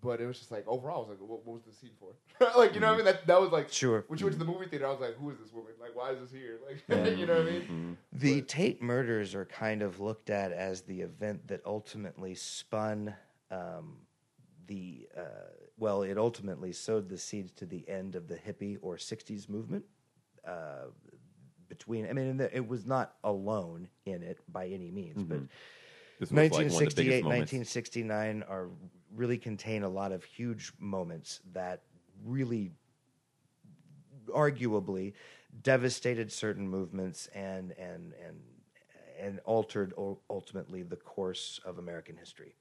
[0.00, 2.12] But it was just like overall, I was like, what, what was the scene for?
[2.58, 3.04] like, you know what I mean?
[3.06, 4.04] That that was like, Sure.
[4.08, 5.72] When you went to the movie theater, I was like, who is this woman?
[5.80, 6.58] Like, why is this here?
[6.66, 6.82] Like,
[7.18, 7.62] you know what I mean?
[7.62, 8.18] Mhm.
[8.18, 13.14] The Tate murders are kind of looked at as the event that ultimately spun
[13.50, 13.96] um,
[14.66, 15.22] the uh,
[15.78, 19.84] well, it ultimately sowed the seeds to the end of the hippie or '60s movement.
[20.46, 20.86] Uh,
[21.68, 25.38] between, I mean, and the, it was not alone in it by any means, but
[26.18, 28.68] This was like one of the 1968, biggest 1969 are
[29.14, 31.82] really contain a lot of huge moments that
[32.24, 32.72] really
[34.28, 35.12] arguably
[35.62, 38.40] devastated certain movements and and and
[39.20, 39.92] and altered
[40.30, 42.54] ultimately the course of American history.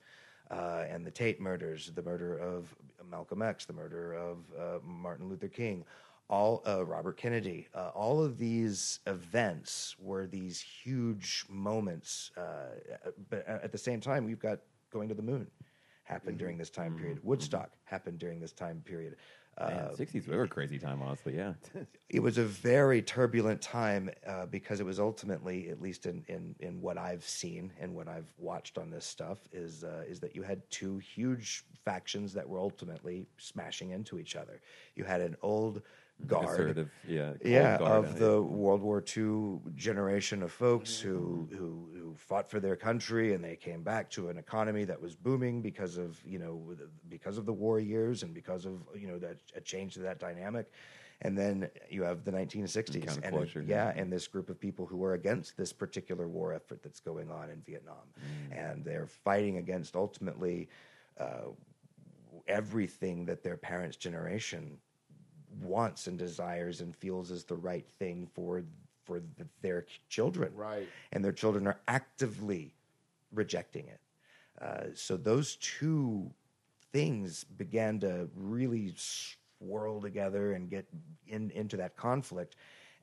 [0.52, 2.76] Uh, and the Tate murders, the murder of
[3.10, 5.86] Malcolm X, the murder of uh, Martin Luther King,
[6.28, 12.32] all uh, Robert Kennedy, uh, all of these events were these huge moments.
[12.36, 14.60] Uh, but at the same time, we've got
[14.92, 15.48] going to the moon
[16.10, 17.00] happened during this time Mm-hmm.
[17.00, 17.20] period.
[17.24, 19.16] Woodstock happened during this time period.
[19.58, 21.36] Uh, 60s were a crazy time, honestly.
[21.36, 21.54] Yeah.
[22.10, 26.56] it was a very turbulent time uh, because it was ultimately, at least in, in,
[26.62, 30.34] in what I've seen and what I've watched on this stuff, is uh, is that
[30.34, 34.62] you had two huge factions that were ultimately smashing into each other.
[34.96, 35.82] You had an old
[36.28, 37.34] guard, Assertive, yeah.
[37.44, 42.60] yeah, guard, of the World War II generation of folks who, who who fought for
[42.60, 46.40] their country and they came back to an economy that was booming because of you
[46.40, 46.76] know
[47.08, 50.20] because of the war years and because of you know that a change to that
[50.20, 50.72] dynamic.
[51.22, 54.86] And then you have the 1960s, and it- Counterculture, yeah, and this group of people
[54.86, 58.08] who are against this particular war effort that's going on in Vietnam,
[58.52, 60.70] and they're fighting against ultimately
[61.20, 61.50] uh,
[62.48, 64.78] everything that their parents' generation
[65.62, 68.64] wants and desires and feels is the right thing for
[69.06, 70.52] for the, their children.
[70.56, 70.88] Right.
[71.12, 72.76] and their children are actively
[73.32, 74.00] rejecting it.
[74.62, 76.30] Uh, so those two
[76.92, 80.86] things began to really swirl together and get
[81.28, 82.56] in, into that conflict.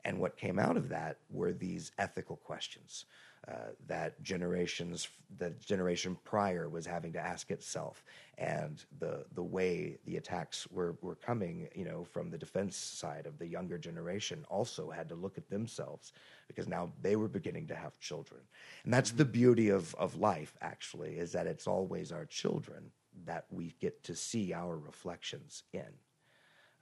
[0.05, 3.07] And what came out of that were these ethical questions
[3.49, 8.03] uh, that generations, the generation prior was having to ask itself,
[8.39, 13.25] and the the way the attacks were were coming, you know, from the defense side
[13.25, 16.13] of the younger generation, also had to look at themselves
[16.49, 18.41] because now they were beginning to have children,
[18.85, 20.57] and that's the beauty of of life.
[20.61, 22.91] Actually, is that it's always our children
[23.25, 25.93] that we get to see our reflections in.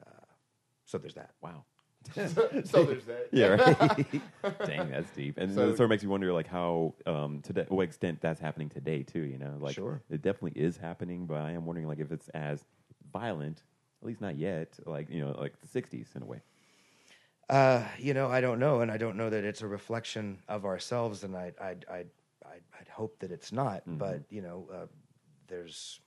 [0.05, 0.27] Uh,
[0.87, 1.35] so there's that.
[1.43, 1.65] Wow.
[2.15, 3.29] so there's that.
[3.33, 4.59] Yeah, right.
[4.67, 5.39] Dang, that's deep.
[5.39, 8.21] And So- it sort of makes you wonder, like, how, um, to that, what extent
[8.21, 9.57] that's happening today, too, you know?
[9.59, 10.03] Like, Sure.
[10.11, 12.65] it definitely is happening, but I am wondering, like, if it's as
[13.13, 13.63] violent,
[14.03, 16.41] at least not yet, like, you know, like the 60s in a way.
[17.49, 20.65] Uh, you know, I don't know, and I don't know that it's a reflection of
[20.65, 22.05] ourselves, and I, I, I,
[22.45, 23.83] I, I'd hope that it's not.
[23.87, 24.87] But you know, uh,
[25.49, 26.01] there's,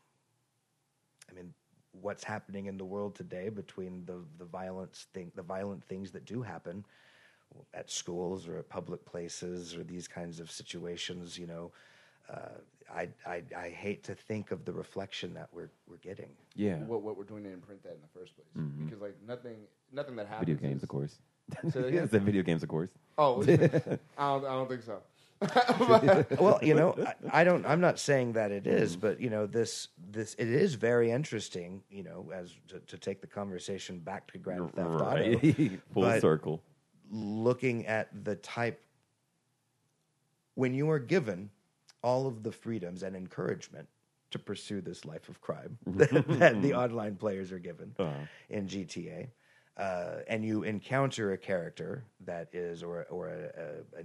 [1.30, 1.54] I mean,
[2.02, 6.26] what's happening in the world today between the the violence thing, the violent things that
[6.26, 6.86] do happen
[7.74, 11.38] at schools or at public places or these kinds of situations.
[11.38, 11.72] You know,
[12.32, 12.60] uh,
[12.94, 16.30] I, I, I hate to think of the reflection that we're we're getting.
[16.56, 16.78] Yeah.
[16.78, 18.48] What, what we're doing to imprint that in the first place.
[18.86, 19.58] Because like nothing,
[19.92, 20.48] nothing that happens.
[20.48, 21.16] Video games, is- of course.
[21.70, 22.04] Say that yeah, again?
[22.04, 22.92] it's the video games, of course.
[23.18, 25.00] Oh, I don't, I don't think so.
[26.40, 26.96] well, you know,
[27.32, 27.66] I, I don't.
[27.66, 31.84] I'm not saying that it is, but you know, this this it is very interesting.
[31.90, 35.80] You know, as to, to take the conversation back to Grand Theft Auto, Right.
[35.94, 36.64] Full circle.
[37.12, 38.82] looking at the type
[40.56, 41.50] when you are given
[42.02, 43.88] all of the freedoms and encouragement
[44.32, 48.14] to pursue this life of crime that, the online players are given Uh-huh.
[48.50, 49.28] in GTA,
[49.78, 54.04] uh, and you encounter a character that is, or or a, a,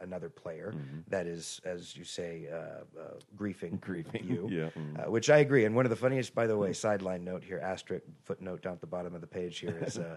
[0.00, 0.74] another player
[1.08, 5.06] that is, as you say, uh, uh, griefing, Griefing, you, yeah, mm.
[5.06, 5.64] uh, which I agree.
[5.64, 8.80] And one of the funniest, by the way, sideline note here, asterisk footnote down at
[8.80, 9.98] the bottom of the page here is.
[10.06, 10.16] Uh,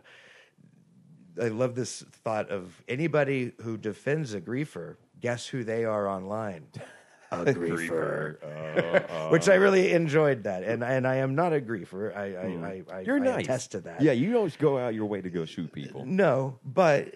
[1.41, 4.97] I love this thought of anybody who defends a griefer.
[5.21, 6.67] Guess who they are online?
[7.31, 8.37] A griefer.
[8.43, 12.11] Uh, Which I really enjoyed that, and and I am not a griefer.
[12.17, 13.05] I I, I, I, Hmm.
[13.05, 13.45] You're I nice.
[13.45, 14.01] attest to that.
[14.01, 16.03] Yeah, you don't go out your way to go shoot people.
[16.07, 17.13] No, but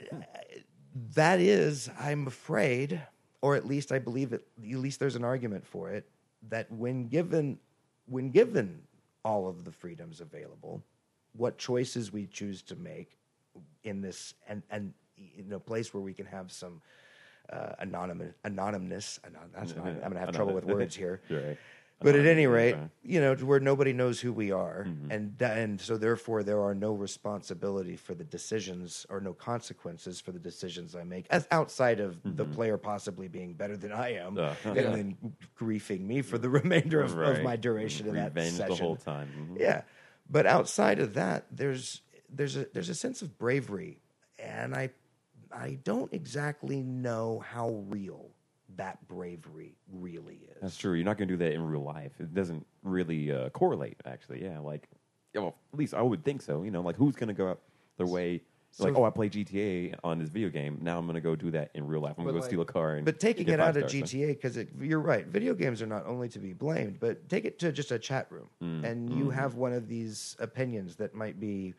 [1.15, 3.01] that is, I'm afraid,
[3.41, 4.45] or at least I believe it.
[4.57, 6.07] At least there's an argument for it
[6.49, 7.57] that when given
[8.05, 8.81] when given
[9.23, 10.83] all of the freedoms available,
[11.35, 13.17] what choices we choose to make
[13.83, 14.93] in this and and
[15.37, 16.81] in a place where we can have some
[17.51, 19.19] uh, anonymous anonymous.
[19.25, 19.33] I'm
[19.99, 21.21] going to have trouble with words here.
[21.29, 21.57] Right.
[22.01, 22.89] But at any rate, okay.
[23.01, 25.09] you know, to where nobody knows who we are, Mm-hmm.
[25.11, 30.19] and that, and so therefore there are no responsibility for the decisions or no consequences
[30.19, 34.15] for the decisions I make, as outside of the player possibly being better than I
[34.15, 34.67] am, Mm-hmm.
[34.69, 34.95] Uh, and yeah.
[34.95, 35.17] then
[35.57, 38.67] griefing me for the remainder of, of my duration in that session.
[38.67, 39.29] the whole time.
[39.53, 39.59] Mhm.
[39.61, 39.83] Yeah,
[40.29, 44.01] but outside of that, there's there's a there's a sense of bravery,
[44.37, 44.89] and I
[45.53, 48.31] I don't exactly know how real
[48.77, 50.61] that bravery really is.
[50.61, 50.93] That's true.
[50.93, 52.13] You're not going to do that in real life.
[52.19, 54.43] It doesn't really uh, correlate, actually.
[54.43, 54.87] Yeah, like,
[55.33, 56.63] yeah, well, at least I would think so.
[56.63, 57.59] You know, like who's going to go out
[57.97, 58.41] their way?
[58.79, 60.79] like, oh, I play GTA on this video game.
[60.81, 62.15] Now I'm going to go do that in real life.
[62.17, 62.95] I'm going to go like- steal a car.
[62.95, 66.07] And But taking it out of stars, GTA, because you're right, video games are not
[66.07, 69.19] only to be blamed, but take it to just a chat room, Mm, and mm-hmm.
[69.19, 71.75] you have one of these opinions that might be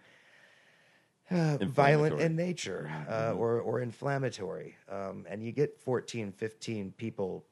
[1.31, 3.39] uh, violent in nature uh, Mm-hmm.
[3.39, 7.45] or or inflammatory, um, and you get 14, 15 people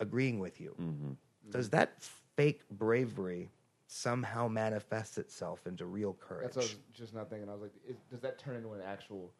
[0.00, 0.74] agreeing with you.
[0.80, 1.12] Mm-hmm.
[1.50, 2.02] Does that
[2.36, 3.50] fake bravery
[3.86, 6.44] somehow manifest itself into real courage?
[6.44, 7.48] That's what I was just not thinking.
[7.48, 9.30] I was like, is, does that turn into an actual?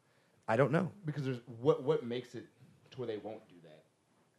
[0.49, 0.91] I don't know.
[1.05, 2.45] Because there's what what makes it
[2.93, 3.83] to where they won't do that.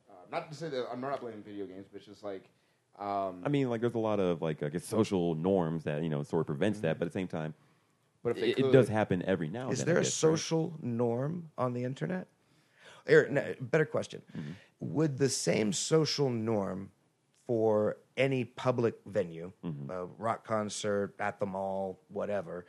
[0.10, 2.46] Uh, not to say that I'm not blaming video games, but it's just like
[2.98, 6.10] Um, I mean, like there's a lot of like I guess social norms that you
[6.10, 7.54] know sort of prevents that, but at the same time,
[8.24, 9.88] but if they it, it does happen every now and Is then.
[9.88, 10.32] there I a guess, right?
[10.34, 12.28] social norm on the internet?
[13.08, 14.52] Or, no, better question: Mm-hmm.
[14.80, 16.92] Would the same social norm
[17.46, 19.90] for any public venue, Mm-hmm.
[19.90, 22.66] a rock concert at the mall, whatever,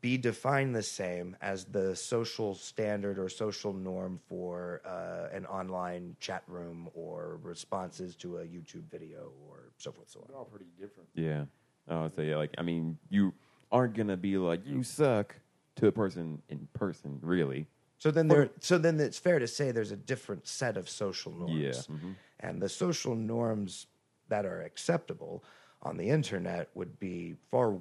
[0.00, 6.16] be defined the same as the social standard or social norm for uh, an online
[6.20, 10.26] chat room or responses to a YouTube video or so forth so on?
[10.28, 11.10] They're all pretty different.
[11.14, 11.44] Yeah.
[11.86, 13.34] Oh, so yeah, like I mean, you
[13.74, 15.34] aren't gonna be like you suck
[15.76, 17.66] to a person in person, really.
[17.98, 21.32] So then there so then it's fair to say there's a different set of social
[21.32, 21.54] norms.
[21.54, 22.14] Yeah, mhm.
[22.40, 23.86] And the social norms
[24.28, 25.44] that are acceptable
[25.82, 27.78] on the internet would be far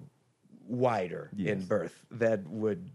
[0.67, 2.89] wider in birth than would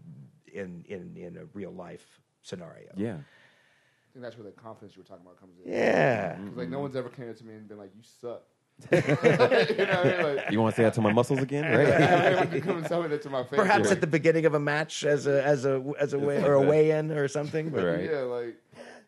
[0.51, 2.91] in in in a real life scenario.
[2.95, 3.17] Yeah.
[3.17, 5.71] I think that's where the confidence you were talking about comes in.
[5.71, 6.35] Yeah.
[6.35, 8.43] Because like no one's ever came up to me and been like, "You suck."
[8.91, 10.35] you know what I mean?
[10.35, 11.87] Like, You want to say that to my muscles again, right?
[11.87, 13.59] everyone can come and tell me that to my face.
[13.59, 16.41] Perhaps like, at the beginning of a match as a as a as a way
[16.43, 17.69] or a weigh in or something.
[17.69, 18.09] But Right.
[18.09, 18.55] Yeah, like,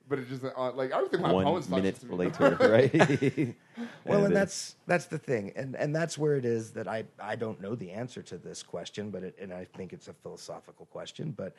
[0.07, 2.15] but it's just uh, like I don't think my One opponents minute to me.
[2.15, 3.55] later, right?
[4.05, 7.05] Well, and uh, that's that's the thing, and and that's where it is that I
[7.19, 10.13] I don't know the answer to this question, but it, and I think it's a
[10.13, 11.55] philosophical question, but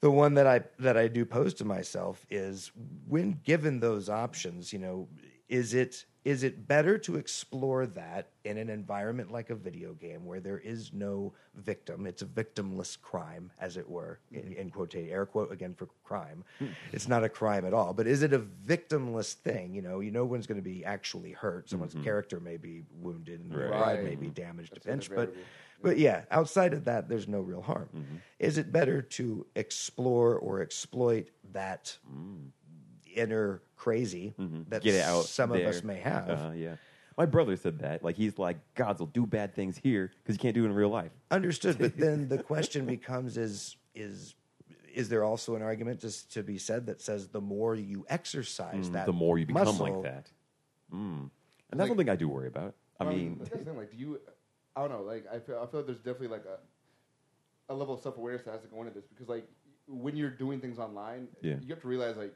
[0.00, 2.70] the one that I that I do pose to myself is
[3.06, 5.08] when given those options, you know,
[5.48, 10.26] is it is it better to explore that in an environment like a video game
[10.26, 12.06] where there is no victim?
[12.06, 14.60] It's a victimless crime, as it were, in, mm-hmm.
[14.60, 16.44] in quote air quote again for crime.
[16.58, 16.66] Hmm.
[16.92, 19.74] it's not a crime at all, but is it a victimless thing?
[19.74, 21.70] You know, you know one's going to be actually hurt.
[21.70, 22.04] Someone's mm-hmm.
[22.04, 23.82] character may be wounded, and their Right.
[23.82, 25.42] pride may be damaged, That's a pinch, but inevitable.
[25.80, 27.88] but yeah, outside of that, there's no real harm.
[27.96, 28.16] Mm-hmm.
[28.38, 32.50] Is it better to explore or exploit that mm.
[33.14, 34.62] Inner crazy that Mm-hmm.
[34.80, 35.24] Get it out.
[35.24, 35.62] some there.
[35.68, 36.28] of us may have?
[36.30, 36.76] Uh, yeah.
[37.16, 38.04] My brother said that.
[38.04, 40.72] Like he's like, gods will do bad things here because you can't do it in
[40.74, 41.10] real life.
[41.30, 44.34] Understood, but then the question becomes: Is is
[44.94, 48.90] is there also an argument just to be said that says the more you exercise
[48.90, 50.30] that, Mm, the more you become muscle, like that.
[50.92, 50.96] Mm.
[51.00, 51.30] And
[51.72, 52.74] that's Like- something I do worry about.
[53.00, 53.76] I Well, mean, that's the thing.
[53.76, 54.20] Like, do you?
[54.76, 55.02] I don't know.
[55.02, 56.58] Like, I feel I feel like there's definitely like a
[57.72, 59.46] a level of self awareness that has to go into this because like
[59.88, 61.56] when you're doing things online, Yeah.
[61.60, 62.34] you have to realize like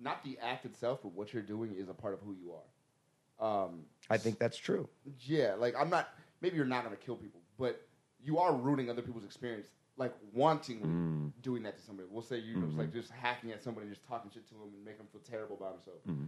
[0.00, 3.64] not the act itself, but what you're doing is a part of who you are.
[3.66, 4.88] Um, I think that's true.
[5.20, 6.08] yeah, like I'm not.
[6.40, 7.80] Maybe you're not going to kill people, but
[8.22, 9.66] you are ruining other people's experience,
[9.96, 11.32] like wantingly Mm.
[11.42, 12.08] doing that to somebody.
[12.10, 14.62] We'll say you just like just hacking at somebody, and just talking shit to them,
[14.74, 16.06] and making them feel terrible about themselves.
[16.06, 16.24] Mm-hmm.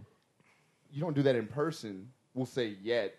[0.91, 2.09] You don't do that in person.
[2.35, 3.15] We'll say yet,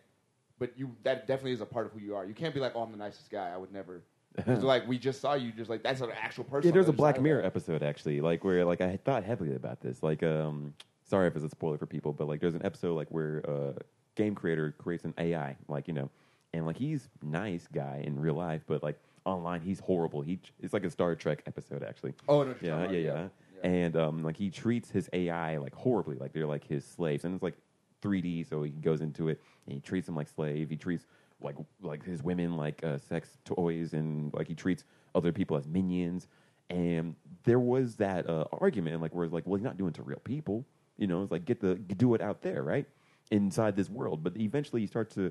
[0.58, 2.24] but you that definitely is a part of who you are.
[2.24, 3.50] You can't be like, oh, I'm the nicest guy.
[3.52, 4.02] I would never.
[4.46, 6.68] like we just saw you, just like that's an actual person.
[6.68, 10.02] yeah, there's a Black Mirror episode actually, like where like I thought heavily about this.
[10.02, 10.74] Like, um,
[11.04, 13.74] sorry if it's a spoiler for people, but like there's an episode like where a
[14.16, 16.10] game creator creates an AI, like you know,
[16.52, 20.22] and like he's nice guy in real life, but like online he's horrible.
[20.22, 22.14] He it's like a Star Trek episode actually.
[22.28, 23.28] Oh no, yeah, yeah, yeah,
[23.62, 27.34] And um, like he treats his AI like horribly, like they're like his slaves, and
[27.34, 27.56] it's like
[28.02, 30.68] 3D, so he goes into it and he treats them like slave.
[30.70, 31.06] He treats
[31.44, 34.84] like like his women like uh, sex toys, and like he treats
[35.14, 36.26] other people as minions.
[36.70, 37.14] And
[37.44, 40.02] there was that uh, argument, like where it's like, well, he's not doing it to
[40.02, 40.64] real people,
[40.96, 41.22] you know.
[41.22, 42.86] It's like get the do it out there, right,
[43.30, 44.24] inside this world.
[44.24, 45.30] But eventually, you start to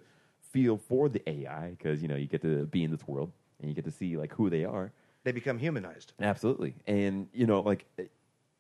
[0.52, 3.70] feel for the AI because you know you get to be in this world and
[3.70, 4.92] you get to see like who they are.
[5.24, 6.14] They become humanized.
[6.22, 6.76] Absolutely.
[6.86, 7.86] And, you know, like,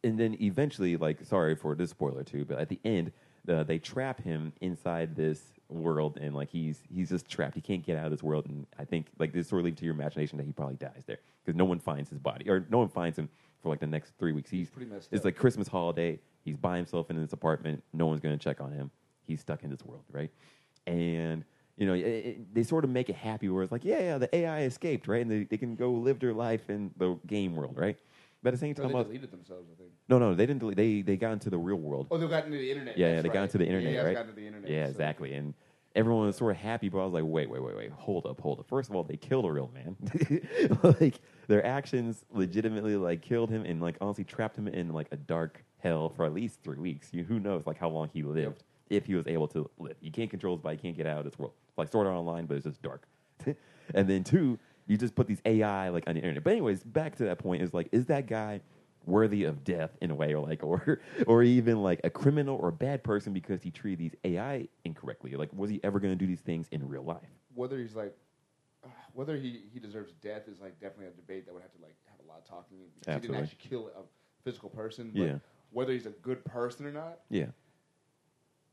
[0.04, 3.12] and then eventually, like, sorry for this spoiler too, but at the end,
[3.48, 7.56] uh, they trap him inside this world and, like, he's he's just trapped.
[7.56, 8.45] He can't get out of this world.
[8.48, 11.03] And I think, like, this sort of leaves to your imagination that he probably dies
[11.06, 13.30] there because no one finds his body or no one finds him
[13.61, 14.49] for, like, the next three weeks.
[14.49, 15.26] He's, pretty messed It's up.
[15.26, 16.19] like Christmas holiday.
[16.44, 17.81] He's by himself in his apartment.
[17.94, 18.91] No one's going to check on him.
[19.26, 20.30] He's stuck in this world, right?
[20.85, 21.45] And,
[21.77, 24.18] you know, it, it, they sort of make it happy where it's like, yeah, yeah,
[24.18, 25.22] the AI escaped, right?
[25.22, 27.98] And they, they can go live their life in the game world, right?
[28.44, 29.70] But at the same time, they I was- deleted themselves.
[29.72, 29.91] I think.
[30.10, 30.60] no, no, they didn't.
[30.60, 32.07] Delete, they they got into the real world.
[32.11, 32.98] Oh, they got into the internet.
[32.98, 33.44] yeah, yeah, that's they got right.
[33.44, 34.14] into the internet, yeah, right?
[34.15, 34.70] Got into the internet.
[34.70, 35.34] yeah, so- exactly.
[35.34, 35.53] And
[35.95, 38.41] everyone was sort of happy, but I was like, wait, wait, wait, wait, hold up,
[38.41, 38.68] hold up.
[38.68, 39.95] First of all, they killed a real man.
[40.99, 45.18] like their actions legitimately like killed him and like honestly trapped him in like a
[45.18, 47.10] dark hell for at least three weeks.
[47.14, 49.95] You, who knows like how long he lived if he was able to live.
[50.02, 51.53] You can't control his body, you can't get out of this world.
[51.70, 53.07] It's like sort of online, but it's just dark.
[53.94, 56.43] and then two, you just put these AI like on the internet.
[56.43, 58.61] But anyways, back to that point is like, is that guy
[59.05, 62.69] worthy of death in a way, or like, or or even like a criminal or
[62.69, 65.35] a bad person because he treated these AI incorrectly?
[65.35, 67.22] Like, was he ever going to do these things in real life?
[67.55, 68.15] whether he's like
[69.14, 71.95] whether he, he deserves death is like definitely a debate that would have to like
[72.10, 74.01] have a lot of talking because he didn't actually kill a
[74.43, 75.11] physical person.
[75.14, 75.35] But Yeah.
[75.72, 77.47] Whether he's a good person or not, Yeah,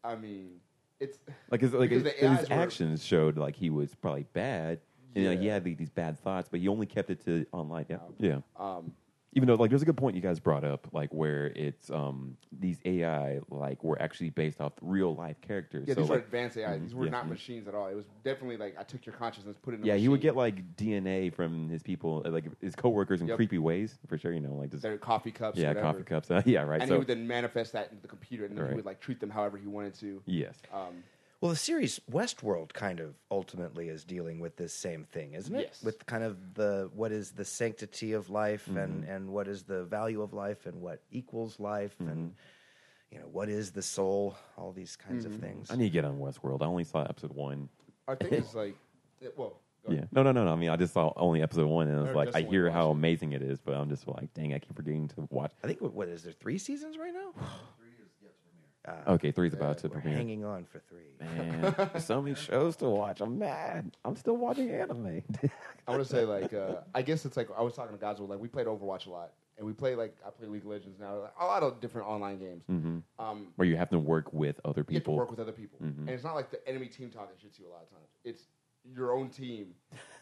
[0.05, 0.61] I mean,
[0.99, 1.19] it's
[1.51, 4.81] Like his like his, his actions showed like he was probably bad.
[5.15, 7.87] And like, he had like, these bad thoughts, but he only kept it to online.
[7.89, 8.39] Yeah, yeah.
[8.57, 8.93] um,
[9.33, 12.37] Even though like there's a good point you guys brought up, like where it's um
[12.53, 15.87] these AI like were actually based off real life characters.
[15.89, 16.79] yeah, so, these were like, advanced AI.
[16.79, 17.31] These were yeah, not yeah.
[17.31, 17.87] machines at all.
[17.89, 19.85] It was definitely like I took your consciousness, put it in.
[19.85, 20.35] A yeah, he would machine.
[20.35, 23.37] get like DNA from his people, uh, like his coworkers in Yep.
[23.37, 24.33] creepy ways for sure.
[24.33, 25.59] You know, like just their coffee cups.
[25.59, 25.93] yeah, whatever.
[25.93, 26.31] coffee cups.
[26.47, 26.81] Yeah, right.
[26.81, 28.71] and so he would then manifest that into the computer, and then Right.
[28.71, 30.23] he would like treat them however he wanted to.
[30.27, 31.03] yes, Um,
[31.41, 35.69] Well, the series Westworld kind of ultimately is dealing with this same thing, isn't it?
[35.69, 35.83] Yes.
[35.83, 39.11] With kind of the what is the sanctity of life and Mm-hmm.
[39.11, 42.11] and what is the value of life and what equals life Mm-hmm.
[42.11, 42.35] and
[43.11, 45.35] you know what is the soul, all these kinds Mm-hmm.
[45.35, 45.71] of things.
[45.71, 46.61] I need to get on Westworld.
[46.63, 47.71] I only saw episode one.
[48.07, 48.75] I think it's like,
[49.37, 49.55] well,
[49.89, 50.53] Yeah, no, no, no, no.
[50.53, 52.69] I mean, I just saw only episode one, and I was Or like, I hear
[52.71, 55.53] how amazing it is, but I'm just like, dang, I keep forgetting to watch.
[55.65, 57.33] I think what, what is there three seasons right now?
[58.91, 59.15] Three is yet to premiere.
[59.15, 60.17] Okay, three's about to We're premiere.
[60.19, 61.15] hanging on for three.
[61.21, 63.21] Man, there's so many shows to watch.
[63.21, 63.97] I'm mad.
[64.05, 65.23] I'm still watching anime.
[65.87, 68.19] I want to say like, uh, I guess it's like I was talking to guys
[68.21, 70.99] like, we played Overwatch a lot, and we play like I play League of Legends
[70.99, 72.65] now, like, a lot of different online games.
[72.67, 75.17] hmm Um, Where you have to work with other you have to people.
[75.17, 75.99] work with other people, Mhm.
[76.01, 78.09] and it's not like the enemy team talking shit to you a lot of times.
[78.25, 78.45] It's
[78.95, 79.75] your own team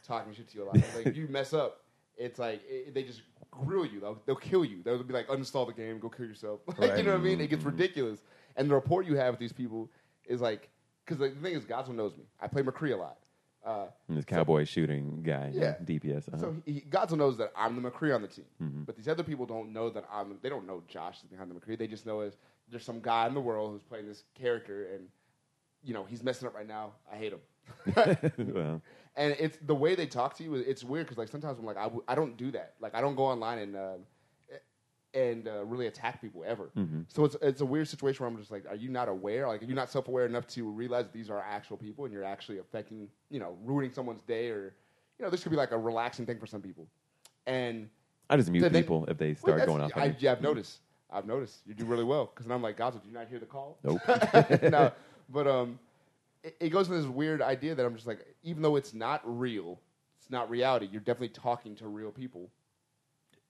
[0.04, 0.76] talking shit to you a lot.
[0.76, 1.82] It's like if you mess up,
[2.16, 4.00] it's like it, they just grill you.
[4.00, 4.82] They'll, they'll kill you.
[4.82, 6.60] They'll be like, uninstall the game, go kill yourself.
[6.78, 7.40] like, you know what I mean?
[7.40, 8.20] It gets ridiculous.
[8.58, 9.90] And the rapport you have with these people
[10.26, 10.68] is like,
[11.04, 12.24] because the thing is, Godswill knows me.
[12.40, 13.16] I play McCree a lot.
[13.64, 15.74] Uh, this cowboy shooting guy, Yeah.
[15.84, 16.28] DPS.
[16.28, 16.38] Uh-huh.
[16.38, 18.84] So he, Godswill knows that I'm the McCree on the team, Mhm.
[18.86, 20.38] but these other people don't know that I'm.
[20.42, 21.76] They don't know Josh is behind the McCree.
[21.78, 22.36] They just know as
[22.70, 25.08] there's some guy in the world who's playing this character, and
[25.82, 26.92] you know he's messing up right now.
[27.12, 27.40] I hate him.
[28.54, 28.80] well,
[29.16, 30.54] and it's the way they talk to you.
[30.54, 32.74] It's weird because like sometimes I'm like I, w- I don't do that.
[32.80, 33.94] Like I don't go online and uh,
[35.14, 36.70] and uh, really attack people ever.
[36.76, 37.04] Mhm.
[37.08, 39.46] So it's it's a weird situation where I'm just like, are you not aware?
[39.48, 42.12] Like, are you not self aware enough to realize that these are actual people and
[42.12, 44.74] you're actually affecting, you know, ruining someone's day or,
[45.18, 46.86] you know, this could be like a relaxing thing for some people.
[47.46, 47.88] And
[48.28, 49.92] I just mute people if they start that's- going off.
[49.96, 50.80] I, yeah, I've noticed.
[51.10, 53.46] I've noticed you do really well because I'm like, Gaza, do you not hear the
[53.46, 53.78] call?
[53.82, 54.02] Nope.
[54.70, 54.92] no,
[55.30, 55.78] but um,
[56.44, 59.22] it, it goes to this weird idea that I'm just like, even though it's not
[59.24, 59.80] real,
[60.20, 60.86] it's not reality.
[60.92, 62.50] You're definitely talking to real people.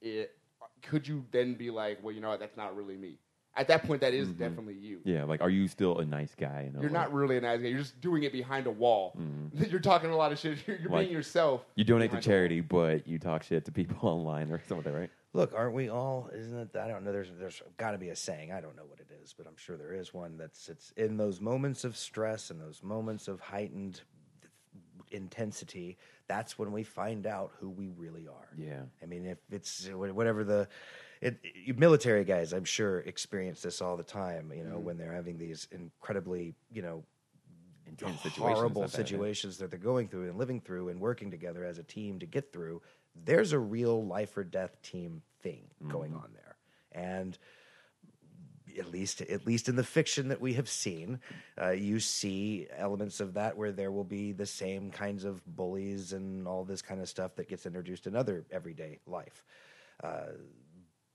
[0.01, 0.38] It
[0.83, 2.41] could you then be like, well, you know what?
[2.41, 3.19] That's not really me.
[3.57, 4.39] At that point, that is mm-hmm.
[4.39, 5.01] definitely you.
[5.05, 6.69] Yeah, like, are you still a nice guy?
[6.69, 6.95] In a You're way?
[6.95, 7.69] not really a nice guy.
[7.69, 9.17] You're just doing it behind a wall.
[9.19, 9.65] Mm-hmm.
[9.71, 10.59] You're talking a lot of shit.
[10.67, 10.91] You're, you're.
[10.91, 11.65] Like, being yourself.
[11.75, 12.35] You donate to behind a wall.
[12.37, 15.11] charity, but you talk shit to people online or something, right?
[15.33, 16.31] Look, aren't we all?
[16.33, 16.77] Isn't it?
[16.77, 17.13] I don't know.
[17.13, 18.53] There's there's got to be a saying.
[18.53, 21.17] I don't know what it is, but I'm sure there is one that's it's in
[21.17, 24.01] those moments of stress and those moments of heightened
[25.11, 25.99] intensity.
[26.29, 28.49] That's when we find out who we really are.
[28.57, 28.83] Yeah.
[29.03, 30.69] I mean, if it's whatever the
[31.21, 31.39] it,
[31.77, 34.53] military guys, I'm sure experience this all the time.
[34.55, 37.03] You know, when they're having these incredibly, you know,
[37.87, 38.57] Intense situations.
[38.59, 39.07] horrible I've had, yeah.
[39.07, 42.27] situations that they're going through and living through and working together as a team to
[42.27, 42.83] get through.
[43.25, 46.21] There's a real life or death team thing going Mm-hmm.
[46.23, 46.57] on there,
[46.93, 47.39] and
[48.79, 51.21] at least at least in the fiction that we have seen,
[51.61, 56.13] uh, you see elements of that where there will be the same kinds of bullies
[56.13, 59.45] and all this kind of stuff that gets introduced in other everyday life.
[60.03, 60.33] Uh,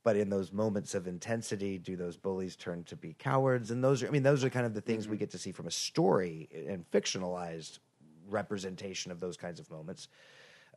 [0.04, 3.72] but in those moments of intensity, do those bullies turn to be cowards?
[3.72, 5.54] And those are, I mean, those are kind of the things we get to see
[5.54, 7.80] from a story and fictionalized
[8.28, 10.10] representation of those kinds of moments.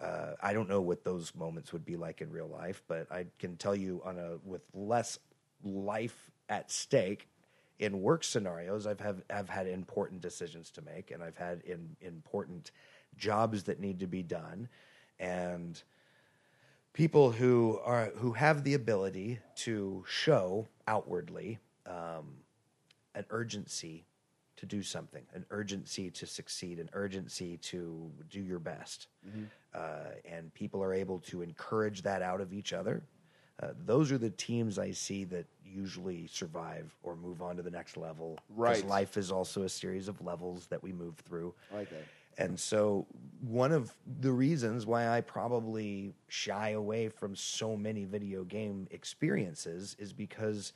[0.01, 3.27] Uh, I don't know what those moments would be like in real life, but I
[3.39, 5.19] can tell you on a with less
[5.65, 7.29] life at stake
[7.79, 11.97] in work scenarios, I've have I've had important decisions to make, and I've had in,
[12.01, 12.71] important
[13.17, 14.69] jobs that need to be done,
[15.19, 15.83] and
[16.93, 22.37] people who are who have the ability to show outwardly um,
[23.15, 24.05] an urgency
[24.57, 29.09] to do something, an urgency to succeed, an urgency to do your best,
[29.75, 33.03] uh, and people are able to encourage that out of each other.
[33.63, 37.71] Uh, those are the teams I see that usually survive or move on to the
[37.71, 38.39] next level.
[38.55, 38.87] Right.
[38.87, 41.55] life is also a series of levels that we move through.
[41.91, 42.05] That.
[42.39, 43.07] And so,
[43.41, 49.97] one of the reasons why I probably shy away from so many video game experiences
[49.99, 50.75] is because,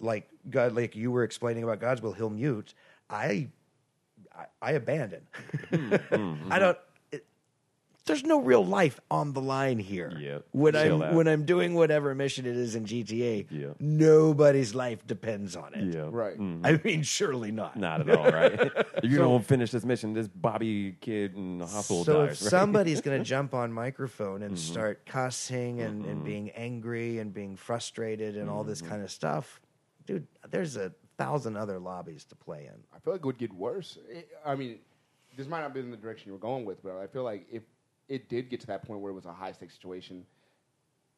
[0.00, 2.74] like God, like you were explaining about Godswill, He'll mute.
[3.08, 3.46] I,
[4.36, 5.22] I, I abandon.
[6.50, 6.78] I don't.
[8.06, 10.12] It, there's no real life on the line here.
[10.18, 10.44] Yep.
[10.52, 11.14] When Chill I'm out.
[11.14, 13.66] when I'm doing whatever mission it is in GTA, Yeah.
[13.80, 15.94] nobody's life depends on it.
[15.94, 16.08] Yeah.
[16.10, 16.36] Right.
[16.38, 17.76] I mean, surely not.
[17.76, 18.52] Not at all, right?
[19.02, 22.36] if you don't finish this mission, this Bobby kid in the hospital so dies.
[22.36, 22.46] if right?
[22.46, 22.48] Mm-hmm.
[22.48, 27.56] somebody's going to jump on microphone and start cussing and, and being angry and being
[27.56, 28.90] frustrated and all this Mm-hmm.
[28.90, 29.60] kind of stuff,
[30.06, 32.78] dude, there's a thousand other lobbies to play in.
[32.94, 33.96] I feel like it would get worse.
[34.08, 34.78] It, I mean,
[35.36, 37.46] this might not be in the direction you were going with, but I feel like
[37.50, 37.62] if
[38.08, 40.24] it did get to that point where it was a high stakes situation,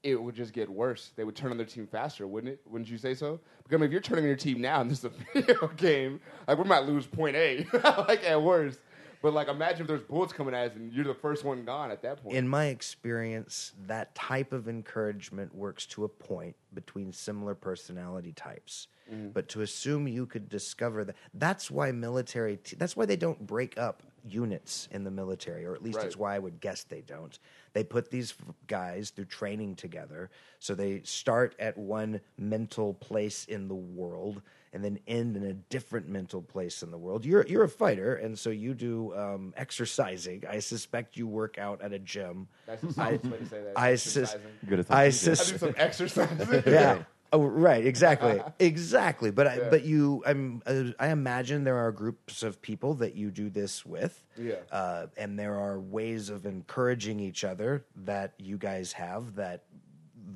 [0.03, 1.11] it would just get worse.
[1.17, 2.61] They would turn on their team faster, wouldn't it?
[2.67, 3.41] Wouldn't you say so?
[3.63, 5.05] Because I mean, if you're turning on your team now and this is
[5.35, 7.67] a video game, like we might lose point A,
[8.09, 8.81] like at worst.
[9.21, 11.91] But like, imagine if there's bullets coming at us and you're the first one gone
[11.91, 12.37] at that point.
[12.37, 18.87] In my experience, that type of encouragement works to a point between similar personality types.
[19.13, 19.31] Mm-hmm.
[19.31, 23.45] But to assume you could discover that, that's why military, t- that's why they don't
[23.45, 26.07] break up units in the military, or at least Right.
[26.07, 27.39] it's why I would guess they don't.
[27.73, 30.31] They put these f- guys through training together.
[30.59, 34.43] So they start at one mental place in the world
[34.73, 37.25] and then end in a different mental place in the world.
[37.25, 40.45] You're you're a fighter, and so you do um, exercising.
[40.49, 42.49] I suspect you work out at a gym.
[42.67, 43.73] That's the science way to say that.
[43.77, 44.41] I sus- Exercising.
[44.69, 45.39] Good I something.
[45.39, 46.63] I do some exercise.
[46.67, 47.03] yeah.
[47.33, 47.85] Oh, right.
[47.85, 48.41] Exactly.
[48.59, 49.31] exactly.
[49.31, 49.69] But I, Yeah.
[49.71, 53.85] but you, I'm, uh, I imagine there are groups of people that you do this
[53.85, 54.23] with.
[54.37, 54.55] Yeah.
[54.73, 59.65] Uh, and there are ways of encouraging each other that you guys have that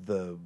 [0.04, 0.38] the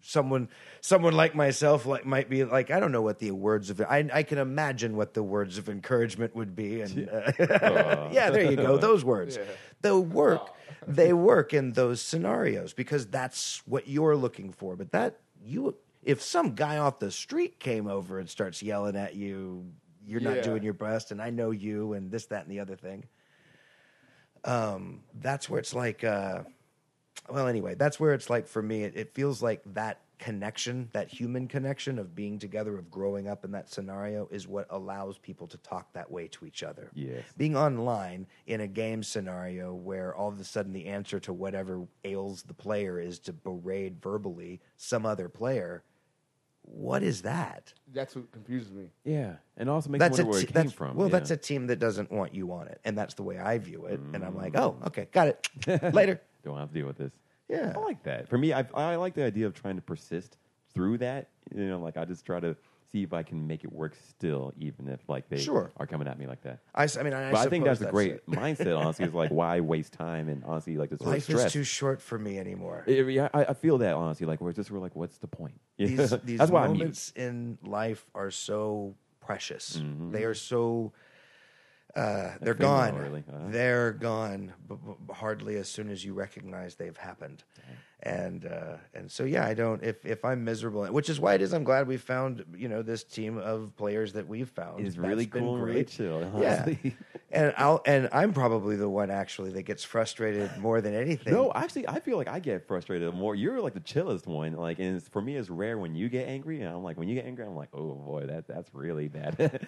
[0.00, 0.48] someone
[0.80, 4.08] someone like myself like might be like I don't know what the words of I
[4.12, 7.32] I can imagine what the words of encouragement would be and uh,
[8.12, 9.42] yeah there you go those words Yeah.
[9.82, 10.54] they work
[10.86, 16.22] they work in those scenarios because that's what you're looking for but that you if
[16.22, 19.66] some guy off the street came over and starts yelling at you
[20.06, 20.42] you're not Yeah.
[20.42, 23.04] doing your best and I know you and this that and the other thing
[24.44, 26.42] um that's where it's like uh
[27.28, 31.08] well anyway that's where it's like for me it, it feels like that connection that
[31.08, 35.46] human connection of being together of growing up in that scenario is what allows people
[35.46, 37.22] to talk that way to each other Yes.
[37.36, 41.86] being online in a game scenario where all of a sudden the answer to whatever
[42.04, 45.82] ails the player is to berate verbally some other player
[46.62, 48.90] what is that That's what confuses me.
[49.02, 50.96] Yeah, and also makes that's me a wonder where it came from.
[50.96, 51.12] well yeah.
[51.12, 53.86] that's a team that doesn't want you on it and that's the way i view
[53.86, 54.60] it and i'm like Mm.
[54.60, 55.48] oh okay got it
[55.94, 57.12] later Don't have to deal with this.
[57.48, 57.72] Yeah.
[57.76, 58.28] I like that.
[58.28, 60.36] For me, I, I like the idea of trying to persist
[60.74, 61.28] through that.
[61.54, 62.56] You know, like I just try to
[62.90, 65.70] see if I can make it work still, even if like they Sure.
[65.76, 66.60] are coming at me like that.
[66.74, 68.26] I, s- I mean, I, but I think suppose that's a great it.
[68.30, 68.78] mindset.
[68.78, 71.46] Honestly, is like why waste time and honestly like this Life stress.
[71.46, 72.84] is too short for me anymore.
[72.86, 74.26] Yeah, yeah, I, I feel that honestly.
[74.26, 75.60] Like we're just we're like, what's the point?
[75.76, 75.86] Yeah.
[75.96, 79.76] these these that's why I'm moments in life are so precious.
[79.76, 80.12] Mm-hmm.
[80.12, 80.92] They are so
[81.96, 82.96] uh, they're gone.
[82.96, 83.24] really.
[83.28, 83.44] Uh-huh.
[83.48, 84.52] They're gone.
[84.68, 87.42] B- b- hardly as soon as you recognize they've happened.
[88.00, 89.82] And uh, and so yeah, I don't.
[89.82, 92.80] If if I'm miserable, which is why it is, I'm glad we found you know
[92.80, 94.86] this team of players that we've found.
[94.86, 95.88] It's really been cool and really great.
[95.88, 96.30] chill.
[96.40, 96.72] Yeah,
[97.30, 101.32] and I'll and I'm probably the one actually that gets frustrated more than anything.
[101.32, 103.34] No, actually, I feel like I get frustrated more.
[103.34, 104.52] You're like the chillest one.
[104.52, 106.60] Like, and it's, for me, it's rare when you get angry.
[106.60, 109.36] And I'm like, when you get angry, I'm like, oh boy, that that's really bad.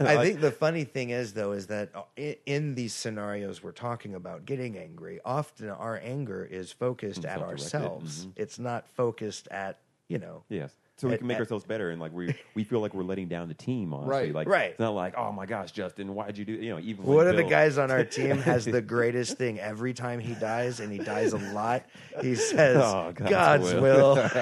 [0.00, 2.02] I think the funny thing is, though, is that uh,
[2.46, 8.22] in these scenarios we're talking about getting angry, often our anger is focused at ourselves.
[8.26, 8.42] Mm-hmm.
[8.42, 9.78] It's not focused at,
[10.08, 10.72] you know, Yes.
[10.96, 13.02] So we At- can make at- ourselves better, and like we we feel like we're
[13.02, 13.92] letting down the team.
[13.94, 14.34] Honestly, Right.
[14.34, 14.70] like Right.
[14.70, 16.52] It's not like, oh my gosh, Justin, why'd you do?
[16.52, 19.94] You know, even one of the guys on our team has the greatest thing every
[19.94, 21.84] time he dies, and he dies a lot.
[22.20, 24.18] He says, Oh, God's God's, will." will.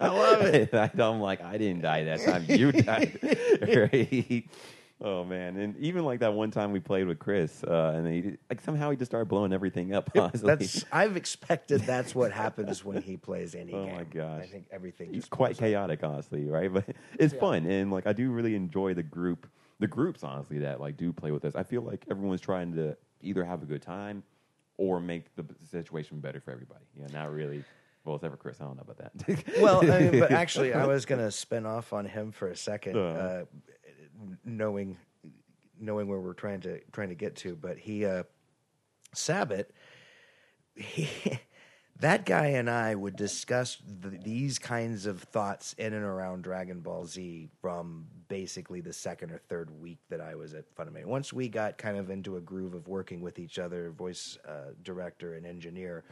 [0.00, 0.74] I love it.
[0.98, 2.44] I'm like, I didn't die that time.
[2.48, 3.18] You died.
[3.62, 4.44] Right?
[5.02, 5.56] Oh man!
[5.56, 8.90] And even like that one time we played with Chris, uh, and he like somehow
[8.90, 10.10] he just started blowing everything up.
[10.16, 13.92] Honestly, That's I've expected that's what happens when he plays any Oh game.
[13.94, 14.42] Oh my gosh.
[14.42, 15.60] I think everything he's quite blows up.
[15.60, 16.70] chaotic, honestly, right?
[16.74, 16.84] But
[17.18, 19.48] it's fun, and like I do really enjoy the group,
[19.78, 21.54] the groups, honestly, that like do play with us.
[21.54, 24.22] I feel like everyone's trying to either have a good time
[24.76, 26.84] or make the situation better for everybody.
[26.98, 27.64] Yeah, not really.
[28.04, 29.60] Well, except for Chris, I don't know about that.
[29.60, 32.56] well, I mean, but actually, I was going to spin off on him for a
[32.56, 33.00] second, Uh.
[33.00, 33.44] uh,
[34.44, 34.96] knowing
[35.80, 37.56] knowing where we're trying to trying to get to.
[37.56, 38.24] But he, uh,
[39.14, 39.70] Sabat,
[40.76, 41.08] he,
[42.00, 46.80] that guy and I would discuss th these kinds of thoughts in and around Dragon
[46.80, 51.06] Ball Z from basically the second or third week that I was at Funimation.
[51.06, 54.72] Once we got kind of into a groove of working with each other, voice uh,
[54.82, 56.04] director and engineer,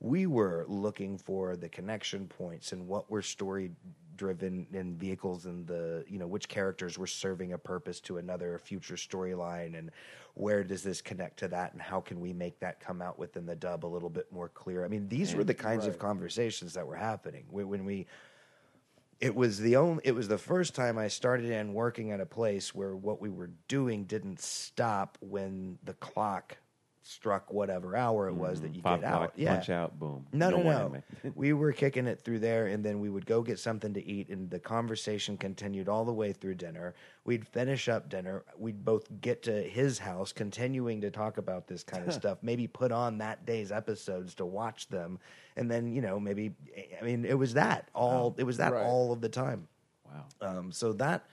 [0.00, 3.70] we were looking for the connection points and what were story
[4.16, 8.58] driven in vehicles and the you know which characters were serving a purpose to another
[8.58, 9.90] future storyline and
[10.34, 13.46] where does this connect to that and how can we make that come out within
[13.46, 14.84] the dub a little bit more clear?
[14.84, 17.44] I mean these were the kinds of conversations that were happening.
[17.50, 18.06] When when we
[19.20, 22.26] it was the only it was the first time I started in working at a
[22.26, 26.58] place where what we were doing didn't stop when the clock
[27.06, 29.32] struck whatever hour it was that you Mm, get out.
[29.36, 29.54] Yeah.
[29.56, 30.26] punch out, boom.
[30.32, 31.02] No, no, more no.
[31.34, 34.30] we were kicking it through there, and then we would go get something to eat,
[34.30, 36.94] and the conversation continued all the way through dinner.
[37.26, 38.42] We'd finish up dinner.
[38.56, 42.38] We'd both get to his house, continuing to talk about this kind of stuff.
[42.40, 45.18] Maybe put on that day's episodes to watch them,
[45.56, 46.54] and then you know maybe
[47.00, 48.82] I mean it was that all it was that Right.
[48.86, 49.68] all of the time.
[50.06, 50.24] wow.
[50.40, 51.26] Um, so that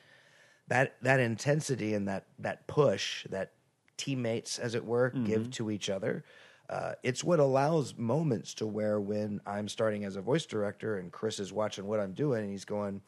[0.67, 3.51] that that intensity and that that push that
[3.97, 5.49] teammates, as it were, give mm-hmm.
[5.51, 6.23] to each other.
[6.71, 11.11] Uh, it's what allows moments to where when I'm starting as a voice director and
[11.11, 13.01] Chris is watching what I'm doing and he's going,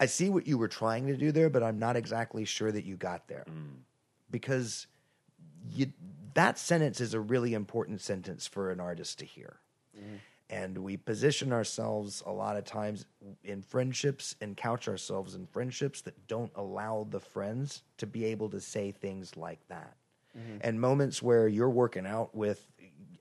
[0.00, 2.84] I see what you were trying to do there, but I'm not exactly sure that
[2.84, 3.44] you got there.
[3.50, 3.82] Mm.
[4.30, 4.86] Because
[5.74, 5.92] you,
[6.32, 9.58] that sentence is a really important sentence for an artist to hear.
[9.94, 10.16] Mm-hmm.
[10.48, 13.04] And we position ourselves a lot of times
[13.44, 18.48] in friendships and couch ourselves in friendships that don't allow the friends to be able
[18.50, 19.96] to say things like that
[20.36, 20.58] Mm-hmm.
[20.62, 22.66] and moments where you're working out with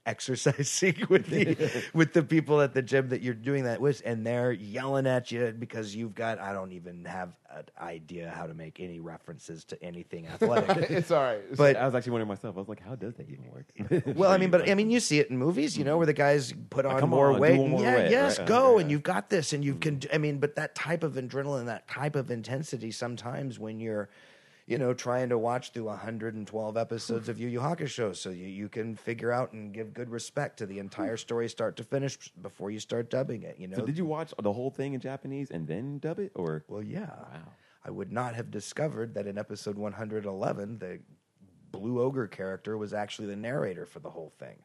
[0.05, 4.25] exercising with the with the people at the gym that you're doing that with and
[4.25, 8.53] they're yelling at you because you've got I don't even have an idea how to
[8.53, 11.41] make any references to anything athletic it's all right.
[11.55, 12.55] but I was actually wondering myself.
[12.55, 14.15] I was like, how does that even work?
[14.17, 16.13] well, I mean, but I mean, you see it in movies, you know, where the
[16.13, 17.59] guys put on more on, weight.
[17.59, 18.47] and more yeah, weight, yes, right?
[18.47, 18.81] go, Yeah.
[18.81, 19.97] and you've got this, and you can.
[19.97, 20.15] Mm-hmm.
[20.15, 24.09] I mean, but that type of adrenaline, that type of intensity, sometimes when you're,
[24.71, 28.69] you know, trying to watch through 112 episodes of Yu Yu Hakusho, so you you
[28.69, 31.17] can figure out and give good respect to the entire hmm.
[31.17, 33.57] story, start to finish, before you start dubbing it.
[33.59, 33.75] You know.
[33.75, 36.81] so did you watch the whole thing in Japanese and then dub it, or Well,
[36.81, 37.09] yeah.
[37.09, 37.51] Wow.
[37.83, 40.99] I would not have discovered that in episode 111, the
[41.71, 44.57] Blue Ogre character was actually the narrator for the whole thing.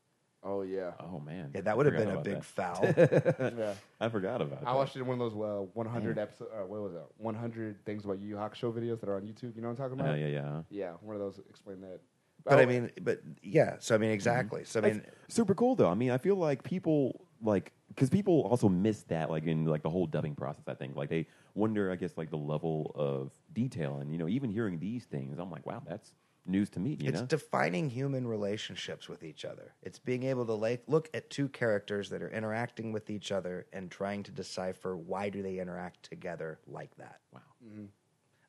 [0.47, 2.44] Oh yeah, oh man, Yeah, that would have been a big that.
[2.44, 2.85] foul.
[3.59, 3.74] yeah.
[4.01, 4.60] I forgot about.
[4.62, 4.74] I that.
[4.77, 6.48] watched it in one of those uh, 100 episode.
[6.55, 7.02] Uh, what was it?
[7.18, 9.56] 100 things about Yu Yu Hakusho videos that are on YouTube.
[9.56, 10.18] You know what I'm talking Uh, about?
[10.18, 10.62] yeah, yeah.
[10.70, 11.40] Yeah, one of those.
[11.51, 12.01] Explain that.
[12.44, 13.77] but Oh, I mean, but yeah.
[13.81, 14.64] So I mean, exactly.
[14.64, 15.90] So I mean, super cool though.
[15.90, 19.82] I mean, I feel like people like because people also miss that like in like
[19.82, 20.64] the whole dubbing process.
[20.68, 24.28] I think like they wonder, I guess, like the level of detail and you know
[24.28, 26.12] even hearing these things, I'm like, wow, that's
[26.48, 26.97] news to me.
[27.01, 29.73] You it's know, defining human relationships with each other.
[29.82, 33.66] It's being able to like look at two characters that are interacting with each other
[33.73, 37.20] and trying to decipher why do they interact together like that.
[37.32, 37.40] wow.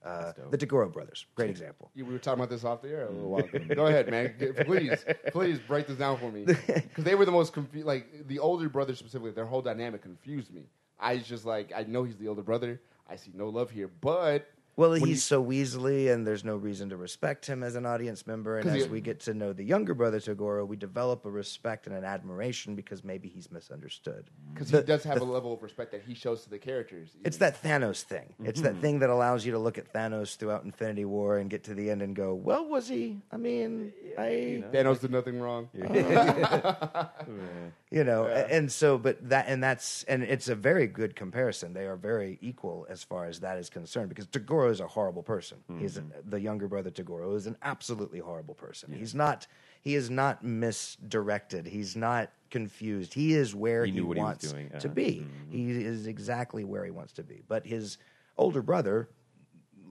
[0.05, 0.51] Uh, That's dope.
[0.51, 1.91] the Toguro brothers, great example.
[1.95, 3.59] You- we were talking about this off the air a little while ago.
[3.75, 4.35] Go ahead, man.
[4.65, 6.45] Please, please break this down for me.
[6.67, 7.85] Because they were the most confused.
[7.87, 10.69] Like the older brother specifically, their whole dynamic confused me.
[10.99, 12.79] I was just like, I know he's the older brother.
[13.09, 16.55] I see no love here, but Well, when he's you- so Weasley, and there's no
[16.55, 18.59] reason to respect him as an audience member.
[18.59, 21.87] And as he- we get to know the younger brother Toguro, we develop a respect
[21.87, 24.29] and an admiration because maybe he's misunderstood.
[24.53, 27.09] because he does have a level of respect that he shows to the characters.
[27.25, 28.33] It's that Thanos thing.
[28.43, 28.73] It's Mm-hmm.
[28.75, 31.73] that thing that allows you to look at Thanos throughout Infinity War and get to
[31.73, 33.21] the end and go, "Well, was he?
[33.31, 35.69] I mean, I, Thanos did nothing wrong.
[37.89, 41.73] you know." a- And so, but that and that's and it's a very good comparison.
[41.73, 45.23] They are very equal as far as that is concerned because Toguro is a horrible
[45.23, 45.57] person.
[45.79, 46.29] He's a, Mm-hmm.
[46.29, 48.91] the younger brother Tagoro is an absolutely horrible person.
[48.93, 49.47] He's not.
[49.81, 51.65] He is not misdirected.
[51.67, 53.13] He's not confused.
[53.13, 54.87] He is where He he, what he wants to Uh-huh.
[54.89, 55.25] be.
[55.51, 57.41] He is exactly where he wants to be.
[57.47, 57.97] But his
[58.37, 59.09] older brother,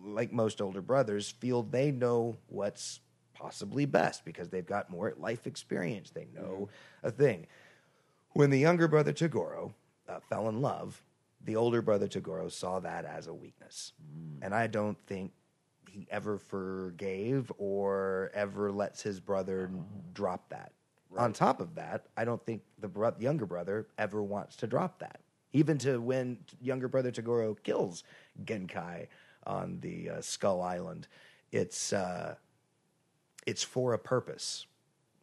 [0.04, 3.00] like most older brothers, feel they know what's
[3.34, 6.10] possibly best because they've got more life experience.
[6.10, 6.68] They know
[7.02, 7.46] a thing.
[8.36, 9.72] When the younger brother Toguro
[10.06, 11.02] uh, fell in love,
[11.42, 13.94] the older brother Toguro saw that as a weakness.
[14.42, 15.32] And I don't think
[15.88, 19.70] he ever forgave or ever lets his brother
[20.12, 20.72] drop that.
[21.16, 24.98] On top of that, I don't think the bro- younger brother ever wants to drop
[24.98, 25.20] that.
[25.54, 28.04] Even to when younger brother Tagoro kills
[28.44, 29.06] Genkai
[29.46, 31.08] on the uh, Skull Island,
[31.52, 32.34] it's uh,
[33.46, 34.66] it's for a purpose.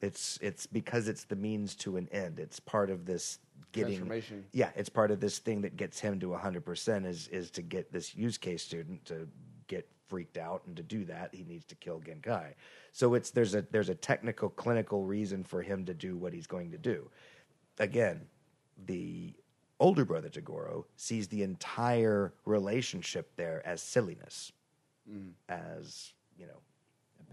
[0.04, 2.38] It's it's because it's the means to an end.
[2.38, 3.40] It's part of this
[3.72, 4.44] getting Transformation.
[4.52, 7.92] Yeah, it's part of this thing that gets him to 100% is is to get
[7.94, 9.30] this Yusuke student to
[9.68, 12.54] get freaked out and to do that he needs to kill Genkai.
[12.92, 16.48] So it's there's a there's a technical clinical reason for him to do what he's
[16.48, 17.10] going to do.
[17.80, 18.28] Again,
[18.86, 19.34] the
[19.80, 24.52] older brother Toguro sees the entire relationship there as silliness.
[25.10, 25.30] Mm-hmm.
[25.50, 26.60] As, you know,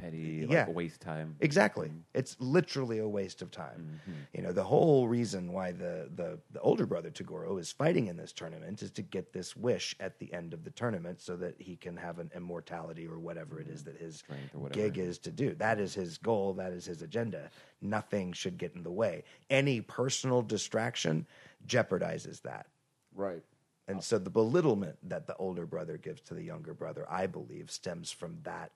[0.00, 0.66] Petty, Yeah.
[0.66, 1.36] like waste time.
[1.40, 1.88] Exactly.
[1.88, 1.98] Mm-hmm.
[2.14, 4.00] It's literally a waste of time.
[4.08, 4.20] Mm-hmm.
[4.34, 8.16] You know, the whole reason why the, the, the older brother Toguro is fighting in
[8.16, 11.54] this tournament is to get this wish at the end of the tournament so that
[11.58, 13.92] he can have an immortality or whatever it is mm-hmm.
[13.92, 14.88] that his Strength or whatever.
[14.88, 15.54] gig is to do.
[15.54, 16.54] That is his goal.
[16.54, 17.50] That is his agenda.
[17.80, 19.24] Nothing should get in the way.
[19.48, 21.26] Any personal distraction
[21.66, 22.66] jeopardizes that.
[23.14, 23.42] Right.
[23.88, 27.70] And so the belittlement that the older brother gives to the younger brother, I believe,
[27.70, 28.70] stems from that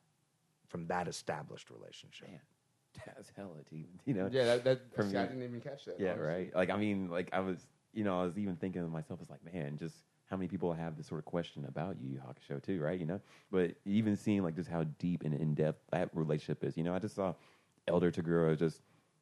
[0.74, 2.28] from that established relationship.
[3.06, 3.88] that's hella deep.
[4.06, 4.28] You know?
[4.32, 6.00] Yeah, that, that For see, I didn't even catch that.
[6.00, 6.26] Yeah, honestly.
[6.26, 6.56] right.
[6.56, 9.30] Like I mean, like I was, you know, I was even thinking to myself, it's
[9.30, 9.94] like, man, just
[10.28, 12.98] how many people have this sort of question about Yu Yu Hakusho too, right?
[12.98, 13.20] You know,
[13.52, 16.76] but even seeing like just how deep and in depth that relationship is.
[16.76, 17.34] You know, I just saw
[17.86, 18.80] Elder Toguro just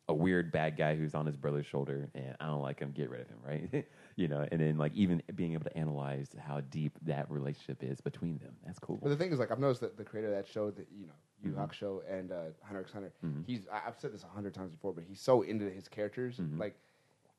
[0.08, 2.92] a weird bad guy who's on his brother's shoulder, and I don't like him.
[2.92, 3.84] Get rid of him, right?
[4.16, 8.00] you know, and then like even being able to analyze how deep that relationship is
[8.00, 8.54] between them.
[8.64, 8.98] That's cool.
[9.02, 11.06] But the thing is, like, I've noticed that the creator of that show, that you
[11.06, 11.12] know,
[11.42, 11.68] Yu Yu Mhm.
[11.68, 13.44] Hakusho and uh, Hunter x Hunter, Mhm.
[13.46, 16.38] he's I- I've said this a hundred times before, but he's so into his characters.
[16.38, 16.58] Mhm.
[16.58, 16.76] Like,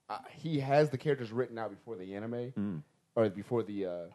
[0.10, 2.84] uh, he has the characters written out before the anime Mm.
[3.16, 3.86] or before the.
[3.86, 4.06] Uh,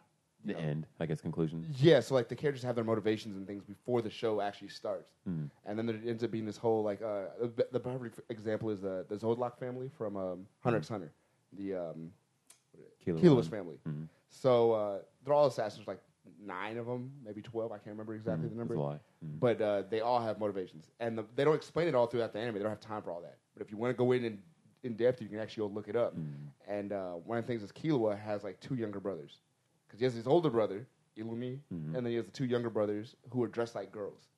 [0.44, 1.66] The know- end, I guess, conclusion.
[1.78, 5.10] Yeah, so like the characters have their motivations and things before the show actually starts,
[5.28, 5.50] Mm.
[5.64, 8.80] and then there ends up being this whole like uh, the, the perfect example is
[8.80, 11.10] the the Zoldyck family from um, Hunter x Hunter,
[11.54, 12.12] the um,
[13.06, 13.78] Killua Killua's family.
[13.88, 14.08] Mhm.
[14.30, 16.00] So uh, they're all assassins, like
[16.40, 17.72] nine of them, maybe twelve.
[17.72, 18.50] I can't remember exactly Mhm.
[18.50, 18.74] the That's number.
[18.74, 19.00] a lot.
[19.24, 19.40] Mm.
[19.40, 22.38] But uh, they all have motivations, and the, they don't explain it all throughout the
[22.38, 22.54] anime.
[22.54, 23.38] They don't have time for all that.
[23.54, 24.42] But if you want to go in in,
[24.84, 26.16] in depth, you can actually go look it up.
[26.16, 26.34] Mm.
[26.68, 29.40] And uh, one of the things is Killua has like two younger brothers,
[29.86, 31.86] because he has his older brother Illumi, Mhm.
[31.86, 34.28] and then he has the two younger brothers who are dressed like girls.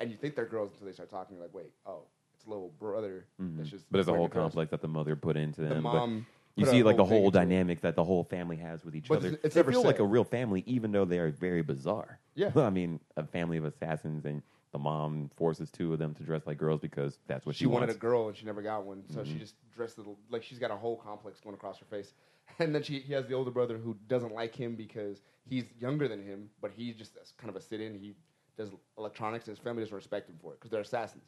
[0.00, 1.36] And you think they're girls until they start talking.
[1.36, 2.02] You're like, wait, oh,
[2.34, 3.26] it's a little brother.
[3.40, 3.58] Mhm.
[3.58, 5.68] That's just but there's a whole complex that the mother put into them.
[5.68, 6.26] The but mom.
[6.56, 9.28] You see like the whole dynamic that the whole family has with each But other.
[9.28, 12.18] it's- it's they never feel like a real family, even though they are very bizarre.
[12.34, 12.50] Yeah.
[12.56, 14.42] I mean, a family of assassins, and
[14.72, 17.66] the mom forces two of them to dress like girls because that's what she, she
[17.66, 17.96] wanted wants.
[17.96, 19.38] a girl and she never got one, so she Mhm.
[19.38, 22.14] just dressed little like she's got a whole complex going across her face.
[22.58, 26.08] And then she he has the older brother who doesn't like him because he's younger
[26.08, 27.94] than him, but he's just a, kind of a sit-in.
[27.98, 28.14] He
[28.56, 31.24] does electronics, and his family doesn't respect him for it because they're assassins.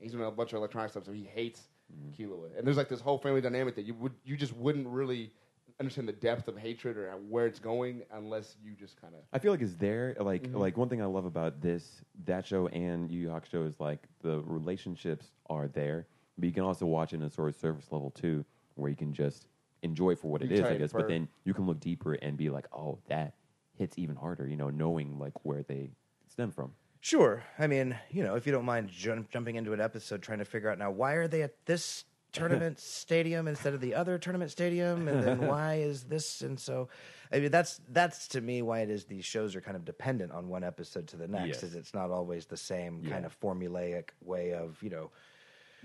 [0.00, 2.22] He's doing a bunch of electronic stuff, so he hates Mm-hmm.
[2.22, 2.56] Killua.
[2.58, 5.30] And there's like this whole family dynamic that you would you just wouldn't really
[5.78, 9.38] understand the depth of hatred or where it's going unless you just kind of I
[9.38, 10.16] feel like it's there.
[10.18, 10.58] Like Mhm.
[10.58, 14.06] like one thing I love about this that show and Yu Yu Hakusho is like
[14.22, 16.06] the relationships are there,
[16.38, 18.44] but you can also watch it in a sort of surface level too,
[18.74, 19.48] where you can just
[19.82, 20.92] enjoy for what You it is, I guess.
[20.92, 23.34] But then you can look deeper and be like, oh, that
[23.74, 24.48] hits even harder.
[24.48, 25.90] You know, knowing like where they
[26.28, 26.72] stem from.
[27.00, 27.42] Sure.
[27.58, 30.44] I mean, you know, if you don't mind jump, jumping into an episode trying to
[30.44, 34.50] figure out now why are they at this tournament stadium instead of the other tournament
[34.50, 36.88] stadium and then why is this and so
[37.32, 40.32] I mean that's that's to me why it is these shows are kind of dependent
[40.32, 41.62] on one episode to the next Yes.
[41.62, 43.12] is it's not always the same Yeah.
[43.12, 45.10] kind of formulaic way of, you know,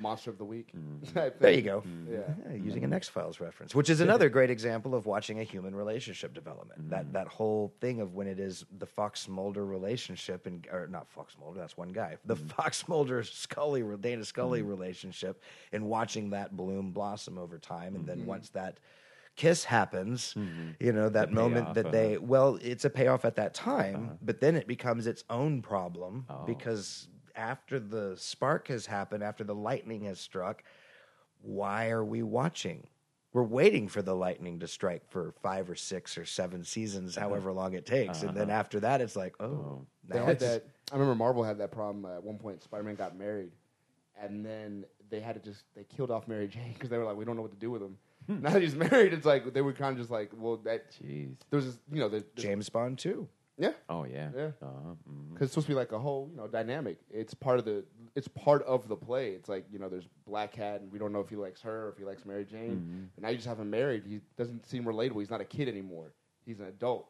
[0.02, 0.72] monster of the week.
[0.76, 1.30] Mm-hmm.
[1.40, 1.84] there you go.
[2.10, 2.20] Yeah.
[2.50, 5.76] Yeah, using an X Files reference, which is another great example of watching a human
[5.76, 6.82] relationship development.
[6.82, 6.90] Mm-hmm.
[6.90, 11.10] That that whole thing of when it is the Fox Mulder relationship, and or not
[11.12, 12.18] Fox Mulder, that's one guy.
[12.26, 12.48] The Mm-hmm.
[12.48, 15.42] Fox Mulder Scully Dana Scully relationship,
[15.72, 18.20] and watching that bloom blossom over time, and Mm-hmm.
[18.20, 18.80] then once that
[19.38, 20.36] kiss happens,
[20.80, 22.26] you know that The moment payoff, that they uh-huh.
[22.26, 26.44] well, it's a payoff at that time, but then it becomes its own problem Oh.
[26.46, 27.08] because
[27.42, 30.64] after the spark has happened, after the lightning has struck,
[31.42, 32.88] why are we watching?
[33.34, 37.52] We're waiting for the lightning to strike for five or six or seven seasons, however
[37.52, 39.86] long it takes, and then after that, it's like, oh, Oh.
[40.08, 40.66] They now had it's that.
[40.92, 42.62] I remember Marvel had that problem uh, at one point.
[42.64, 43.52] Spider-Man got married,
[44.22, 47.16] and then they had to just they killed off Mary Jane because they were like,
[47.16, 47.98] we don't know what to do with him.
[48.28, 48.42] Hmm.
[48.42, 51.36] now that he's married, it's like they were kind of just like, well, that Jeez.
[51.50, 53.28] there was this, you know, the, the- James Bond too.
[53.62, 54.30] Yeah, Oh yeah.
[54.36, 54.52] Yeah.
[54.62, 54.96] Uh-huh.
[55.10, 55.34] mhm.
[55.34, 56.98] because it's supposed to be like a whole you know dynamic.
[57.10, 57.86] It's part of the
[58.16, 59.30] it's part of the play.
[59.32, 61.86] It's like you know, there's Black Cat, and we don't know if he likes her
[61.86, 62.76] or if he likes Mary Jane.
[62.76, 63.16] Mhm.
[63.18, 64.04] And now you just have him married.
[64.06, 65.20] He doesn't seem relatable.
[65.20, 66.12] He's not a kid anymore.
[66.46, 67.08] He's an adult,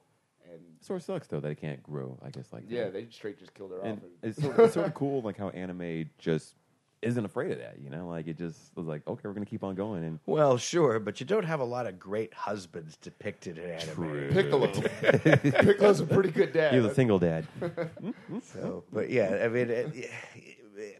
[0.52, 2.20] and Sort of sucks though that it can't grow.
[2.22, 2.94] I guess like yeah, that.
[2.94, 4.04] they straight just killed her and off.
[4.24, 6.56] it's sort, of, it's sort of cool like how anime just
[7.02, 7.78] isn't afraid of that.
[7.84, 10.58] You know, like it just was like, okay, we're gonna keep on going, and Well,
[10.58, 13.96] sure, but you don't have a lot of great husbands depicted in anime.
[13.96, 14.30] True.
[14.32, 14.68] Piccolo.
[14.72, 16.74] Piccolo's a pretty good dad.
[16.74, 17.48] he was a single dad.
[18.02, 18.40] Mm-hmm.
[18.42, 20.10] So, but yeah, I mean, it,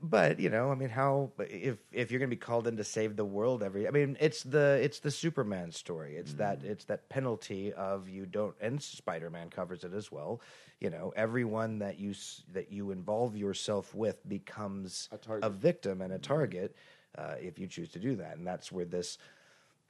[0.02, 2.84] but you know, I mean, how if if you're going to be called in to
[2.84, 6.16] save the world every, I mean, it's the it's the Superman story.
[6.16, 6.66] It's that mm.
[6.66, 10.42] it's that penalty of you don't, and Spider Man covers it as well.
[10.82, 12.14] You know, everyone that you
[12.54, 15.52] that you involve yourself with becomes A target.
[15.54, 16.76] victim and a target
[17.18, 19.18] uh, if you choose to do that, and that's where this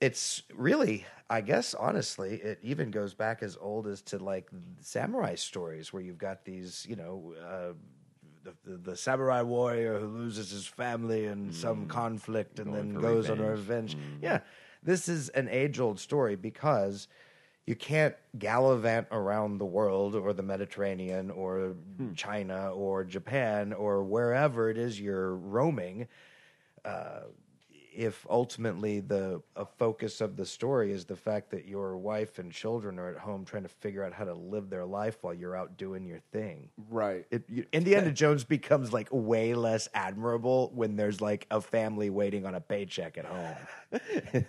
[0.01, 4.49] it's really i guess honestly it even goes back as old as to like
[4.79, 7.73] samurai stories where you've got these you know uh,
[8.43, 12.73] the, the, the samurai warrior who loses his family in some conflict and Mm.
[12.73, 13.93] Going then goes on a revenge.
[13.95, 13.97] Mm.
[13.99, 14.39] revenge yeah
[14.81, 17.07] this is an age old story because
[17.65, 22.13] you can't gallivant around the world or the Mediterranean or Hmm.
[22.15, 26.07] China or Japan or wherever it is you're roaming
[26.85, 27.21] uh,
[27.93, 32.51] if ultimately the a focus of the story is the fact that your wife and
[32.51, 35.55] children are at home trying to figure out how to live their life while you're
[35.55, 37.25] out doing your thing, Right.
[37.31, 42.45] it, you, Indiana Jones becomes like way less admirable when there's like a family waiting
[42.45, 43.55] on a paycheck at home.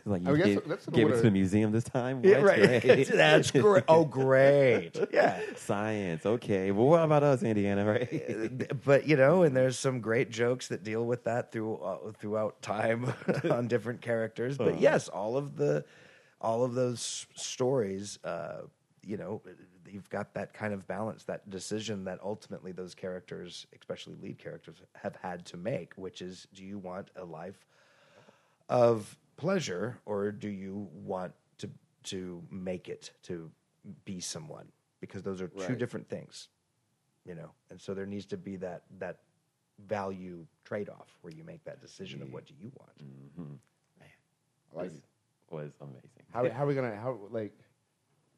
[0.05, 2.20] Like you I guess gave, that's gave it to the museum this time.
[2.24, 2.47] Yeah, What?
[2.59, 2.81] right.
[2.82, 3.09] Great.
[3.12, 3.82] That's great.
[3.89, 4.97] Oh, great.
[5.12, 5.40] Yeah.
[5.56, 6.24] Science.
[6.24, 6.70] Okay.
[6.70, 7.85] Well, what about us, Indiana?
[7.85, 8.70] Right.
[8.85, 12.62] but you know, and there's some great jokes that deal with that through uh, throughout
[12.62, 13.12] time
[13.51, 14.59] on different characters.
[14.59, 14.79] But Uh.
[14.79, 15.85] yes, all of the
[16.41, 18.63] all of those stories, uh,
[19.07, 19.41] you know,
[19.89, 24.83] you've got that kind of balance, that decision that ultimately those characters, especially lead characters,
[24.95, 27.65] have had to make, which is, do you want a life
[28.69, 31.71] of pleasure or do you want to
[32.05, 33.51] to make it to
[34.05, 34.67] be someone?
[35.01, 35.79] Because those are two Right.
[35.79, 36.49] different things
[37.25, 39.19] you know and so there needs to be that that
[39.87, 42.35] value trade-off where you make that decision of mm-hmm.
[42.35, 43.55] what do you want mm-hmm.
[44.01, 45.55] I like This it.
[45.55, 46.09] was amazing.
[46.33, 47.53] How, how are we gonna how like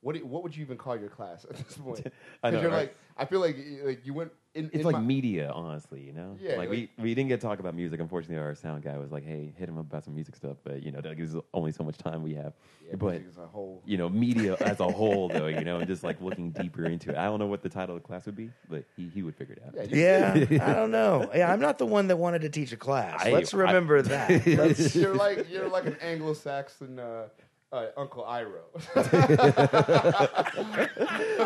[0.04, 2.06] what do, what would you even call your class at this point?
[2.42, 2.76] I know, you're right?
[2.76, 4.66] like I feel like like you went in.
[4.66, 6.36] It's in like my, media, honestly, you know?
[6.40, 7.98] Yeah, Like, we, we didn't get to talk about music.
[8.00, 10.56] Unfortunately, our sound guy was like, hey, hit him up about some music stuff.
[10.64, 12.52] But, you know, there's only so much time we have.
[12.86, 13.82] yeah, but, music is a whole.
[13.84, 17.10] you know, media as a whole, though, you know, and just like looking deeper into
[17.10, 17.16] it.
[17.16, 19.34] I don't know what the title of the class would be, but he, he would
[19.36, 19.90] figure it out.
[19.90, 22.76] Yeah, yeah i don't know yeah i'm not the one that wanted to teach a
[22.76, 27.28] class I- let's I- remember that Let's- you're like you're like an Anglo-Saxon uh,
[27.74, 28.62] uh, Uncle Iroh.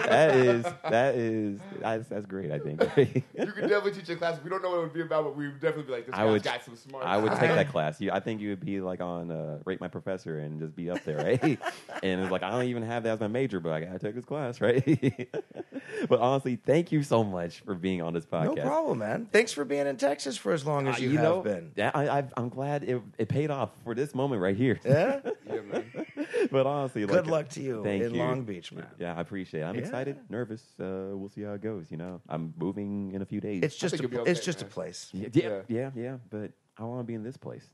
[0.07, 2.81] that is, that is, that's, that's great, I think.
[2.97, 3.23] you
[3.53, 4.39] could definitely teach a class.
[4.43, 6.15] We don't know what it would be about, but we would definitely be like, this
[6.15, 7.05] I guy's would- got some smart.
[7.05, 8.01] I would take that class.
[8.01, 10.91] You, I think you would be like on uh, Rate My Professor and just be
[10.91, 11.43] up there, right?
[12.03, 14.15] and it's like I don't even have that as my major, but I gotta take
[14.15, 14.85] this class, right?
[16.09, 18.57] but honestly, thank you so much for being on this podcast.
[18.57, 21.23] no problem man thanks for being in texas for as long as Uh, you, have
[21.23, 24.57] know, been Yeah, I, I, I'm glad it, it paid off for this moment right
[24.57, 24.79] here.
[24.85, 26.07] yeah Yeah, man.
[26.51, 28.19] but honestly, good like, luck to you thank in you.
[28.19, 29.65] long beach man Yeah, I appreciate it.
[29.65, 29.81] I'm Yeah.
[29.83, 30.63] excited, nervous.
[30.81, 31.91] Uh, we'll see how it goes.
[31.91, 33.63] You know, I'm moving in a few days.
[33.63, 35.63] it's just a, you'll it's okay, just a place yeah, yeah, Yeah.
[35.69, 37.67] yeah, yeah, But I want to be in this place.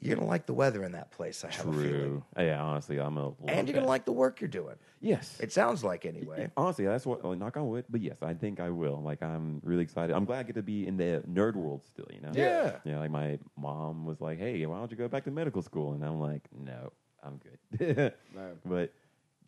[0.00, 3.16] you're gonna like the weather in that place i have a feeling Yeah, honestly, I'm
[3.16, 3.32] a.
[3.46, 5.38] and you're gonna like the work you're doing Yes.
[5.40, 7.22] it sounds like anyway Honestly, that's what.
[7.24, 9.00] Well, knock on wood, but yes, I think I will.
[9.02, 10.14] Like, I'm really excited.
[10.14, 12.06] I'm glad I get to be in the nerd world still.
[12.12, 12.32] You know.
[12.34, 12.72] Yeah.
[12.84, 12.98] Yeah.
[12.98, 16.04] Like my mom was like, "Hey, why don't you go back to medical school?" And
[16.04, 16.92] I'm like, "No,
[17.24, 17.40] I'm
[17.78, 18.12] good."
[18.64, 18.92] But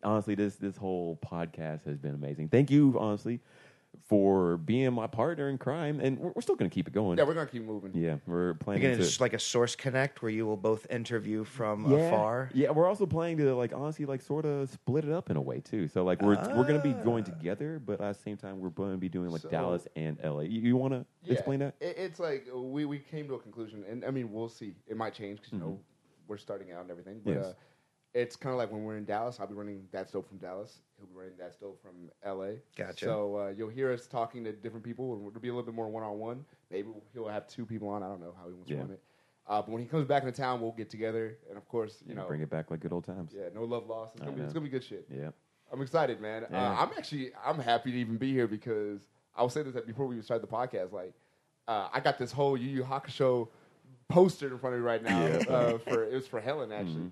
[0.03, 2.49] honestly, this this whole podcast has been amazing.
[2.49, 3.39] Thank you, honestly,
[4.07, 7.17] for being my partner in crime, and we're, we're still going to keep it going.
[7.17, 7.91] Yeah, we're gonna keep moving.
[7.93, 10.87] Yeah, we're You're planning gonna to just like a source connect where you will both
[10.89, 11.97] interview from yeah.
[11.99, 12.49] afar.
[12.53, 15.41] Yeah, we're also planning to like honestly like sort of split it up in a
[15.41, 15.87] way too.
[15.87, 17.33] So like we're we're gonna be going Ah.
[17.37, 20.17] together, but at the same time we're going to be doing like So- Dallas and
[20.23, 20.41] LA.
[20.41, 21.75] You, you want to Yeah, explain that?
[21.79, 24.73] It, it's like we, we came to a conclusion, and I mean we'll see.
[24.87, 25.79] It might change because you know
[26.27, 27.21] we're starting out and everything.
[27.23, 27.31] But.
[27.31, 27.45] Yes.
[27.45, 27.53] uh,
[28.15, 29.39] it's kind of like when we're in Dallas.
[29.39, 30.81] I'll be running that dope from Dallas.
[30.99, 32.57] He'll be running that dope from L.A.
[32.77, 33.05] Gotcha.
[33.05, 35.73] So uh, you'll hear us talking to different people, and it'll be a little bit
[35.73, 36.45] more one on one.
[36.69, 38.03] Maybe he'll have two people on.
[38.03, 38.75] I don't know how he wants Yeah.
[38.77, 39.01] to run it.
[39.47, 42.11] Uh, but when he comes back into town, we'll get together, and of course, you
[42.11, 43.33] You know, bring it back like good old times.
[43.35, 44.13] yeah, no love lost.
[44.13, 45.07] It's gonna, be, it's gonna be good shit.
[45.09, 45.31] Yeah.
[45.71, 46.45] I'm excited, man.
[46.51, 46.69] Yeah.
[46.71, 49.01] Uh, I'm actually I'm happy to even be here because
[49.35, 50.91] I was saying this before we started the podcast.
[50.91, 51.13] Like,
[51.67, 53.47] uh, I got this whole Yu Yu Hakusho
[54.13, 55.25] poster in front of me right now.
[55.25, 55.37] Yeah.
[55.49, 57.11] Uh, for it was for Helen actually, Mhm.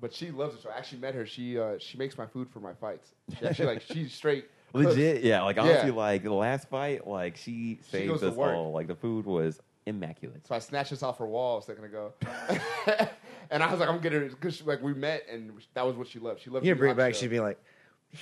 [0.00, 0.62] but she loves it.
[0.62, 1.24] So I actually met her.
[1.26, 3.12] She uh, she makes my food for my fights.
[3.38, 4.46] She actually like she's straight.
[4.74, 5.42] Legit, yeah.
[5.42, 5.62] Like Yeah.
[5.62, 8.72] honestly, like the last fight, like she saved to us all.
[8.72, 10.46] Like the food was immaculate.
[10.46, 12.12] So I snatched this off her wall a second ago,
[13.50, 16.08] and I was like, I'm getting it because like we met and that was what
[16.08, 16.40] she loved.
[16.42, 16.66] She loved.
[16.66, 17.20] You bring it back, Hakusho.
[17.20, 17.58] she'd be like,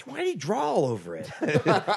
[0.04, 1.30] "Why did he draw all over it?"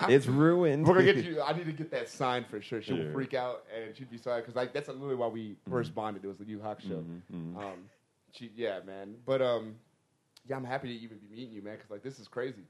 [0.09, 0.85] it's ruined.
[0.87, 1.41] We're gonna get you.
[1.41, 2.81] I need to get that signed for sure.
[2.81, 3.11] She will Sure.
[3.13, 6.23] freak out and she'd be sorry because like that's literally why we first bonded.
[6.23, 7.03] It was the Yu Hawk show.
[7.03, 7.57] Mhm, mhm.
[7.57, 7.89] Um,
[8.31, 9.15] she, yeah, man.
[9.25, 9.75] But um,
[10.47, 11.75] yeah, I'm happy to even be meeting you, man.
[11.75, 12.63] Because like this is crazy.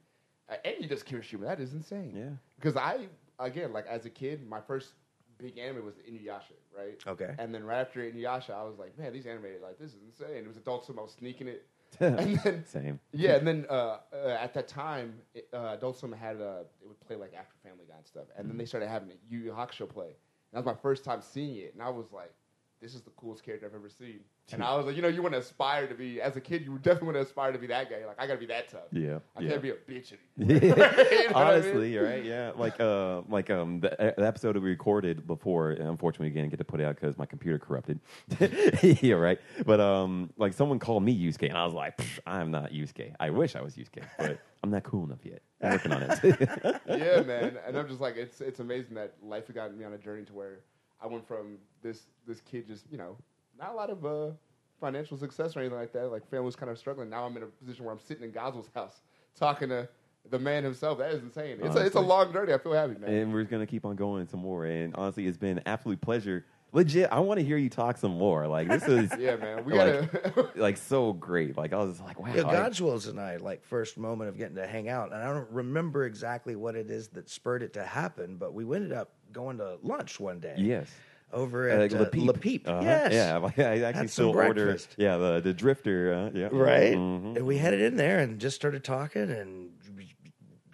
[0.49, 1.41] Uh, and you just Kirishima.
[1.41, 2.13] That is insane.
[2.15, 2.29] Yeah.
[2.57, 3.07] Because I
[3.39, 4.93] again, like as a kid, my first
[5.37, 6.97] big anime was Inuyasha, right?
[7.05, 7.35] Okay.
[7.39, 10.37] And then right after Inuyasha, I was like, man, these anime like this is insane.
[10.37, 10.99] It was Adult Swim.
[10.99, 11.65] I was sneaking it.
[11.99, 12.99] and then Same.
[13.13, 16.87] yeah, and then uh, uh, at that time, it, uh, Adult Swim had uh, it
[16.87, 19.39] would play like after Family Guy and stuff, and then they started having a Yu
[19.39, 20.07] Yu Hakusho play.
[20.07, 20.15] And
[20.53, 22.33] that was my first time seeing it, and I was like,
[22.81, 25.23] "This is the coolest character I've ever seen." And I was like, you know, you
[25.23, 27.67] want to aspire to be as a kid, you definitely want to aspire to be
[27.67, 27.97] that guy.
[27.97, 28.81] You're like, I gotta be that tough.
[28.91, 29.17] Yeah.
[29.35, 29.49] I yeah.
[29.49, 30.61] can't be a bitch anymore.
[30.65, 32.03] You know what I Honestly, mean?
[32.03, 32.23] right.
[32.23, 35.71] Yeah, like uh, like um, the, the episode that we recorded before.
[35.71, 37.99] Unfortunately, we didn't get to put it out because my computer corrupted.
[39.01, 39.39] yeah, right.
[39.65, 43.13] But um, like someone called me Yusuke, and I was like, I'm not Yusuke.
[43.19, 45.41] I wish I was Yusuke, but I'm not cool enough yet.
[45.61, 46.81] I'm working on it.
[46.87, 47.57] yeah, man.
[47.65, 50.23] And I'm just like, it's it's amazing that life has gotten me on a journey
[50.25, 50.59] to where
[51.01, 53.17] I went from this this kid just you know
[53.57, 54.31] not a lot of uh,
[54.79, 56.11] financial success or anything like that.
[56.11, 57.09] Like family was kind of struggling.
[57.09, 59.01] Now I'm in a position where I'm sitting in Godswill's house
[59.35, 59.87] talking to
[60.29, 60.97] the man himself.
[60.97, 61.59] That is insane.
[61.61, 62.53] It's a, it's a long journey.
[62.53, 63.09] I feel happy, man.
[63.09, 64.65] and we're gonna keep on going some more.
[64.65, 66.45] And honestly, it's been an absolute pleasure.
[66.71, 68.47] Legit, I want to hear you talk some more.
[68.47, 69.63] Like this is yeah, man.
[69.63, 70.49] We like, gotta.
[70.55, 71.55] like so great.
[71.55, 72.33] Like I was like, wow.
[72.35, 75.33] Yeah, like- Godswills and I, like first moment of getting to hang out, and I
[75.33, 79.13] don't remember exactly what it is that spurred it to happen, but we ended up
[79.31, 80.55] going to lunch one day.
[80.57, 80.89] yes.
[81.33, 82.23] Over at uh, Le Peep.
[82.27, 82.67] Le Peep.
[82.67, 82.81] Uh-huh.
[82.83, 84.77] Yes, Yeah, I actually still order.
[84.97, 86.13] Yeah, the the drifter.
[86.13, 86.49] Uh, yeah.
[86.51, 86.95] right.
[86.95, 87.35] Mhm.
[87.37, 90.13] And we headed in there and just started talking and we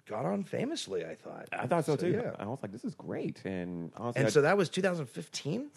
[0.06, 1.04] got on famously.
[1.04, 1.48] I thought.
[1.52, 2.10] I thought so too.
[2.10, 2.32] yeah.
[2.38, 3.40] I was like, this is great.
[3.44, 5.70] And honestly, And I- so that was 2015.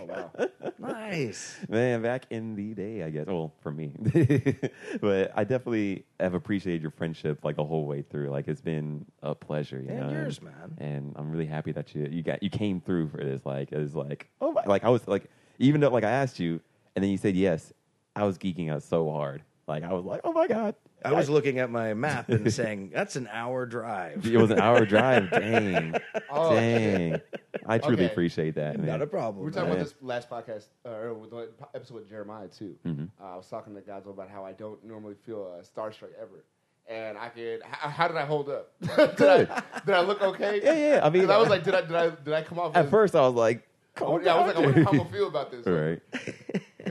[0.00, 0.30] Oh wow.
[0.78, 1.56] nice.
[1.68, 3.26] Man, back in the day, I guess.
[3.26, 3.94] Well, for me,
[5.00, 8.30] but I definitely have appreciated your friendship like the whole way through.
[8.30, 10.10] Like it's been a pleasure, you And know.
[10.10, 10.74] yours, man.
[10.78, 13.44] And I'm really happy that you you got you came through for this.
[13.44, 15.24] Like it was like oh my, like I was like
[15.58, 16.60] even though like I asked you
[16.94, 17.72] and then you said yes,
[18.16, 19.42] I was geeking out so hard.
[19.66, 20.74] Like I was like oh my god.
[21.04, 24.26] I was looking at my map and saying that's an hour drive.
[24.26, 25.30] It was an hour drive.
[25.30, 25.94] Dang,
[26.30, 26.54] Oh.
[26.54, 27.20] dang.
[27.66, 28.06] I truly Okay.
[28.06, 28.76] appreciate that.
[28.78, 28.86] Man.
[28.86, 29.44] Not a problem.
[29.44, 29.50] We problem.
[29.50, 29.76] were talking man.
[29.78, 32.74] about this last podcast, uh, or with the episode with Jeremiah too.
[32.86, 33.04] Mm-hmm.
[33.22, 36.44] Uh, I was talking to guys about how I don't normally feel uh, starstruck ever,
[36.88, 37.62] and I could.
[37.62, 38.72] How, how did I hold up?
[38.80, 38.90] did,
[39.22, 40.60] I, did I look okay?
[40.62, 42.58] Yeah, yeah, I mean- 'Cause I was like, did I did I did I come
[42.58, 42.76] off?
[42.76, 43.66] At as- first, I was like,
[43.96, 45.02] I calm was, yeah, I was like, I down, wonder how I'm dude.
[45.06, 45.66] gonna feel about this.
[45.66, 46.00] right.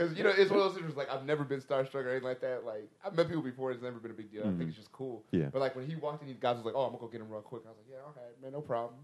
[0.00, 0.94] Because you know, it's one of those things.
[0.94, 2.64] where, Like I've never been starstruck or anything like that.
[2.64, 3.70] Like I've met people before.
[3.70, 4.42] It's never been a big deal.
[4.42, 5.24] I think it's just cool.
[5.30, 5.46] Yeah.
[5.52, 7.20] But like when he walked in, these guys was like, "Oh, I'm gonna go get
[7.20, 8.94] him real quick." I was like, "Yeah, okay, man, no problem."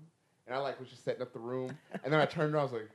[0.47, 2.61] And I like was just setting up the room, and then I turned around.
[2.61, 2.91] I was like,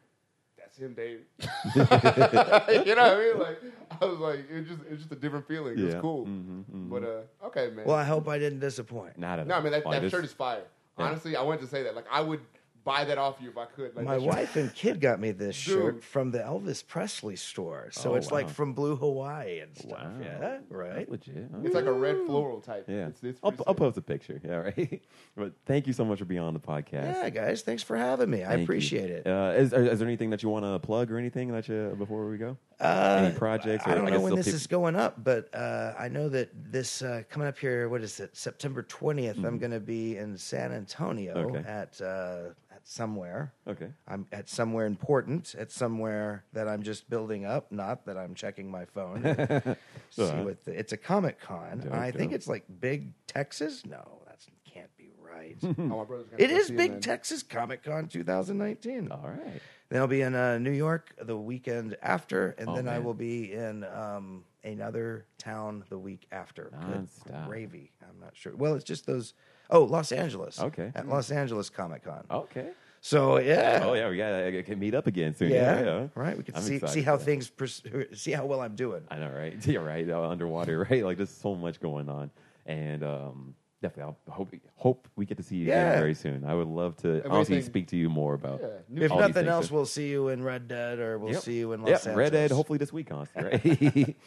[0.57, 1.19] "That's him, Dave."
[1.75, 3.39] you know what I mean?
[3.39, 3.59] Like
[4.01, 5.77] I was like, it was just it was just a different feeling.
[5.77, 6.01] It was Yeah.
[6.01, 6.25] cool.
[6.25, 6.89] Mhm, mhm.
[6.89, 7.85] But uh, okay, man.
[7.85, 9.17] well, I hope I didn't disappoint.
[9.19, 10.63] Not at all no, I mean that, Like, that this- shirt is fire.
[10.97, 11.05] Yeah.
[11.05, 11.95] Honestly, I wanted to say that.
[11.95, 12.41] Like I would
[12.83, 13.95] buy that off you if I could.
[13.95, 18.13] Like, My wife and kid got me this shirt from the Elvis Presley store, so
[18.13, 19.91] Oh, it's like from Blue Hawaii and stuff.
[19.91, 20.11] Wow.
[20.21, 20.95] Yeah, right.
[20.95, 21.47] That's legit.
[21.63, 22.85] It's like a red floral type.
[22.87, 24.41] Yeah, It's, it's I'll, I'll post a picture.
[24.43, 25.01] Yeah, right.
[25.35, 27.13] but thank you so much for being on the podcast.
[27.13, 28.43] Yeah, guys, thanks for having me.
[28.43, 28.63] I Thank you.
[28.63, 29.27] appreciate it.
[29.27, 32.27] Uh, is, is there anything that you want to plug or anything that you before
[32.29, 32.57] we go?
[32.79, 33.85] Uh, Any projects?
[33.85, 37.03] I don't know when this peop- is going up, but uh, I know that this
[37.03, 37.89] uh, coming up here.
[37.89, 38.35] What is it?
[38.35, 41.55] September 20th I'm going to be in San Antonio Mm-hmm.
[41.57, 41.69] Okay.
[41.69, 43.53] at uh, at somewhere.
[43.67, 43.89] Okay.
[44.07, 47.71] I'm at somewhere important, at somewhere that I'm just building up.
[47.71, 49.21] Not that I'm checking my phone.
[49.23, 49.77] to
[50.09, 50.43] see Uh-huh.
[50.43, 51.79] what the, it's a Comic Con.
[51.81, 52.35] Dope, I think dope.
[52.37, 53.85] it's like Big Texas.
[53.85, 55.57] No, that can't be right.
[55.63, 57.01] Oh, my brother's gonna it go is see him, Big man.
[57.01, 59.11] Texas Comic Con 2019.
[59.11, 59.61] All right.
[59.89, 63.13] Then I'll be in uh, New York the weekend after, and Oh, then I will
[63.13, 66.71] be in um, another town the week after.
[66.87, 67.47] Good Nonstop.
[67.47, 67.91] gravy.
[68.01, 68.55] I'm not sure.
[68.55, 69.33] Well, it's just those.
[69.71, 70.59] Oh, Los Angeles.
[70.59, 70.91] Okay.
[70.93, 72.23] At Los Angeles Comic Con.
[72.29, 72.69] Okay.
[73.03, 73.81] So yeah.
[73.83, 75.49] Oh yeah, we got to can meet up again soon.
[75.51, 75.81] Yeah.
[75.81, 76.07] Yeah.
[76.13, 76.37] Right.
[76.37, 77.81] We can I'm see excited see how for things pers-
[78.13, 79.01] see how well I'm doing.
[79.09, 79.55] I know, right?
[79.65, 80.07] Yeah, right.
[80.07, 81.03] Uh, underwater, right?
[81.03, 82.29] Like there's so much going on,
[82.67, 86.43] and um, definitely, I'll hope hope we get to see you again very soon.
[86.45, 88.61] I would love to honestly Everything- speak to you more about.
[88.61, 89.05] Yeah.
[89.05, 91.41] If all nothing things, else, so- we'll see you in Red Dead, or we'll Yep.
[91.41, 92.17] see you in Los Yep, Angeles.
[92.17, 92.51] Red Dead.
[92.51, 93.65] Hopefully this week, honestly, right?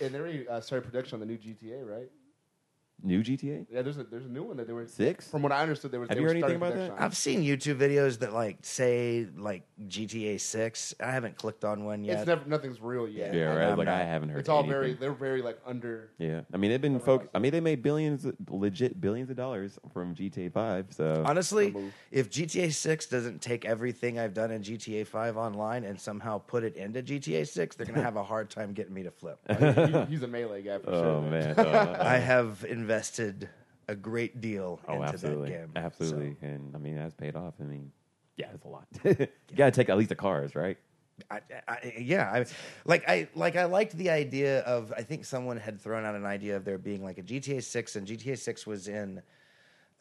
[0.01, 2.11] And they already uh, started production on the new GTA, right?
[3.03, 4.87] New GTA Yeah, there's a there's a new one that they were.
[4.87, 5.29] six.
[5.29, 6.05] From what I understood, they were.
[6.07, 6.91] Have they you were heard anything about that?
[6.93, 6.99] on.
[6.99, 10.95] I've seen YouTube videos that like say like GTA Six.
[11.01, 12.19] I haven't clicked on one yet.
[12.21, 13.35] It's never nothing's real yet.
[13.35, 13.69] Yeah, I- right.
[13.69, 14.39] I'm like I haven't heard.
[14.39, 14.73] It's all anything.
[14.73, 14.93] very.
[14.95, 16.11] They're very like under.
[16.19, 17.29] Yeah, I mean they've been folk.
[17.35, 20.87] I mean they made billions, legit billions of dollars from GTA Five.
[20.91, 21.75] So Honestly,
[22.11, 26.65] if GTA 6 doesn't take everything I've done in GTA 5 online and somehow put
[26.65, 29.39] it into GTA 6, they're going to have a hard time getting me to flip.
[29.49, 31.31] He- he's a melee guy for oh sure.
[31.31, 33.49] man, Uh, I have invested
[33.89, 35.85] a great deal oh into absolutely, that game.
[35.85, 37.55] absolutely, So, and I mean that's paid off.
[37.61, 37.91] I mean,
[38.37, 38.87] yeah, it's a lot.
[39.05, 40.77] you got to take at least the cars, right?
[41.31, 42.45] I, I, yeah, I,
[42.85, 44.93] like I like I liked the idea of.
[44.93, 47.97] I think someone had thrown out an idea of there being like a GTA 6,
[47.97, 49.23] and GTA 6 was in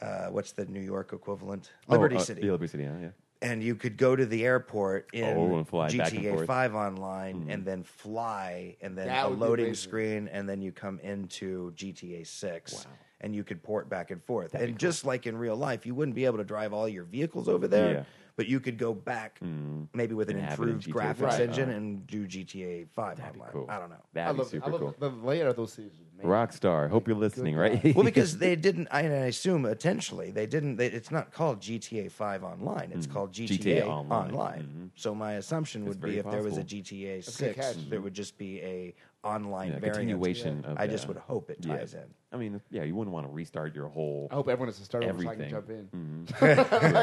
[0.01, 2.41] uh, what's the New York equivalent, Liberty oh, uh, City.
[2.49, 3.09] Liberty City, yeah, yeah.
[3.43, 6.39] And you could go to the airport in Oh, and fly back and GTA forth.
[6.41, 6.45] Mm-hmm.
[6.45, 9.89] 5 online and then fly and then That a would be loading amazing.
[9.89, 12.79] screen and then you come into GTA 6 Wow.
[13.21, 14.51] and you could port back and forth.
[14.51, 14.87] That'd and cool.
[14.89, 17.67] just like in real life, you wouldn't be able to drive all your vehicles over
[17.67, 18.03] there, Yeah.
[18.37, 19.87] but you could go back Mm.
[19.93, 21.41] maybe with an And have it in improved GTA graphics Right.
[21.41, 23.49] engine Uh, and do GTA 5 online.
[23.51, 23.65] cool.
[23.69, 24.03] I don't know.
[24.13, 24.95] That'd be love, super I love cool.
[24.99, 25.75] the layout of those
[26.23, 26.31] seasons.
[26.31, 26.47] Man.
[26.47, 27.83] Rockstar, hope you're listening, right?
[27.95, 28.87] well, because they didn't.
[28.91, 30.77] I, I assume intentionally they didn't.
[30.77, 32.91] They, it's not called GTA Five Online.
[32.93, 34.31] It's called GTA, GTA Online.
[34.31, 34.61] Online.
[34.63, 34.89] Mhm.
[34.95, 36.63] So my assumption It's would be very if there was a.
[36.63, 37.89] GTA a Six, catch.
[37.89, 39.95] there would just be a online Yeah, variant.
[39.97, 41.77] continuation of I just the- would hope it yeah.
[41.77, 42.03] ties in.
[42.31, 44.27] I mean, yeah, you wouldn't want to restart your whole.
[44.31, 45.49] I hope everyone is a starter so I can Everything.
[45.49, 46.25] jump in.
[46.31, 46.93] Mhm.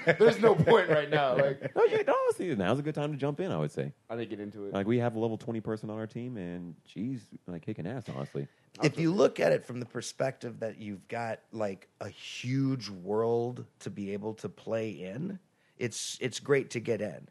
[0.06, 1.36] Like, there's no point point right now.
[1.36, 3.50] Like, No, yeah, honestly, now's a good time to jump in.
[3.50, 3.92] I would say.
[4.10, 4.74] I didn't get into it.
[4.74, 8.04] Like we have a level twenty person on our team, and she's like kicking ass.
[8.14, 8.46] Honestly,
[8.82, 13.64] if you look at it from the perspective that you've got like a huge world
[13.80, 15.38] to be able to play in,
[15.78, 17.28] it's it's great to get in.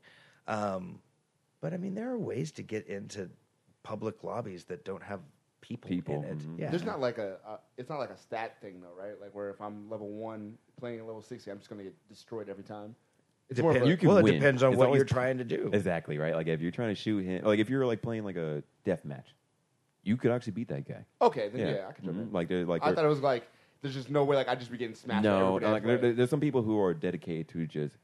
[0.48, 1.00] Um,
[1.62, 3.30] but I mean, there are ways to get into
[3.84, 5.20] public lobbies that don't have
[5.62, 6.38] people, People, in it.
[6.40, 6.60] mhm.
[6.60, 9.20] Yeah, There's not like a, uh, it's not like a stat thing though, right?
[9.22, 12.50] Like where if I'm level one playing at level sixty, I'm just gonna get destroyed
[12.50, 12.96] every time.
[13.50, 14.36] It's more of Depend- a, You can well, win.
[14.36, 15.70] it depends on It's what you're p- trying to do.
[15.74, 16.36] exactly right.
[16.36, 19.04] Like if you're trying to shoot him, like if you're like playing like a death
[19.06, 19.28] match,
[20.04, 21.06] you could actually beat that guy.
[21.22, 22.22] okay, then yeah, I can jump Mhm.
[22.22, 22.32] in.
[22.32, 23.44] Like like I thought it was like
[23.82, 25.24] there's just no way like I'd just be getting smashed.
[25.24, 25.96] by no, like I there, play.
[25.98, 27.96] there- there's some people who are dedicated to just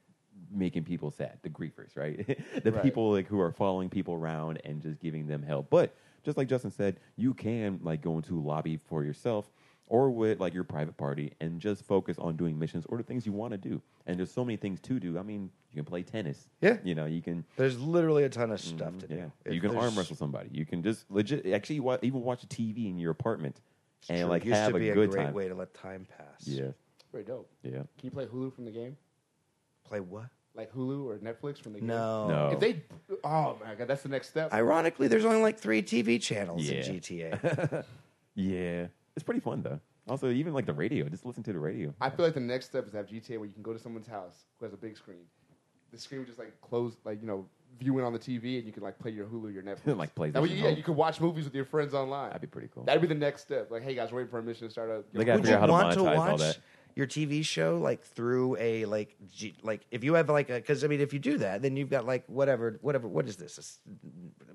[0.55, 2.25] making people sad, the griefers, right?
[2.63, 2.83] the Right.
[2.83, 5.69] people like who are following people around and just giving them help.
[5.69, 9.51] But just like Justin said, you can like go into a lobby for yourself
[9.87, 13.25] or with like your private party and just focus on doing missions or the things
[13.25, 13.81] you want to do.
[14.07, 15.19] And there's so many things to do.
[15.19, 16.47] I mean, you can play tennis.
[16.61, 16.77] Yeah.
[16.83, 18.77] You know, you can There's literally a ton of mm-hmm.
[18.77, 19.15] stuff to do.
[19.15, 19.25] yeah.
[19.45, 20.49] If you can arm wrestle somebody.
[20.51, 23.61] You can just legit actually wa- even watch a TV in your apartment
[24.09, 25.33] and True, like used have to a be good a great time.
[25.33, 26.47] way to let time pass.
[26.47, 26.69] Yeah.
[27.11, 27.49] Very dope.
[27.63, 27.71] Yeah.
[27.71, 28.97] Can you play Hulu from the game?
[29.83, 30.25] Play what?
[30.55, 31.87] Like Hulu or Netflix from the game?
[31.89, 32.27] No.
[32.27, 32.49] No.
[32.53, 32.81] If they,
[33.23, 34.53] oh my god, that's the next step.
[34.53, 36.75] Ironically, there's only like three TV channels Yeah.
[36.85, 37.85] in GTA.
[38.35, 39.79] Yeah, it's pretty fun though.
[40.07, 41.93] Also, even like the radio, just listen to the radio.
[42.01, 43.79] I feel like the next step is to have GTA where you can go to
[43.79, 45.21] someone's house who has a big screen.
[45.91, 47.45] The screen would just like close, like you know,
[47.79, 49.97] viewing on the TV, and you can like play your Hulu, your Netflix.
[49.97, 50.75] Like That way, yeah, Home.
[50.77, 52.27] you can watch movies with your friends online.
[52.27, 52.83] That'd be pretty cool.
[52.83, 53.71] That'd be the next step.
[53.71, 55.05] Like, hey guys, we're waiting for a mission to start up.
[55.13, 56.57] They gotta Would figure you out how to want to monetize all watch that.
[56.95, 60.83] Your TV show like through a like G, like if you have like a because
[60.83, 63.79] I mean if you do that then you've got like whatever whatever what is this?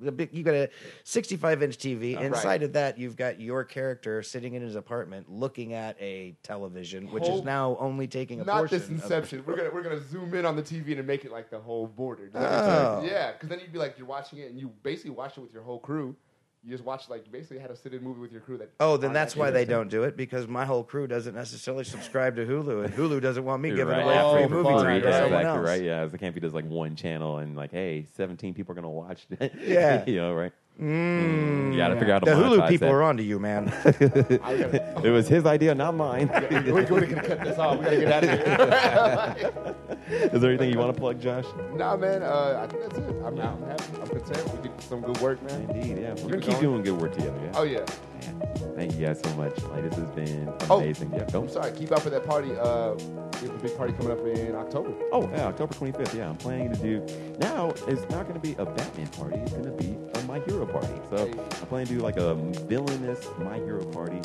[0.04, 0.70] A big, you got a
[1.04, 2.14] 65 inch TV.
[2.14, 2.24] Oh, right.
[2.26, 7.10] Inside of that you've got your character sitting in his apartment looking at a television,
[7.12, 9.44] which is now only taking a Not this Inception.
[9.46, 11.86] we're gonna we're gonna zoom in on the TV and make it like the whole
[11.86, 12.28] border.
[12.28, 13.02] Does that make Oh.
[13.04, 15.52] Yeah, because then you'd be like you're watching it and you basically watch it with
[15.52, 16.16] your whole crew.
[16.62, 18.58] You just watch like you basically had a sit-in movie with your crew.
[18.58, 21.84] That Oh, then that's why they don't do it because my whole crew doesn't necessarily
[21.84, 24.04] subscribe to Hulu, and Hulu doesn't want me You're giving right.
[24.04, 25.68] away Oh, free for movie free, time to yeah, someone exactly else.
[25.68, 25.82] right.
[25.82, 28.90] Yeah, it can't be just like one channel and like, hey, 17 people are gonna
[28.90, 29.26] watch.
[29.30, 29.52] it.
[29.62, 30.04] Yeah.
[30.06, 30.52] you know, right?
[30.80, 32.94] Mm, you gotta figure out The Hulu people that.
[32.94, 33.66] are onto you, man.
[33.84, 36.28] Gotta, It was his idea, not mine.
[36.50, 37.78] we're, we're gonna cut this off.
[37.78, 39.74] We gotta get out of here.
[40.32, 41.44] Is there anything you want to plug, Josh?
[41.74, 42.22] nah, man.
[42.22, 43.14] Uh, I think that's it.
[43.24, 43.84] I'm, I'm happy.
[44.00, 44.54] I'm content.
[44.62, 45.68] We did some good work, man.
[45.70, 46.14] Indeed, yeah.
[46.14, 46.62] We're gonna Keep keep going.
[46.62, 47.38] doing good work together.
[47.44, 47.52] Yeah.
[47.58, 47.78] Oh yeah.
[47.80, 49.62] Man, thank you guys so much.
[49.64, 50.78] Like this has been Oh.
[50.80, 51.12] amazing.
[51.14, 51.24] yeah.
[51.30, 51.42] Go.
[51.42, 51.72] I'm sorry.
[51.72, 52.52] Keep up with that party.
[52.58, 52.94] Uh,
[53.40, 54.92] we have a big party coming up in October.
[55.12, 56.14] Oh, yeah, October 25th.
[56.14, 57.04] Yeah, I'm planning to do.
[57.38, 59.38] Now, it's not going to be a Batman party.
[59.38, 60.88] It's going to be a My Hero party.
[61.10, 61.32] So Hey.
[61.32, 64.20] I plan to do like a villainous My Hero party.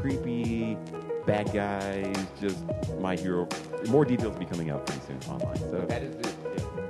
[0.00, 0.76] Creepy,
[1.26, 2.58] bad guys, just
[3.00, 3.48] My Hero.
[3.88, 5.58] More details will be coming out pretty soon online.
[5.58, 6.26] So That is it.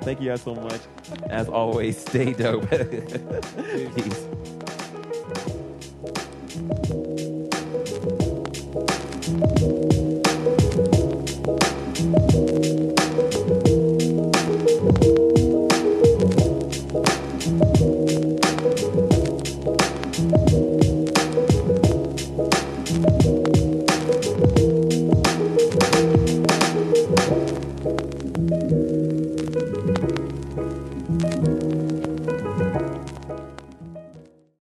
[0.02, 0.80] thank you guys so much.
[1.28, 2.68] As always, stay dope.
[3.94, 4.26] Peace.